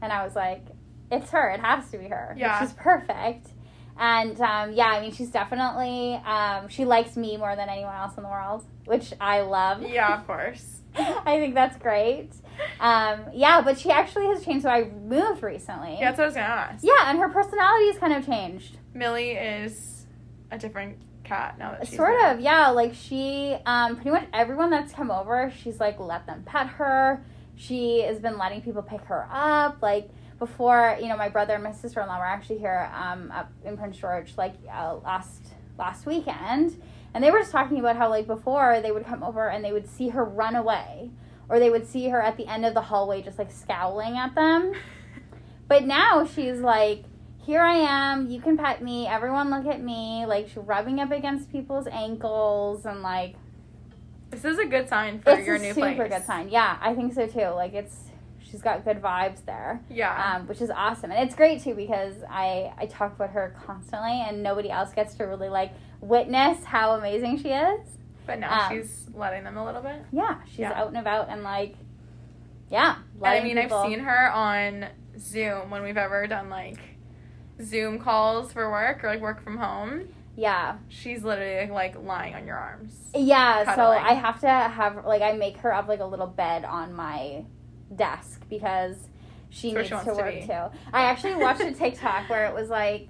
[0.02, 0.64] and I was like,
[1.10, 1.50] "It's her.
[1.50, 2.34] It has to be her.
[2.38, 2.60] Yeah.
[2.60, 3.48] she's perfect."
[3.98, 8.16] And um, yeah, I mean, she's definitely um, she likes me more than anyone else
[8.16, 9.82] in the world, which I love.
[9.82, 10.80] yeah, of course.
[10.98, 12.30] I think that's great.
[12.80, 14.62] Um, yeah, but she actually has changed.
[14.64, 15.96] So I moved recently.
[15.98, 16.84] Yeah, that's what I was gonna ask.
[16.84, 18.78] Yeah, and her personality has kind of changed.
[18.94, 20.06] Millie is
[20.50, 22.34] a different cat now that she's Sort there.
[22.34, 22.68] of, yeah.
[22.68, 27.24] Like she, um, pretty much everyone that's come over, she's like let them pet her.
[27.56, 29.78] She has been letting people pick her up.
[29.82, 33.30] Like before, you know, my brother and my sister in law were actually here um,
[33.30, 35.42] up in Prince George like uh, last
[35.78, 36.80] last weekend,
[37.14, 39.72] and they were just talking about how like before they would come over and they
[39.72, 41.10] would see her run away,
[41.48, 44.34] or they would see her at the end of the hallway just like scowling at
[44.34, 44.72] them.
[45.68, 47.02] But now she's like,
[47.44, 48.30] here I am.
[48.30, 49.08] You can pet me.
[49.08, 50.24] Everyone look at me.
[50.24, 53.34] Like she's rubbing up against people's ankles and like
[54.30, 56.08] This is a good sign for it's your a new super place.
[56.12, 56.50] good sign.
[56.50, 57.48] Yeah, I think so too.
[57.54, 57.96] Like it's
[58.56, 60.34] she's got good vibes there, Yeah.
[60.36, 61.10] um, which is awesome.
[61.10, 65.14] And it's great too because I I talk about her constantly and nobody else gets
[65.16, 67.80] to really like witness how amazing she is.
[68.26, 70.00] but now um, she's letting them a little bit.
[70.10, 70.72] Yeah, she's Yeah.
[70.72, 71.74] out and about and like
[72.70, 72.96] yeah.
[73.22, 74.86] I mean, people- I've seen her on
[75.18, 76.78] Zoom when we've ever done like
[77.62, 80.08] Zoom calls for work or like work from home.
[80.34, 80.76] Yeah.
[80.88, 82.92] She's literally like lying on your arms.
[83.14, 83.88] Yeah, so.
[83.90, 87.44] I have to have like I make her up like a little bed on my
[87.94, 88.96] desk because
[89.50, 90.78] she That's needs she to wants to work too.
[90.92, 93.08] I actually watched a TikTok where it was like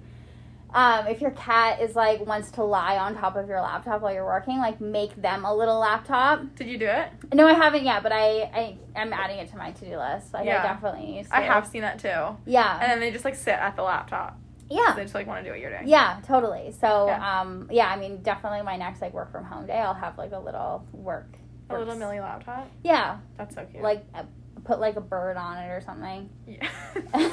[0.73, 4.13] um, if your cat is like wants to lie on top of your laptop while
[4.13, 6.41] you're working, like make them a little laptop.
[6.55, 7.07] Did you do it?
[7.33, 10.33] No, I haven't yet, but I, I I'm adding it to my to do list.
[10.33, 10.59] Like Yeah.
[10.59, 11.35] I definitely need to.
[11.35, 12.37] I have seen that too.
[12.45, 12.79] Yeah.
[12.81, 14.37] And then they just like sit at the laptop.
[14.69, 14.93] yeah.
[14.93, 15.87] They just like want to do what you're doing.
[15.87, 16.73] Yeah, totally.
[16.73, 17.39] So, Yeah.
[17.41, 20.33] um, yeah, I mean, definitely my next like work from home day, I'll have like
[20.33, 21.29] a little work.
[21.69, 22.69] A little works- Millie laptop.
[22.83, 23.81] Yeah, That's so cute.
[23.81, 24.23] like uh,
[24.67, 26.29] put like a bird on it or something.
[26.45, 26.67] Yeah.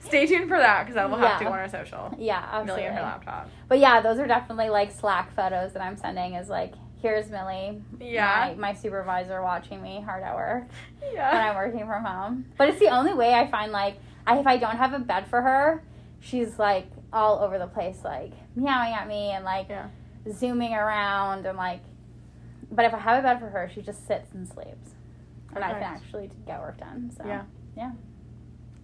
[0.00, 1.50] Stay tuned for that because that will have to Yeah.
[1.50, 2.14] go on our social.
[2.18, 2.84] Yeah, Millie absolutely.
[2.86, 3.50] and her laptop.
[3.68, 6.34] But yeah, those are definitely like Slack photos that I'm sending.
[6.34, 8.54] Is like, here's Millie, Yeah.
[8.56, 10.64] my, my supervisor watching me hard at work
[11.00, 12.46] when I'm working from home.
[12.56, 15.26] But it's the only way I find like, I, if I don't have a bed
[15.28, 15.82] for her,
[16.20, 19.88] she's like all over the place, like meowing at me and like Yeah.
[20.32, 21.80] zooming around and like.
[22.70, 24.90] But if I have a bed for her, she just sits and sleeps,
[25.62, 27.10] and I can actually get work done.
[27.16, 27.42] So Yeah.
[27.76, 27.92] yeah,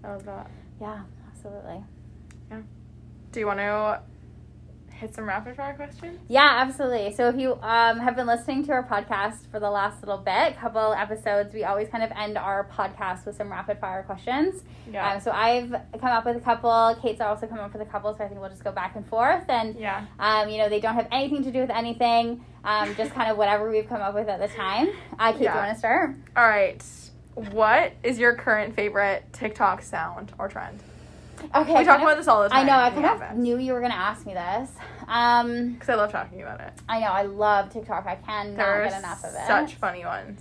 [0.03, 0.51] I love that.
[0.81, 1.83] yeah, absolutely.
[2.51, 2.63] Yeah.
[3.33, 4.01] Do you want to
[4.95, 6.19] hit some rapid fire questions?
[6.29, 7.13] Yeah, absolutely.
[7.15, 10.57] So if you um, have been listening to our podcast for the last little bit,
[10.59, 14.63] couple episodes, we always kind of end our podcast with some rapid fire questions.
[14.91, 15.13] Yeah.
[15.15, 16.97] Um, so I've come up with a couple.
[17.03, 18.15] Cait's also come up with a couple.
[18.17, 19.45] So I think we'll just go back and forth.
[19.49, 20.07] And yeah.
[20.19, 22.45] um, you know, they don't have anything to do with anything.
[22.65, 24.89] Um, just kind of whatever we've come up with at the time.
[25.19, 25.55] Uh, Cait, do Yeah.
[25.55, 26.15] you want to start?
[26.37, 26.83] All right.
[27.35, 30.81] What is your current favorite TikTok sound or trend?
[31.55, 31.79] Okay.
[31.79, 32.61] we talk about this all the time.
[32.61, 32.77] I know.
[32.79, 34.71] I kind of knew you were going to ask me this.
[35.09, 36.73] Um, Because I love talking about it.
[36.89, 37.07] I know.
[37.07, 38.07] I love TikTok.
[38.07, 39.47] I cannot There are get enough of it.
[39.47, 40.41] such funny ones.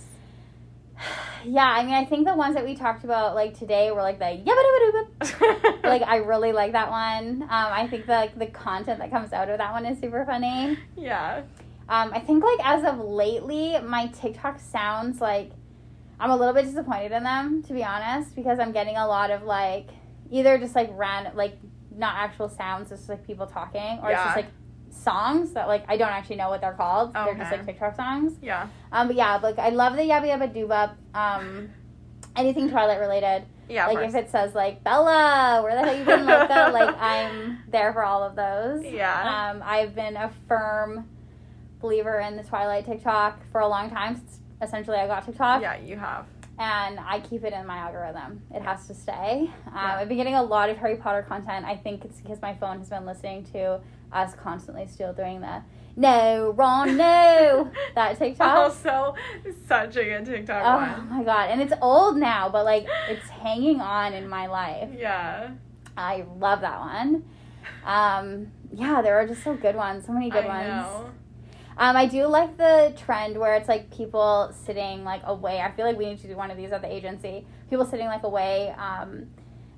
[1.46, 4.18] Yeah, I mean, I think the ones that we talked about like today were like
[4.18, 7.42] the yabba Like I really like that one.
[7.42, 10.24] Um, I think the like, the content that comes out of that one is super
[10.24, 10.78] funny.
[10.96, 11.42] yeah.
[11.86, 15.50] Um, I think like as of lately, my TikTok sounds like
[16.18, 19.30] I'm a little bit disappointed in them to be honest because I'm getting a lot
[19.30, 19.88] of like
[20.34, 21.56] either just like random like
[21.96, 24.46] not actual sounds, it's just like people talking, or it's just like
[24.90, 27.14] songs that like I don't actually know what they're called.
[27.14, 28.34] They're just like TikTok songs.
[28.42, 28.68] Yeah.
[28.92, 30.94] Um, but yeah, like I love the yabba yabba doobop.
[31.14, 31.70] Um,
[32.36, 33.44] anything Twilight related.
[33.66, 33.86] Yeah.
[33.86, 38.04] like if it says like Bella, where the hell you been, like I'm there for
[38.04, 38.84] all of those.
[38.84, 39.50] Yeah.
[39.52, 41.08] Um, I've been a firm
[41.80, 44.16] believer in the Twilight TikTok for a long time.
[44.16, 46.26] Since essentially, I got TikTok, yeah, you have.
[46.58, 48.42] And I keep it in my algorithm.
[48.54, 49.50] It has to stay.
[49.66, 49.96] Um, Yeah.
[49.98, 51.64] I've been getting a lot of Harry Potter content.
[51.66, 53.80] I think it's because my phone has been listening to
[54.12, 55.62] us constantly still doing the
[55.96, 58.48] no, Ron, no, that TikTok.
[58.56, 59.14] Also,
[59.68, 61.08] such a good TikTok Oh one.
[61.08, 64.88] my god, and it's old now, but like it's hanging on in my life.
[64.96, 65.50] Yeah.
[65.96, 67.24] I love that one.
[67.84, 70.68] Um, yeah, there are just so good ones, so many good I ones.
[70.68, 71.10] know.
[71.76, 75.60] Um, I do like the trend where it's like people sitting like away.
[75.60, 77.46] I feel like we need to do one of these at the agency.
[77.70, 79.26] People sitting like away, um,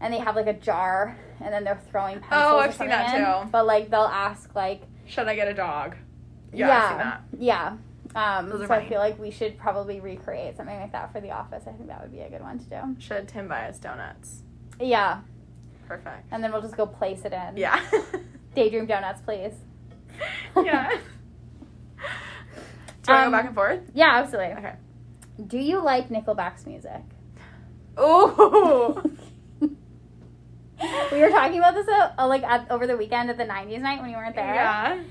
[0.00, 2.42] and they have like a jar, and then they're throwing pencils.
[2.44, 3.24] Oh, I've seen that in.
[3.24, 3.50] too.
[3.50, 5.96] But like they'll ask like, Should I get a dog?
[6.52, 7.22] Yeah, I've seen that.
[7.38, 7.76] yeah.
[8.14, 11.64] Um, so I feel like we should probably recreate something like that for the office.
[11.66, 12.96] I think that would be a good one to do.
[12.98, 14.42] Should Tim buy us donuts?
[14.80, 15.20] Yeah.
[15.86, 16.24] Perfect.
[16.32, 17.56] and then we'll just go place it in.
[17.56, 17.78] Yeah.
[18.54, 19.52] Daydream Donuts, please.
[20.64, 20.98] yeah.
[23.06, 23.80] Do you want Um, go back and forth?
[23.94, 24.54] Yeah, absolutely.
[24.54, 24.74] Okay.
[25.46, 27.02] Do you like Nickelback's music?
[28.00, 29.02] Ooh.
[29.60, 33.80] we were talking about this uh, uh, like at, over the weekend at the '90s
[33.80, 35.02] night when you weren't there, Yeah.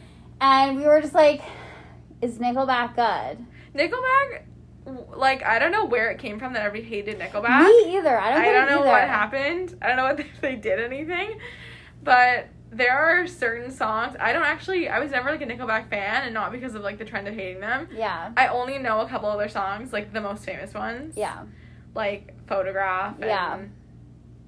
[0.41, 1.41] and we were just like,
[2.21, 4.43] "Is Nickelback good?" Nickelback,
[5.15, 7.63] like I don't know where it came from that everybody hated Nickelback.
[7.65, 8.17] Me either.
[8.19, 8.41] I don't.
[8.41, 8.87] I don't know either.
[8.89, 9.77] what happened.
[9.81, 11.39] I don't know if they did anything,
[12.03, 14.15] but there are certain songs.
[14.19, 14.89] I don't actually.
[14.89, 17.33] I was never like a Nickelback fan, and not because of like the trend of
[17.33, 17.87] hating them.
[17.93, 18.31] Yeah.
[18.35, 21.15] I only know a couple of their songs, like the most famous ones.
[21.15, 21.43] Yeah.
[21.93, 23.15] Like Photograph.
[23.15, 23.59] And Yeah.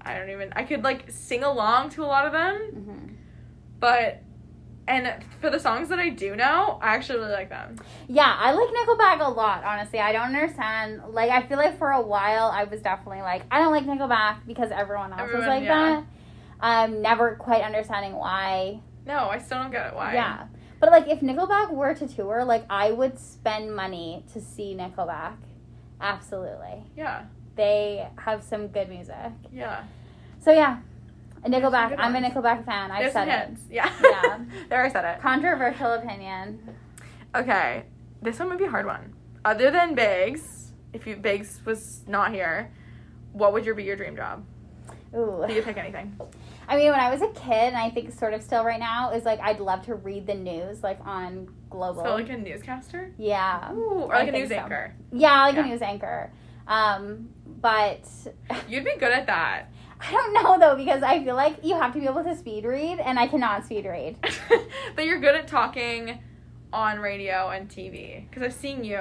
[0.01, 0.51] I don't even.
[0.55, 3.13] I could like sing along to a lot of them, hmm
[3.80, 4.23] but.
[4.89, 7.75] And for the songs that I do know, I actually really like them.
[8.07, 9.65] Yeah, I like Nickelback a lot.
[9.65, 11.01] Honestly, I don't understand.
[11.09, 14.47] Like, I feel like for a while I was definitely like, I don't like Nickelback
[14.47, 15.95] because everyone else Everyone, was like yeah.
[15.95, 16.05] that.
[16.60, 18.80] Um, never quite understanding why.
[19.05, 19.95] No, I still don't get it.
[19.95, 20.14] Why?
[20.14, 20.47] Yeah,
[20.80, 25.38] but like if Nickelback were to tour, like I would spend money to see Nickelback.
[26.01, 27.24] Absolutely, Yeah.
[27.55, 29.16] they have some good music.
[29.51, 29.84] Yeah.
[30.39, 30.80] So yeah,
[31.43, 31.95] a Nickelback.
[31.97, 32.20] I'm a.
[32.20, 32.91] Nickelback fan.
[32.91, 33.58] I've There's said it.
[33.72, 33.91] Yeah.
[34.03, 34.39] Yeah.
[34.70, 35.22] there I said it.
[35.22, 36.76] Controversial opinion.
[37.36, 37.84] Okay.
[38.22, 39.14] This one might be a hard one.
[39.45, 42.72] Other than Bigs, if you Bigs was not here,
[43.34, 44.43] what would your be your dream job?
[45.16, 45.45] Ooh.
[45.47, 46.18] You could pick anything.
[46.68, 49.11] I mean, when I was a kid, and I think sort of still right now,
[49.11, 52.03] is like I'd love to read the news like on global.
[52.03, 53.13] So like a newscaster?
[53.18, 54.55] yeah, Ooh, or like a think news so.
[54.63, 54.93] anchor.
[55.13, 55.65] yeah, like Yeah.
[55.65, 56.32] a news anchor.
[56.68, 57.30] Um,
[57.61, 58.01] but
[58.70, 59.68] You'd be good at that.
[59.99, 62.65] I don't know though because I feel like you have to be able to speed
[62.65, 64.18] read, and I cannot speed read.
[64.95, 66.20] but you're good at talking
[66.74, 68.30] on radio and TV.
[68.30, 68.99] Because I've seen you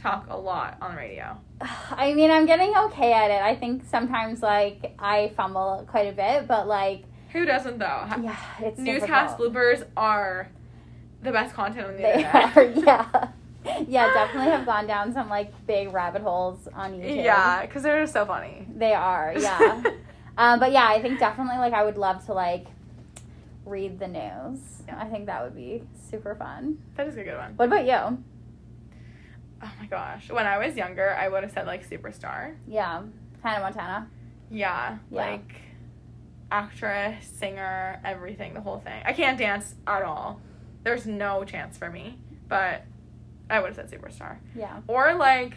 [0.00, 1.36] talk a lot on radio.
[1.90, 3.42] I mean, I'm getting okay at it.
[3.42, 8.04] I think sometimes like I fumble quite a bit, but like Who doesn't though?
[8.22, 9.54] Yeah, it's Newscast difficult.
[9.54, 10.50] bloopers are
[11.22, 12.56] the best content on the They internet.
[12.56, 13.28] are, yeah.
[13.86, 17.24] Yeah, definitely have gone down some like big rabbit holes on YouTube.
[17.24, 18.66] Yeah, because they're so funny.
[18.74, 19.82] They are, yeah.
[20.38, 22.66] um, but yeah, I think definitely like I would love to like
[23.66, 24.60] read the news.
[24.86, 24.98] Yeah.
[24.98, 26.78] I think that would be super fun.
[26.96, 27.54] that is a good one.
[27.56, 28.22] What about you?
[29.62, 30.30] Oh my gosh.
[30.30, 32.54] When I was younger, I would have said like superstar.
[32.66, 33.02] Yeah,
[33.42, 34.08] Hannah Montana.
[34.50, 35.20] Yeah, Yeah.
[35.20, 35.52] like
[36.50, 39.02] actress, singer, everything, the whole thing.
[39.04, 40.40] I can't dance at all.
[40.84, 42.84] There's no chance for me, but
[43.50, 44.36] I would have said superstar.
[44.54, 45.54] Yeah, Or like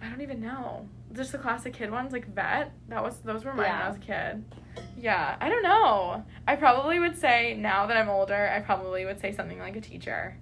[0.00, 0.88] I don't even know.
[1.12, 2.72] Just the classic kid ones like vet.
[2.88, 4.44] That was those were mine when I was a kid.
[4.96, 6.24] Yeah, I don't know.
[6.46, 9.80] I probably would say now that I'm older, I probably would say something like a
[9.80, 10.36] teacher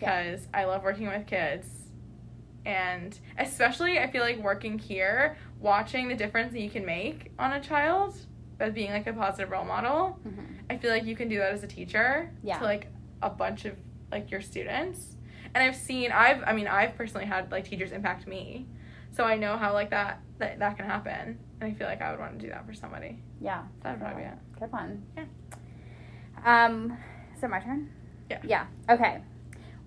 [0.00, 1.66] because I love working with kids.
[2.66, 7.52] And especially I feel like working here, watching the difference that you can make on
[7.52, 8.14] a child
[8.58, 10.18] by being like a positive role model.
[10.22, 12.58] hmm I feel like you can do that as a teacher Yeah.
[12.58, 12.86] to like
[13.22, 13.74] a bunch of
[14.12, 15.16] like your students.
[15.54, 18.66] And I've seen I've I mean I've personally had like teachers impact me.
[19.12, 21.38] So I know how like that that, that can happen.
[21.60, 23.18] And I feel like I would want to do that for somebody.
[23.40, 23.62] yeah.
[23.82, 24.34] That'd probably be it.
[24.60, 25.02] Good one.
[25.16, 25.24] Yeah.
[26.44, 26.96] Um,
[27.36, 27.90] is it my turn?
[28.30, 28.38] Yeah.
[28.44, 28.66] Yeah.
[28.88, 29.20] Okay.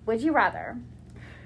[0.06, 0.78] Would you rather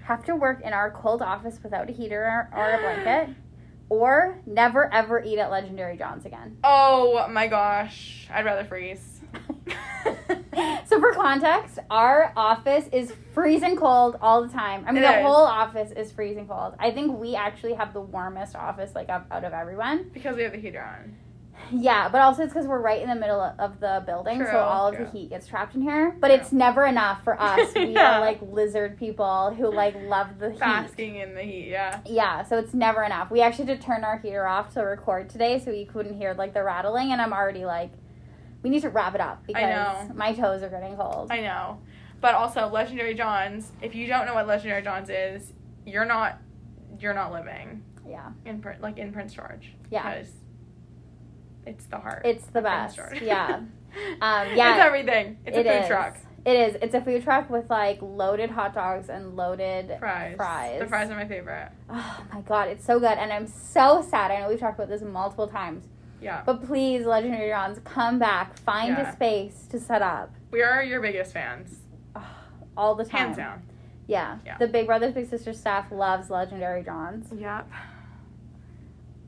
[0.05, 3.35] have to work in our cold office without a heater or, a blanket,
[3.89, 6.57] or never ever eat at Legendary John's again?
[6.65, 8.27] Oh my gosh.
[8.33, 9.21] I'd rather freeze.
[10.87, 14.85] so for context, our office is freezing cold all the time.
[14.87, 15.27] I mean, It the is.
[15.27, 16.75] whole office is freezing cold.
[16.79, 20.11] I think we actually have the warmest office like up out of everyone.
[20.13, 21.17] because we have the heater on.
[21.73, 24.59] Yeah, but also it's because we're right in the middle of the building, True, so
[24.59, 25.05] all of true.
[25.05, 26.17] the heat gets trapped in here.
[26.19, 26.37] But True.
[26.37, 27.73] it's never enough for us.
[27.75, 28.19] We Yeah.
[28.19, 30.61] are like lizard people who like love the heat.
[30.61, 32.01] Basking in the heat, yeah.
[32.07, 33.31] Yeah, so it's never enough.
[33.31, 36.35] We actually had to turn our heater off to record today, so you couldn't hear
[36.35, 37.13] like the rattling.
[37.13, 37.91] And I'm already like,
[38.63, 40.15] we need to wrap it up because know.
[40.15, 41.31] my toes are getting cold.
[41.31, 41.81] I know.
[42.21, 45.53] But also Legendary John's, if you don't know what Legendary John's is,
[45.87, 46.39] you're not
[46.99, 49.73] you're not living yeah, in Prin- like in Prince George.
[49.91, 50.15] Yeah.
[50.17, 50.33] Because
[51.69, 52.23] it's the heart.
[52.25, 52.99] it's the best.
[53.21, 53.69] Yeah, um,
[54.21, 54.75] yeah.
[54.77, 55.39] It's everything.
[55.47, 55.87] It's It a food is.
[55.89, 56.17] truck.
[56.45, 56.77] It is.
[56.81, 60.37] It's a food truck with like loaded hot dogs and loaded Fries.
[60.37, 60.79] Fries.
[60.81, 61.71] The fries are my favorite.
[61.91, 63.19] Oh my god, it's so good.
[63.19, 64.31] And I'm so sad.
[64.31, 65.85] I know we've talked about this multiple times.
[66.23, 66.43] Yeah.
[66.47, 68.57] But please, Legendary Johns, come back.
[68.59, 69.11] Find Yeah.
[69.11, 70.31] a space to set up.
[70.51, 71.77] We are your biggest fans.
[72.77, 73.21] All the time.
[73.27, 73.63] Hands down.
[74.07, 74.39] Yeah.
[74.47, 74.57] Yeah.
[74.59, 77.31] The Big Brothers Big Sisters staff loves Legendary Johns.
[77.37, 77.69] Yep.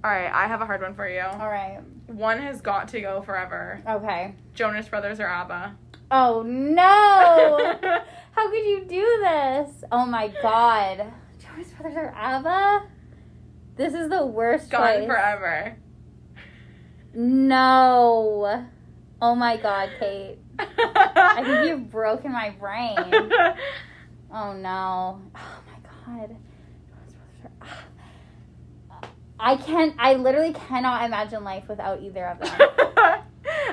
[0.03, 1.21] All right, I have a hard one for you.
[1.21, 1.81] All right.
[2.07, 3.83] One has got to go forever.
[3.87, 4.35] Okay.
[4.55, 5.77] Jonas Brothers or ABBA?
[6.11, 7.79] Oh no!
[8.33, 9.85] How could you do this?
[9.93, 11.13] Oh my god.
[11.39, 12.87] Jonas Brothers or ABBA?
[13.77, 15.07] This is the worst Gone choice.
[15.07, 15.77] forever.
[17.15, 18.67] No.
[19.23, 20.39] Oh my god, Cait.
[20.59, 22.97] I think you've broken my brain.
[24.33, 25.21] Oh no.
[25.35, 26.37] Oh my god.
[29.41, 32.69] I can't I literally cannot imagine life without either of them.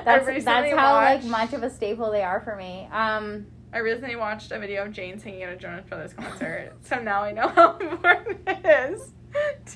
[0.04, 2.88] That's that's how like much of a staple they are for me.
[2.90, 7.00] Um I recently watched a video of Jane singing at a Jonas Brothers concert, so
[7.00, 9.12] now I know how important it is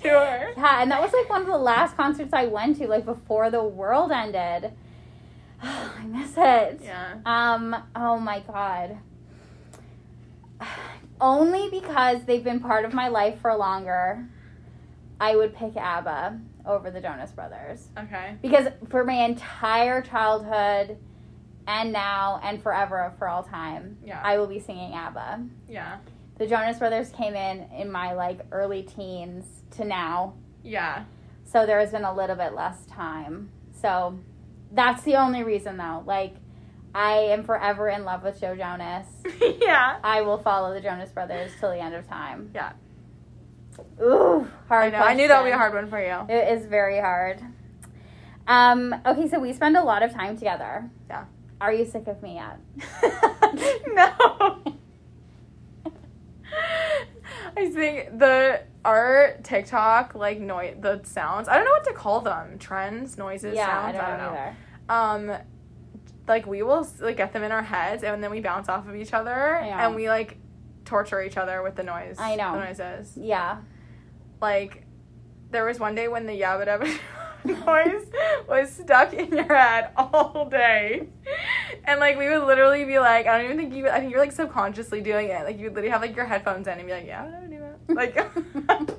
[0.00, 0.52] to her.
[0.56, 3.50] yeah, and that was like one of the last concerts I went to like before
[3.50, 4.72] the world ended.
[5.62, 6.80] I miss it.
[6.82, 7.18] Yeah.
[7.26, 8.96] Um, oh my god.
[11.20, 14.26] Only because they've been part of my life for longer,
[15.22, 17.86] I would pick ABBA over the Jonas Brothers.
[17.96, 18.34] Okay.
[18.42, 20.98] Because for my entire childhood
[21.68, 24.20] and now and forever for all time, Yeah.
[24.24, 25.44] I will be singing ABBA.
[25.68, 25.98] Yeah.
[26.38, 29.44] The Jonas Brothers came in in my like early teens
[29.76, 30.34] to now.
[30.64, 31.04] Yeah.
[31.44, 33.50] So there has been a little bit less time.
[33.80, 34.18] So
[34.72, 36.02] that's the only reason though.
[36.04, 36.34] Like
[36.96, 39.06] I am forever in love with Joe Jonas.
[39.60, 39.98] yeah.
[40.02, 42.50] I will follow the Jonas Brothers till the end of time.
[42.52, 42.72] Yeah.
[44.00, 44.92] Ooh, I hard.
[44.92, 44.98] know.
[44.98, 46.26] I knew that would be a hard one for you.
[46.28, 47.40] It is very hard.
[48.46, 50.90] Um, okay, so we spend a lot of time together.
[51.08, 51.24] Yeah.
[51.60, 52.58] Are you sick of me yet?
[53.92, 54.62] no.
[57.56, 61.48] I think the our TikTok like noise the sounds.
[61.48, 62.58] I don't know what to call them.
[62.58, 63.96] Trends, noises, yeah, sounds.
[63.96, 65.32] I don't, know, either.
[65.34, 65.38] Um,
[66.26, 68.96] like we will like get them in our heads, and then we bounce off of
[68.96, 69.86] each other, Yeah.
[69.86, 70.38] and we like
[70.92, 72.16] torture each other with the noise.
[72.18, 72.52] I know.
[72.52, 73.16] the noises.
[73.16, 73.58] Yeah.
[74.42, 74.84] Like,
[75.50, 76.98] there was one day when the yabba dabba
[77.66, 78.06] noise
[78.46, 81.08] was stuck in your head all day,
[81.84, 83.88] and like we would literally be like, I don't even think you.
[83.88, 85.44] I think you're like subconsciously doing it.
[85.44, 87.58] Like you would literally have like your headphones in and be like, yeah, I'm do
[87.58, 87.94] that.
[87.96, 88.98] Like.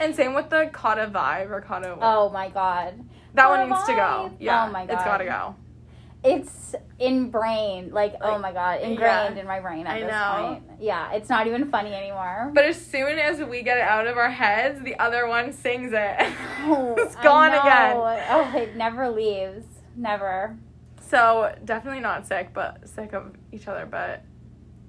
[0.00, 1.96] And same with the Kata vibe or Kata.
[2.00, 2.94] Oh my god.
[3.34, 4.30] that Kata one needs to go.
[4.40, 4.66] Yeah.
[4.66, 5.04] Oh my It's God.
[5.04, 5.54] gotta go.
[6.22, 7.92] It's ingrained.
[7.92, 9.40] Like, oh my god, ingrained yeah.
[9.40, 10.60] in my brain at I this know.
[10.66, 10.80] point.
[10.80, 12.50] Yeah, it's not even funny anymore.
[12.54, 15.92] But as soon as we get it out of our heads, the other one sings
[15.94, 16.16] it.
[16.62, 17.96] Oh, it's gone again.
[17.96, 19.64] Oh, it never leaves.
[19.96, 20.58] Never.
[21.00, 23.86] So definitely not sick, but sick of each other.
[23.90, 24.22] But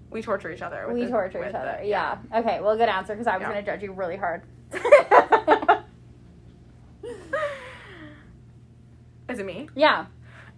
[0.09, 0.85] we torture each other.
[0.91, 1.79] We the- torture each other.
[1.81, 2.17] it, yeah.
[2.35, 3.51] Okay, well, good answer because I was Yeah.
[3.53, 4.41] going to judge you really hard.
[9.29, 9.69] Is it me?
[9.75, 10.07] yeah.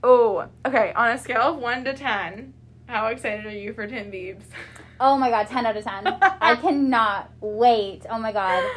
[0.04, 0.92] Oh, okay.
[0.96, 2.54] On a scale of one to ten,
[2.88, 4.44] how excited are you for Tim Biebs?
[5.00, 6.08] Oh my god, 10 out of 10.
[6.40, 8.06] I cannot wait.
[8.10, 8.70] Oh my god.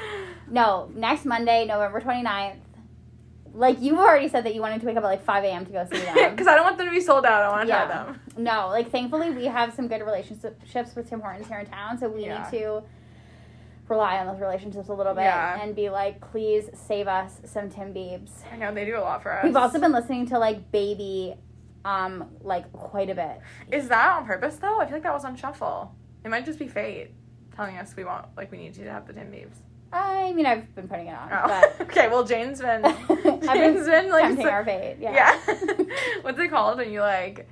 [0.49, 2.57] No, next Monday, November 29th.
[3.53, 5.67] Like, you already said that you wanted to wake up at like 5 a.m.
[5.67, 6.15] to go see them.
[6.31, 7.43] Because I don't want them to be sold out.
[7.43, 7.87] I want to Yeah.
[7.87, 8.21] try them.
[8.37, 12.09] No, like thankfully we have some good relationships with Tim Hortons here in town, so
[12.09, 12.49] we Yeah.
[12.51, 12.83] need to
[13.89, 15.61] rely on those relationships a little bit Yeah.
[15.63, 18.31] and be like, please save us some Tim Biebs.
[18.53, 19.45] I know they do a lot for us.
[19.45, 21.35] We've also been listening to like Baby,
[21.85, 23.41] um, like quite a bit.
[23.71, 24.81] Is that on purpose though?
[24.81, 25.95] I feel like that was on shuffle.
[26.25, 27.11] It might just be fate
[27.55, 29.57] telling us we want, like, we need to have the Tim Biebs.
[29.93, 31.47] I mean, I've been putting it on, Oh.
[31.47, 32.09] but okay.
[32.09, 32.85] Well, Jane's been.
[32.85, 34.23] I've been Jane's been like.
[34.25, 34.97] tempting so- our fate.
[35.01, 35.39] Yeah.
[35.49, 35.85] Yeah.
[36.23, 37.49] What's it called when you like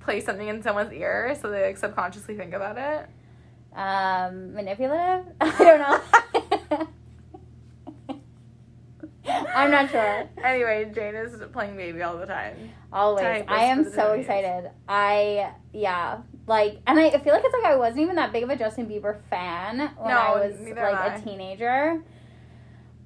[0.00, 3.08] play something in someone's ear so they like subconsciously think about it?
[3.74, 5.26] Um, manipulative?
[5.40, 5.78] I don't
[6.78, 6.86] know.
[9.54, 10.28] I'm not sure.
[10.42, 12.70] Anyway, Jane is playing baby all the time.
[12.92, 13.22] Always.
[13.22, 14.20] Type I am so Jonas.
[14.20, 14.70] excited.
[14.88, 16.18] I yeah.
[16.46, 18.86] Like and I feel like it's like I wasn't even that big of a Justin
[18.88, 21.14] Bieber fan when No, I was like I.
[21.14, 22.02] a teenager.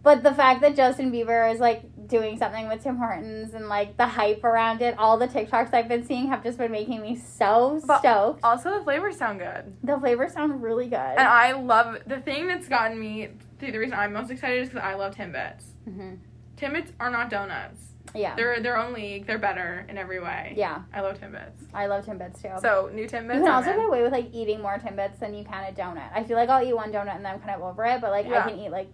[0.04, 3.96] But the fact that Justin Bieber is like doing something with Tim Hortons and like
[3.96, 7.16] the hype around it, all the TikToks I've been seeing have just been making me
[7.16, 8.40] so But- stoked.
[8.44, 9.74] Also, the flavors sound good.
[9.82, 10.94] The flavors sound really good.
[10.96, 13.30] And I love the thing that's gotten me.
[13.58, 15.64] The the reason I'm most excited is because I love Timbits.
[15.84, 16.14] hmm
[16.56, 17.80] Timbits are not donuts.
[18.14, 18.36] Yeah.
[18.36, 19.26] They're their own league.
[19.26, 20.52] They're better in every way.
[20.56, 20.82] yeah.
[20.92, 21.64] I love Timbits.
[21.72, 22.50] I love Timbits too.
[22.60, 23.36] So new Timbits.
[23.36, 26.10] you can also get away with like eating more Timbits than you can a donut.
[26.14, 28.10] I feel like I'll eat one donut and then I'm kind of over it, but
[28.10, 28.44] like Yeah.
[28.44, 28.88] I can eat like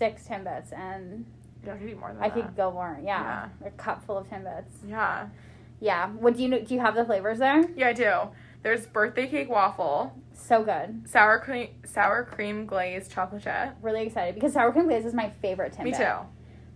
[0.00, 1.26] six Timbits and
[1.64, 2.34] Yeah, I could eat more than I that.
[2.34, 2.98] could go more.
[3.04, 3.48] Yeah.
[3.64, 4.72] a cup full of Timbits.
[4.88, 5.28] Yeah.
[5.78, 6.08] Yeah.
[6.08, 6.58] What do you know?
[6.60, 7.62] Do you have the flavors there?
[7.76, 8.12] Yeah, I do.
[8.62, 11.08] There's birthday cake waffle, So good.
[11.08, 13.70] sour cream, sour cream glazed chocolate chip.
[13.82, 15.84] Really excited because sour cream glaze is my favorite Timbit.
[15.84, 16.16] Me too.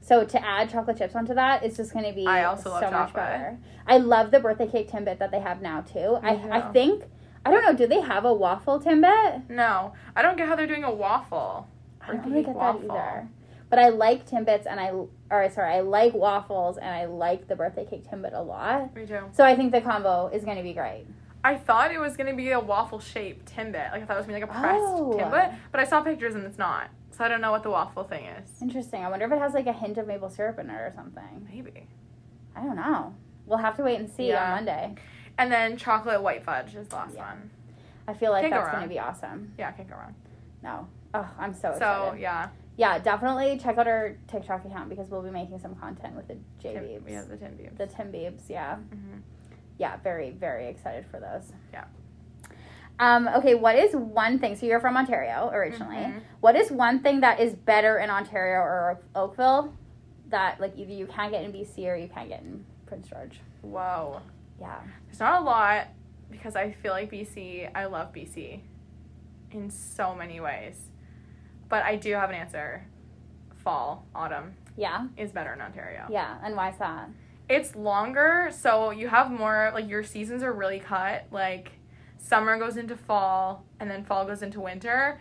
[0.01, 2.71] So to add chocolate chips onto that, it's just going to be I also so
[2.73, 3.15] love much chocolate.
[3.15, 3.59] better.
[3.87, 6.19] I love the birthday cake Timbit that they have now too.
[6.23, 6.73] I Me I too.
[6.75, 7.05] think
[7.47, 7.75] I don't know.
[7.75, 9.49] Do they have a waffle Timbit?
[9.51, 11.69] No, I don't get how they're doing a waffle.
[12.09, 13.29] I don't really get that either.
[13.71, 14.91] But I like Timbits and I
[15.31, 18.95] or sorry, I like waffles and I like the birthday cake Timbit a lot.
[18.95, 19.21] Me too.
[19.33, 21.07] So I think the combo is going to be great.
[21.43, 23.93] I thought it was gonna be a waffle shaped Timbit.
[23.93, 25.15] Like I thought it was gonna be like a pressed Oh.
[25.19, 26.89] Timbit, but I saw pictures and it's not.
[27.11, 28.63] So I don't know what the waffle thing is.
[28.63, 29.05] Interesting.
[29.05, 31.47] I wonder if it has like a hint of maple syrup in it or something.
[31.53, 31.87] Maybe.
[32.57, 33.15] I don't know.
[33.45, 34.43] We'll have to wait and see Yeah.
[34.45, 34.95] on Monday.
[35.37, 37.27] And then chocolate white fudge is the last Yeah.
[37.29, 37.51] one.
[38.09, 39.53] I feel like Can't go that's going to be awesome.
[39.59, 40.15] Yeah, I can't go wrong.
[40.63, 40.89] No.
[41.15, 42.11] Oh, I'm so excited.
[42.11, 46.15] So yeah, yeah, definitely check out our TikTok account because we'll be making some content
[46.17, 47.05] with the J Tim, Beebs.
[47.05, 47.79] we have the tin beams.
[47.79, 48.77] The Tim Biebs, yeah.
[48.77, 49.19] hmm
[49.79, 51.53] Yeah, very, very excited for those.
[51.73, 51.85] Yeah.
[53.01, 54.55] Um, okay, what is one thing?
[54.57, 55.97] So you're from Ontario originally.
[55.97, 56.21] Mhm.
[56.41, 59.73] What is one thing that is better in Ontario or Oakville
[60.29, 63.41] that like either you can't get in BC or you can't get in Prince George?
[63.63, 64.21] Whoa.
[64.61, 64.79] Yeah.
[65.07, 65.89] There's not a lot
[66.31, 67.69] because I feel like BC.
[67.75, 68.61] I love BC
[69.51, 70.91] in so many ways,
[71.69, 72.87] but I do have an answer.
[73.57, 75.07] Fall, autumn Yeah.
[75.17, 76.07] is better in Ontario.
[76.11, 76.37] Yeah.
[76.43, 77.09] And why is that?
[77.49, 81.27] It's longer, so you have more like your seasons are really cut.
[81.31, 81.73] Like
[82.19, 85.19] summer goes into fall, and then fall goes into winter.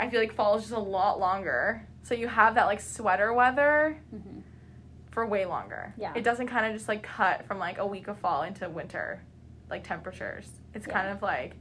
[0.00, 3.32] I feel like fall is just a lot longer, so you have that like sweater
[3.32, 4.40] weather hmm
[5.10, 5.92] for way longer.
[5.98, 6.14] Yeah.
[6.16, 9.22] It doesn't kind of just like cut from like a week of fall into winter,
[9.68, 10.48] like temperatures.
[10.72, 10.92] It's Yeah.
[10.94, 11.54] kind of like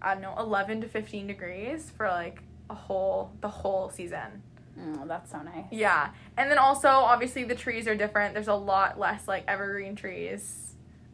[0.00, 4.42] I don't know, 11 to 15 degrees for like a whole the whole season.
[4.78, 5.64] Mm, that's so nice.
[5.72, 6.10] Yeah.
[6.36, 8.34] And then also obviously the trees are different.
[8.34, 10.64] There's a lot less like evergreen trees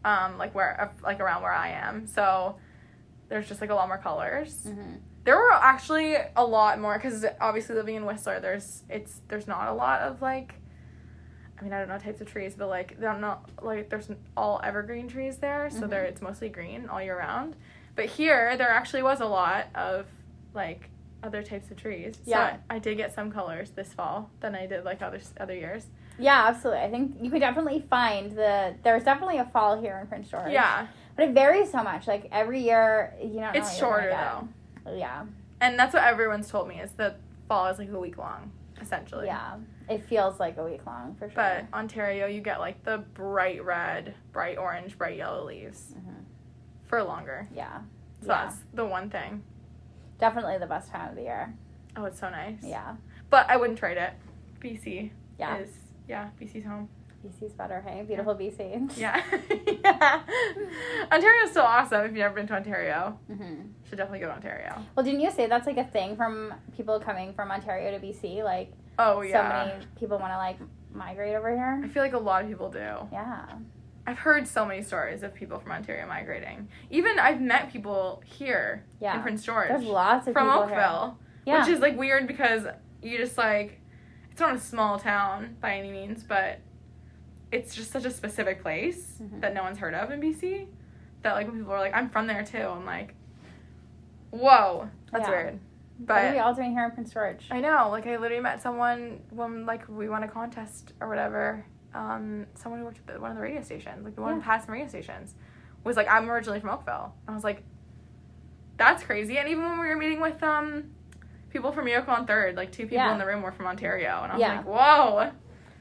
[0.05, 2.07] um like where like around where I am.
[2.07, 2.57] So
[3.31, 4.65] there's just like a lot more colors.
[4.65, 9.47] hmm There were actually a lot more because obviously living in Whistler, there's it's there's
[9.47, 10.57] not a lot of like,
[11.59, 14.61] I mean I don't know types of trees, but like they're not like there's all
[14.63, 15.91] evergreen trees there, so Mhm.
[15.91, 17.57] there it's mostly green all year round.
[17.97, 20.07] But here there actually was a lot of
[20.55, 20.91] like
[21.23, 22.17] other types of trees.
[22.25, 22.57] Yeah.
[22.57, 25.87] So I, did get some colors this fall than I did like other other years.
[26.19, 26.83] Yeah, absolutely.
[26.83, 28.75] I think you could definitely find the.
[28.85, 30.53] There's definitely a fall here in Prince George.
[30.53, 30.87] Yeah,
[31.17, 32.07] But it varies so much.
[32.07, 33.51] Like every year, you know.
[33.55, 34.93] it's shorter though.
[34.97, 35.25] Yeah.
[35.61, 37.19] and that's what everyone's told me is that
[37.49, 39.27] fall is like a week long essentially.
[39.27, 39.57] Yeah.
[39.89, 41.35] It feels like a week long for sure.
[41.37, 46.25] But Ontario, you get like the bright red, bright orange, bright yellow leaves Mhm.
[46.87, 47.49] For longer.
[47.55, 47.79] yeah.
[48.21, 48.45] So yeah.
[48.45, 49.43] that's the one thing.
[50.19, 51.55] Definitely the best time of the year.
[51.97, 52.59] Oh, it's so nice.
[52.63, 52.97] Yeah.
[53.31, 54.13] But I wouldn't trade it.
[54.61, 55.59] BC Yeah.
[55.59, 55.69] is
[56.09, 56.89] yeah, BC's home.
[57.25, 58.03] BC's better, hey?
[58.07, 58.97] Beautiful BC.
[58.99, 59.23] Yeah.
[59.83, 60.23] yeah.
[61.13, 63.19] Ontario's still awesome if you've never been to Ontario.
[63.31, 63.55] Mm-hmm.
[63.89, 64.83] Should definitely go to Ontario.
[64.95, 68.43] Well, didn't you say that's like a thing from people coming from Ontario to BC?
[68.45, 69.65] Like, Oh yeah.
[69.67, 70.59] so many people want to like
[70.93, 71.81] migrate over here.
[71.83, 73.09] I feel like a lot of people do.
[73.13, 73.47] Yeah.
[74.07, 76.69] I've heard so many stories of people from Ontario migrating.
[76.91, 79.17] Even I've met people here Yeah.
[79.17, 81.19] in Prince George There's lots of from people Oakville.
[81.45, 81.55] here.
[81.55, 81.61] Yeah.
[81.61, 82.67] Which is like weird because
[83.03, 83.81] you just like
[84.31, 86.59] it's not a small town by any means, but
[87.53, 89.41] it's just such a specific place Mhm.
[89.41, 90.69] that no one's heard of in BC.
[91.23, 93.15] That like when people are like, I'm from there too, I'm like,
[94.31, 95.31] Whoa, that's Yeah.
[95.31, 95.61] weird.
[96.07, 97.47] what are we all doing here in Prince George?
[97.53, 101.65] I know, like I literally met someone when like we won a contest or whatever.
[101.95, 104.37] Um, someone who worked at the, one of the radio stations, like the one of
[104.39, 104.41] Yeah.
[104.43, 105.35] the past radio stations,
[105.85, 107.15] was like, I'm originally from Oakville.
[107.27, 107.63] And I was like,
[108.77, 109.39] that's crazy.
[109.39, 110.91] And even when we were meeting with um
[111.51, 113.13] people from Miracle on Third, like two people Yeah.
[113.13, 114.57] in the room were from Ontario, and I was Yeah.
[114.57, 115.31] like, whoa,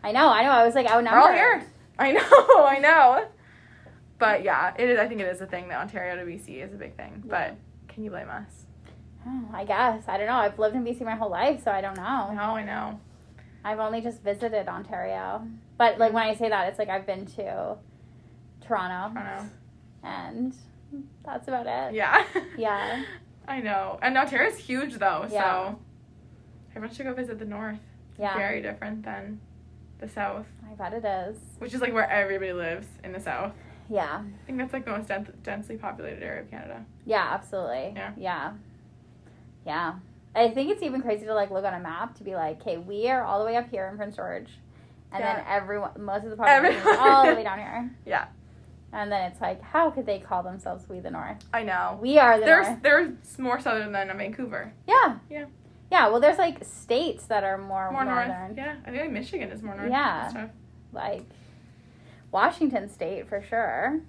[0.03, 0.51] I know, I know.
[0.51, 1.17] I was like I would never.
[1.17, 1.63] we're all here.
[1.97, 3.25] I know, I know.
[4.19, 4.99] But yeah, it is.
[4.99, 7.23] I think it is a thing that Ontario to BC is a big thing.
[7.25, 7.55] But
[7.87, 8.65] can you blame us?
[9.27, 10.03] Oh, I guess.
[10.07, 10.33] I don't know.
[10.35, 12.31] I've lived in BC my whole life, so I don't know.
[12.33, 12.99] No, I know.
[13.65, 15.47] I've only just visited Ontario.
[15.83, 17.75] But like when I say that, it's like I've been to
[18.61, 19.49] Toronto, know.
[20.01, 20.55] and
[21.25, 21.93] that's about it.
[21.95, 22.23] Yeah.
[22.57, 23.03] Yeah.
[23.45, 23.99] I know.
[24.01, 25.41] And Ontario's huge though, Yeah.
[25.73, 25.79] so
[26.73, 27.79] everyone should go visit the north.
[28.17, 28.37] Yeah.
[28.37, 29.41] Very different than
[29.99, 31.37] the south, I bet it is.
[31.59, 33.51] which is like where everybody lives in the south.
[33.89, 34.21] Yeah.
[34.21, 36.85] I think that's like the most dens- densely populated area of Canada.
[37.05, 37.91] Yeah, absolutely.
[37.95, 38.11] Yeah.
[38.15, 38.51] Yeah.
[39.65, 39.93] Yeah.
[40.33, 42.77] I think it's even crazy to like look on a map to be like, okay,
[42.77, 44.49] we are all the way up here in Prince George,
[45.13, 47.91] and then everyone, most of the population is all the way down here.
[48.05, 48.25] Yeah.
[48.91, 51.43] And then it's like, how could they call themselves we the North?
[51.51, 51.97] I know.
[51.99, 52.81] We are the There's North.
[52.83, 54.71] there's more southern than Vancouver.
[54.87, 55.17] Yeah.
[55.31, 55.45] Yeah.
[55.91, 56.09] Yeah.
[56.09, 58.27] Well, there's like states that are more, More north.
[58.27, 58.75] northern, Yeah.
[58.85, 59.89] I think like Michigan is more north.
[59.89, 60.47] Yeah.
[60.91, 61.23] like
[62.31, 63.99] Washington State for sure.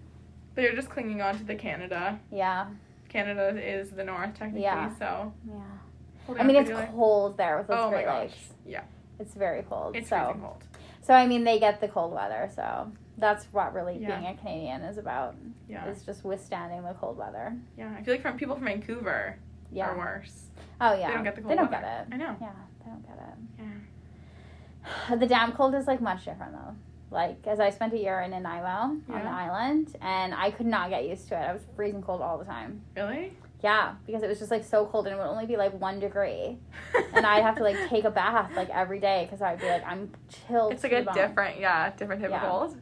[0.56, 2.18] You're just clinging on to the Canada.
[2.30, 2.66] Yeah.
[3.08, 4.90] Canada is the north technically, Yeah.
[4.98, 6.34] so Yeah.
[6.38, 8.20] I mean, it's cold there with those Oh my Great gosh.
[8.22, 8.52] Lakes.
[8.66, 8.82] Yeah.
[9.18, 9.94] It's very cold.
[9.96, 10.64] It's so, freezing cold.
[11.04, 12.50] So I mean, they get the cold weather.
[12.54, 14.18] So that's what really Yeah.
[14.18, 15.36] being a Canadian is about.
[15.68, 15.86] Yeah.
[15.86, 17.56] Is just withstanding the cold weather.
[17.78, 17.94] Yeah.
[17.96, 19.36] I feel like from people from Vancouver
[19.70, 19.88] Yeah.
[19.90, 20.46] are worse.
[20.80, 21.08] Oh yeah.
[21.08, 21.52] They don't get the cold.
[21.52, 21.82] They don't weather.
[21.86, 22.14] get it.
[22.14, 22.36] I know.
[22.40, 22.52] Yeah,
[22.84, 23.62] they don't get it.
[23.62, 25.16] Yeah.
[25.18, 26.74] The damn cold is like much different though.
[27.10, 30.90] Like, as I spent a year in Nanaimo on the island, and I could not
[30.90, 31.44] get used to it.
[31.48, 32.80] I was freezing cold all the time.
[32.96, 33.32] Really?
[33.64, 35.98] Yeah, because it was just like so cold, and it would only be like one
[35.98, 36.58] degree,
[37.14, 39.82] and I'd have to like take a bath like every day because I'd be like,
[39.86, 40.12] I'm
[40.46, 40.74] chilled.
[40.74, 41.14] It's like a bone.
[41.14, 42.42] different, yeah, different type Yeah.
[42.44, 42.76] of cold.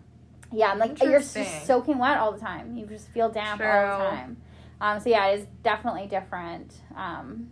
[0.50, 2.76] Yeah, I'm like you're just soaking wet all the time.
[2.76, 4.36] You just feel damp all the time.
[4.80, 6.74] Um, so yeah, it is definitely different.
[6.96, 7.48] Um,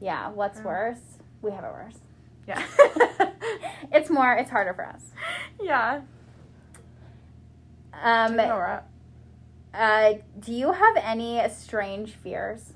[0.00, 0.64] yeah, what's Mm.
[0.66, 1.00] worse?
[1.42, 1.98] We have it worse.
[2.46, 2.62] Yeah.
[3.92, 4.34] It's more.
[4.34, 5.02] It's harder for us.
[5.60, 6.02] yeah.
[8.02, 8.36] Um.
[9.74, 12.72] Uh, do you have any strange fears?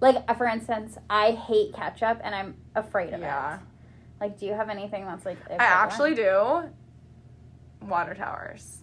[0.00, 3.24] Like, uh, for instance, I hate ketchup and I'm afraid of it.
[3.24, 3.56] Yeah.
[3.56, 3.60] it.
[4.20, 5.38] Like, do you have anything that's like?
[5.50, 6.70] I actually do.
[7.80, 8.78] Water towers.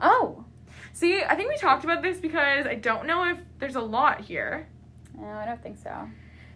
[0.00, 0.44] Oh,
[0.92, 4.20] See, I think we talked about this because I don't know if there's a lot
[4.20, 4.68] here.
[5.18, 6.08] no, I don't think so.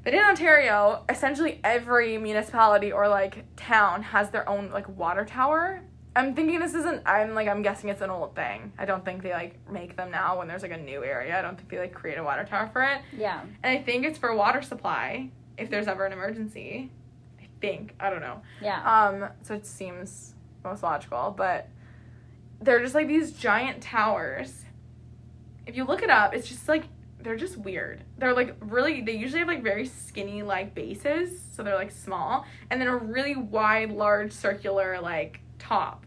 [0.05, 5.83] But in Ontario, essentially every municipality or like town has their own like water tower.
[6.17, 8.73] I'm thinking this isn't I'm like I'm guessing it's an old thing.
[8.79, 11.39] I don't think they like make them now when there's like a new area.
[11.39, 13.03] I don't think they like create a water tower for it.
[13.17, 13.43] Yeah.
[13.63, 15.29] And I think it's for water supply
[15.59, 16.91] if there's ever an emergency.
[17.39, 17.95] I think.
[18.01, 18.41] I don't know.
[18.63, 18.81] Yeah.
[18.83, 20.35] Um, so it seems
[20.65, 21.69] most logical, but
[22.63, 24.65] they're just like these giant towers.
[25.67, 26.85] If you look it up, it's just like
[27.21, 28.05] they're just weird.
[28.17, 32.47] They're like really they usually have like very skinny like bases, so they're like small,
[32.71, 36.05] and then a really wide, large circular like top.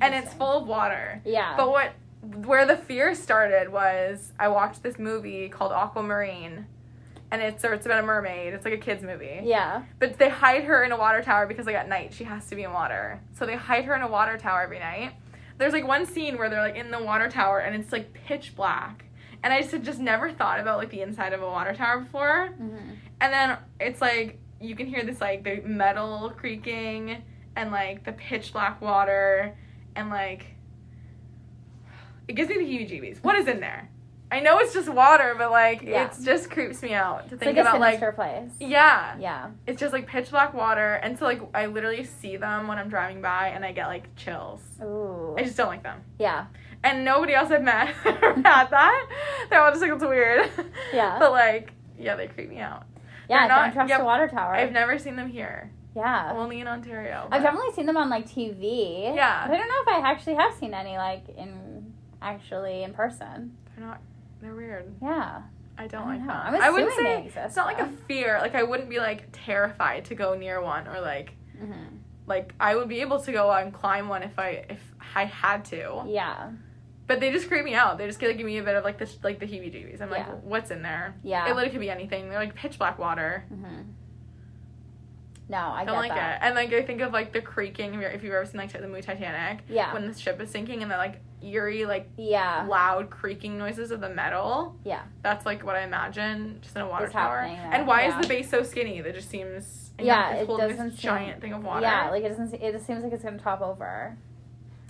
[0.00, 1.22] And it's full of water.
[1.24, 1.54] Yeah.
[1.56, 1.92] But what
[2.44, 6.66] where the fear started was I watched this movie called Aquamarine.
[7.30, 8.54] And it's or it's about a mermaid.
[8.54, 9.40] It's like a kids movie.
[9.44, 9.82] yeah.
[9.98, 12.56] But they hide her in a water tower because like at night she has to
[12.56, 13.20] be in water.
[13.38, 15.12] So they hide her in a water tower every night.
[15.58, 18.54] There's like one scene where they're like in the water tower and it's like pitch
[18.56, 19.04] black.
[19.42, 22.00] And I just had just never thought about like the inside of a water tower
[22.00, 22.48] before.
[22.48, 22.76] hmm
[23.20, 27.22] And then it's like you can hear this like the metal creaking
[27.58, 29.56] and like the pitch black water
[29.96, 30.46] and like
[32.26, 33.22] it gives me the heebie-jeebies.
[33.24, 33.88] What is in there?
[34.30, 36.04] I know it's just water, but like Yeah.
[36.06, 38.50] it just creeps me out to It's think like about like place.
[38.60, 39.48] yeah Yeah.
[39.66, 42.90] it's just like pitch black water and so like i literally see them when i'm
[42.90, 45.34] driving by and i get like chills Ooh.
[45.38, 46.44] i just don't like them Yeah.
[46.84, 49.08] and nobody else i've met had that
[49.48, 50.50] they're all just like it's weird
[50.92, 51.16] Yeah.
[51.18, 52.84] but like yeah they creep me out
[53.30, 53.38] Yeah.
[53.40, 54.54] They're not- don't trust yeah, a water tower.
[54.54, 56.32] i've never seen them here yeah.
[56.34, 59.14] only in ontario I've definitely seen them on like TV.
[59.14, 59.46] Yeah.
[59.46, 61.92] But I don't know if I actually have seen any like in
[62.22, 63.56] actually in person.
[63.76, 64.00] they're not
[64.40, 65.42] they're weird Yeah.
[65.76, 66.26] i don't I like know.
[66.28, 68.88] them I'm i wouldn't say they exist, it's not like a fear like i wouldn't
[68.90, 71.72] be like terrified to go near one or like hmm
[72.26, 74.80] like i would be able to go and climb one if i if
[75.14, 76.50] i had to Yeah.
[77.08, 77.96] But they just creep me out.
[77.96, 80.02] They just like give me a bit of like the like the heebie-jeebies.
[80.02, 80.34] I'm like, Yeah.
[80.52, 81.14] what's in there?
[81.24, 81.44] Yeah.
[81.46, 82.28] It literally could be anything.
[82.28, 83.44] They're like pitch black water.
[83.48, 83.80] hmm
[85.50, 86.42] No, I don't like that.
[86.42, 86.46] it.
[86.46, 87.94] And like I think of like the creaking.
[88.02, 89.92] If, you've ever seen like the movie Titanic, Yeah.
[89.94, 92.66] when the ship is sinking and the like eerie like yeah.
[92.68, 94.76] loud creaking noises of the metal.
[94.84, 95.02] Yeah.
[95.22, 97.38] That's like what I imagine just in a water tower.
[97.38, 98.18] And why yeah.
[98.18, 99.00] is the base so skinny?
[99.00, 101.80] That just seems Yeah, it's it holding doesn't this seem- giant thing of water.
[101.82, 102.52] Yeah, like it doesn't.
[102.54, 104.16] It just seems like it's gonna top over.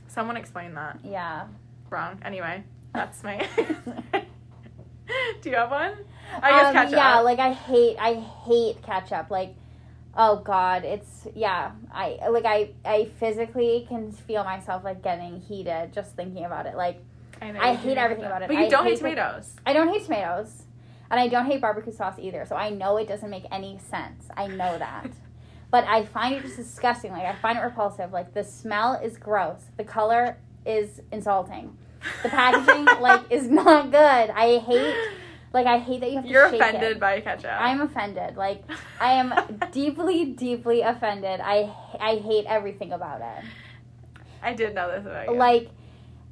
[0.09, 0.99] Someone explain that.
[1.05, 1.47] Yeah.
[1.91, 2.19] Wrong.
[2.25, 3.47] Anyway, that's my.
[5.43, 5.93] Do you have one?
[6.43, 7.97] I guess Um, catch yeah, like I hate.
[7.99, 9.31] I hate ketchup.
[9.31, 9.55] Like,
[10.19, 11.71] oh god, it's yeah.
[11.91, 16.77] I like I I physically can feel myself like getting heated just thinking about it.
[16.77, 17.03] Like
[17.41, 18.49] I, know I hate everything about it.
[18.49, 19.55] But you I don't hate, tomatoes.
[19.65, 20.65] I don't hate tomatoes,
[21.11, 22.45] and I don't hate barbecue sauce either.
[22.47, 24.27] So I know it doesn't make any sense.
[24.37, 25.09] I know that.
[25.71, 27.13] But I find it just disgusting.
[27.13, 28.11] Like I find it repulsive.
[28.11, 29.67] Like the smell is gross.
[29.77, 31.77] The color is insulting.
[32.23, 33.99] The packaging like is not good.
[34.31, 34.97] I hate
[35.53, 37.01] like I hate that you have to You're offended it.
[37.01, 37.51] by ketchup.
[37.59, 38.37] I'm offended.
[38.37, 38.63] Like
[39.01, 41.41] I am deeply, deeply offended.
[41.43, 43.45] I I hate everything about it.
[44.43, 45.35] I did know this about you.
[45.35, 45.71] Like,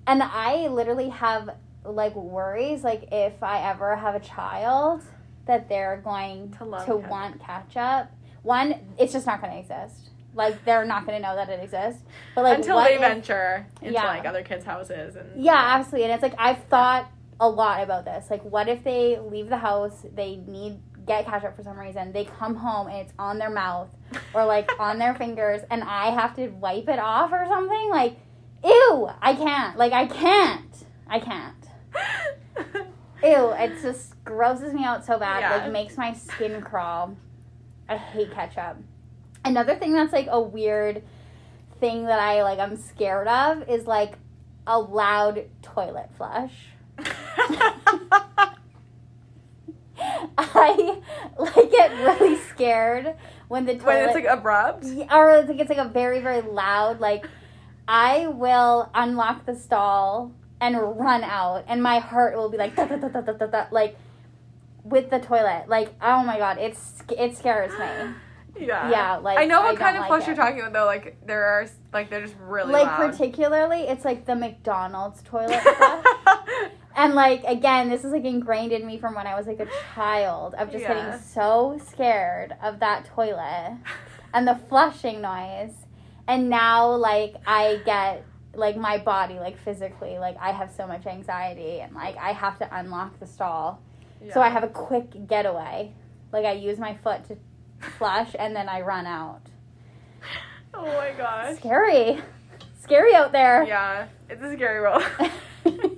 [0.07, 1.51] and I literally have
[1.85, 2.85] like worries.
[2.85, 5.03] Like if I ever have a child,
[5.47, 7.09] that they're going To to, ketchup.
[7.09, 8.11] want ketchup.
[8.43, 10.11] One, it's just not going to exist.
[10.35, 12.03] Like they're not going to know that it exists.
[12.35, 14.05] But like until they if- venture into Yeah.
[14.07, 16.05] like other kids' houses and Yeah, absolutely.
[16.05, 17.11] And it's like I've thought
[17.41, 18.31] a lot about this.
[18.31, 22.25] Like, what if they leave the house, they need get ketchup for some reason, they
[22.25, 23.89] come home and it's on their mouth
[24.35, 27.91] or like on their fingers, and I have to wipe it off or something?
[27.91, 28.17] Like,
[28.65, 29.11] ew!
[29.21, 29.77] I can't.
[29.77, 30.85] Like, I can't.
[31.09, 31.55] I can't.
[33.23, 33.51] Ew!
[33.53, 35.41] It just grosses me out so bad.
[35.41, 35.57] Yeah.
[35.57, 37.17] Like, makes my skin crawl.
[37.89, 38.77] I hate ketchup.
[39.45, 41.03] Another thing that's like a weird
[41.81, 44.19] thing that I like I'm scared of is like
[44.67, 46.53] a loud toilet flush.
[50.39, 51.01] I
[51.39, 53.15] like get really scared
[53.49, 54.85] when the toilet when it's like abrupt.
[54.85, 57.27] Or it's like it's like a very very loud like
[57.89, 62.87] I will unlock the stall and run out, and my heart will be like, da,
[62.87, 63.97] da, da, da, da, da, da, like
[64.83, 65.69] with the toilet.
[65.69, 68.15] Like, oh my god, it's it scares me.
[68.59, 68.91] Yeah.
[68.91, 70.29] Yeah, like, I know what I kind of like flush it.
[70.29, 70.87] you're talking about though.
[70.87, 73.11] Like there are like they're just really like loud.
[73.11, 76.71] particularly, it's like the McDonald's toilet flush.
[76.97, 79.68] And like again, this is like ingrained in me from when I was like a
[79.94, 80.94] child of just Yeah.
[80.94, 83.77] getting so scared of that toilet
[84.32, 85.74] and the flushing noise.
[86.27, 88.24] And now like I get
[88.55, 92.59] like my body like physically like I have so much anxiety and like I have
[92.60, 93.82] to unlock the stall.
[94.32, 95.93] So I have a quick getaway.
[96.32, 97.36] Like I use my foot to
[97.98, 99.43] flush and then I run out.
[100.73, 101.56] Oh my gosh.
[101.59, 102.20] Scary.
[102.81, 103.64] Scary out there.
[103.64, 105.02] Yeah, it's a scary world.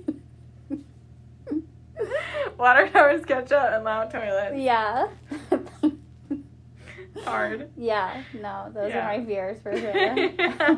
[2.59, 4.57] Water towers, ketchup, and loud toilets.
[4.57, 5.07] yeah.
[7.23, 7.69] Hard.
[7.77, 8.99] Yeah, no, those Yeah.
[8.99, 9.95] are my fears for sure.
[9.95, 10.77] Yeah.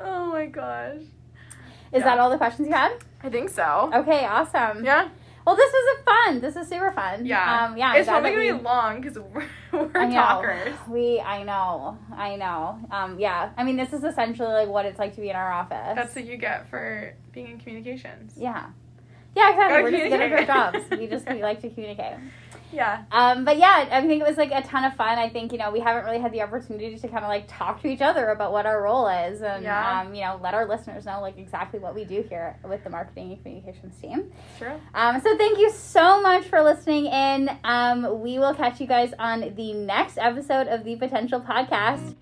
[0.00, 0.96] oh my gosh.
[1.92, 2.04] Is Yeah.
[2.04, 2.96] that all the questions you had?
[3.22, 3.90] I think so.
[3.94, 4.84] Okay, awesome.
[4.84, 5.08] Yeah.
[5.46, 6.40] Well, this was a fun.
[6.40, 7.26] This is super fun.
[7.26, 7.64] Yeah.
[7.66, 7.94] Um, yeah.
[7.96, 10.14] It's probably gonna we- be long because we're, we're I know.
[10.14, 10.74] talkers.
[10.88, 12.78] We, I know, I know.
[12.90, 13.50] Um, yeah.
[13.56, 15.94] I mean, this is essentially like what it's like to be in our office.
[15.96, 18.34] That's what you get for being in communications.
[18.36, 18.66] yeah.
[19.34, 19.82] Yeah, exactly.
[19.82, 20.84] We're just good at our jobs.
[20.90, 22.18] We just we like to communicate.
[22.72, 23.04] Yeah.
[23.12, 25.18] Um, but yeah, I think it was like a ton of fun.
[25.18, 27.82] I think, you know, we haven't really had the opportunity to kind of like talk
[27.82, 30.00] to each other about what our role is and, yeah.
[30.00, 32.90] um, you know, let our listeners know like exactly what we do here with the
[32.90, 34.32] marketing and communications team.
[34.58, 34.80] True.
[34.94, 37.50] Um, so thank you so much for listening in.
[37.64, 42.14] Um, we will catch you guys on the next episode of the Potential Podcast.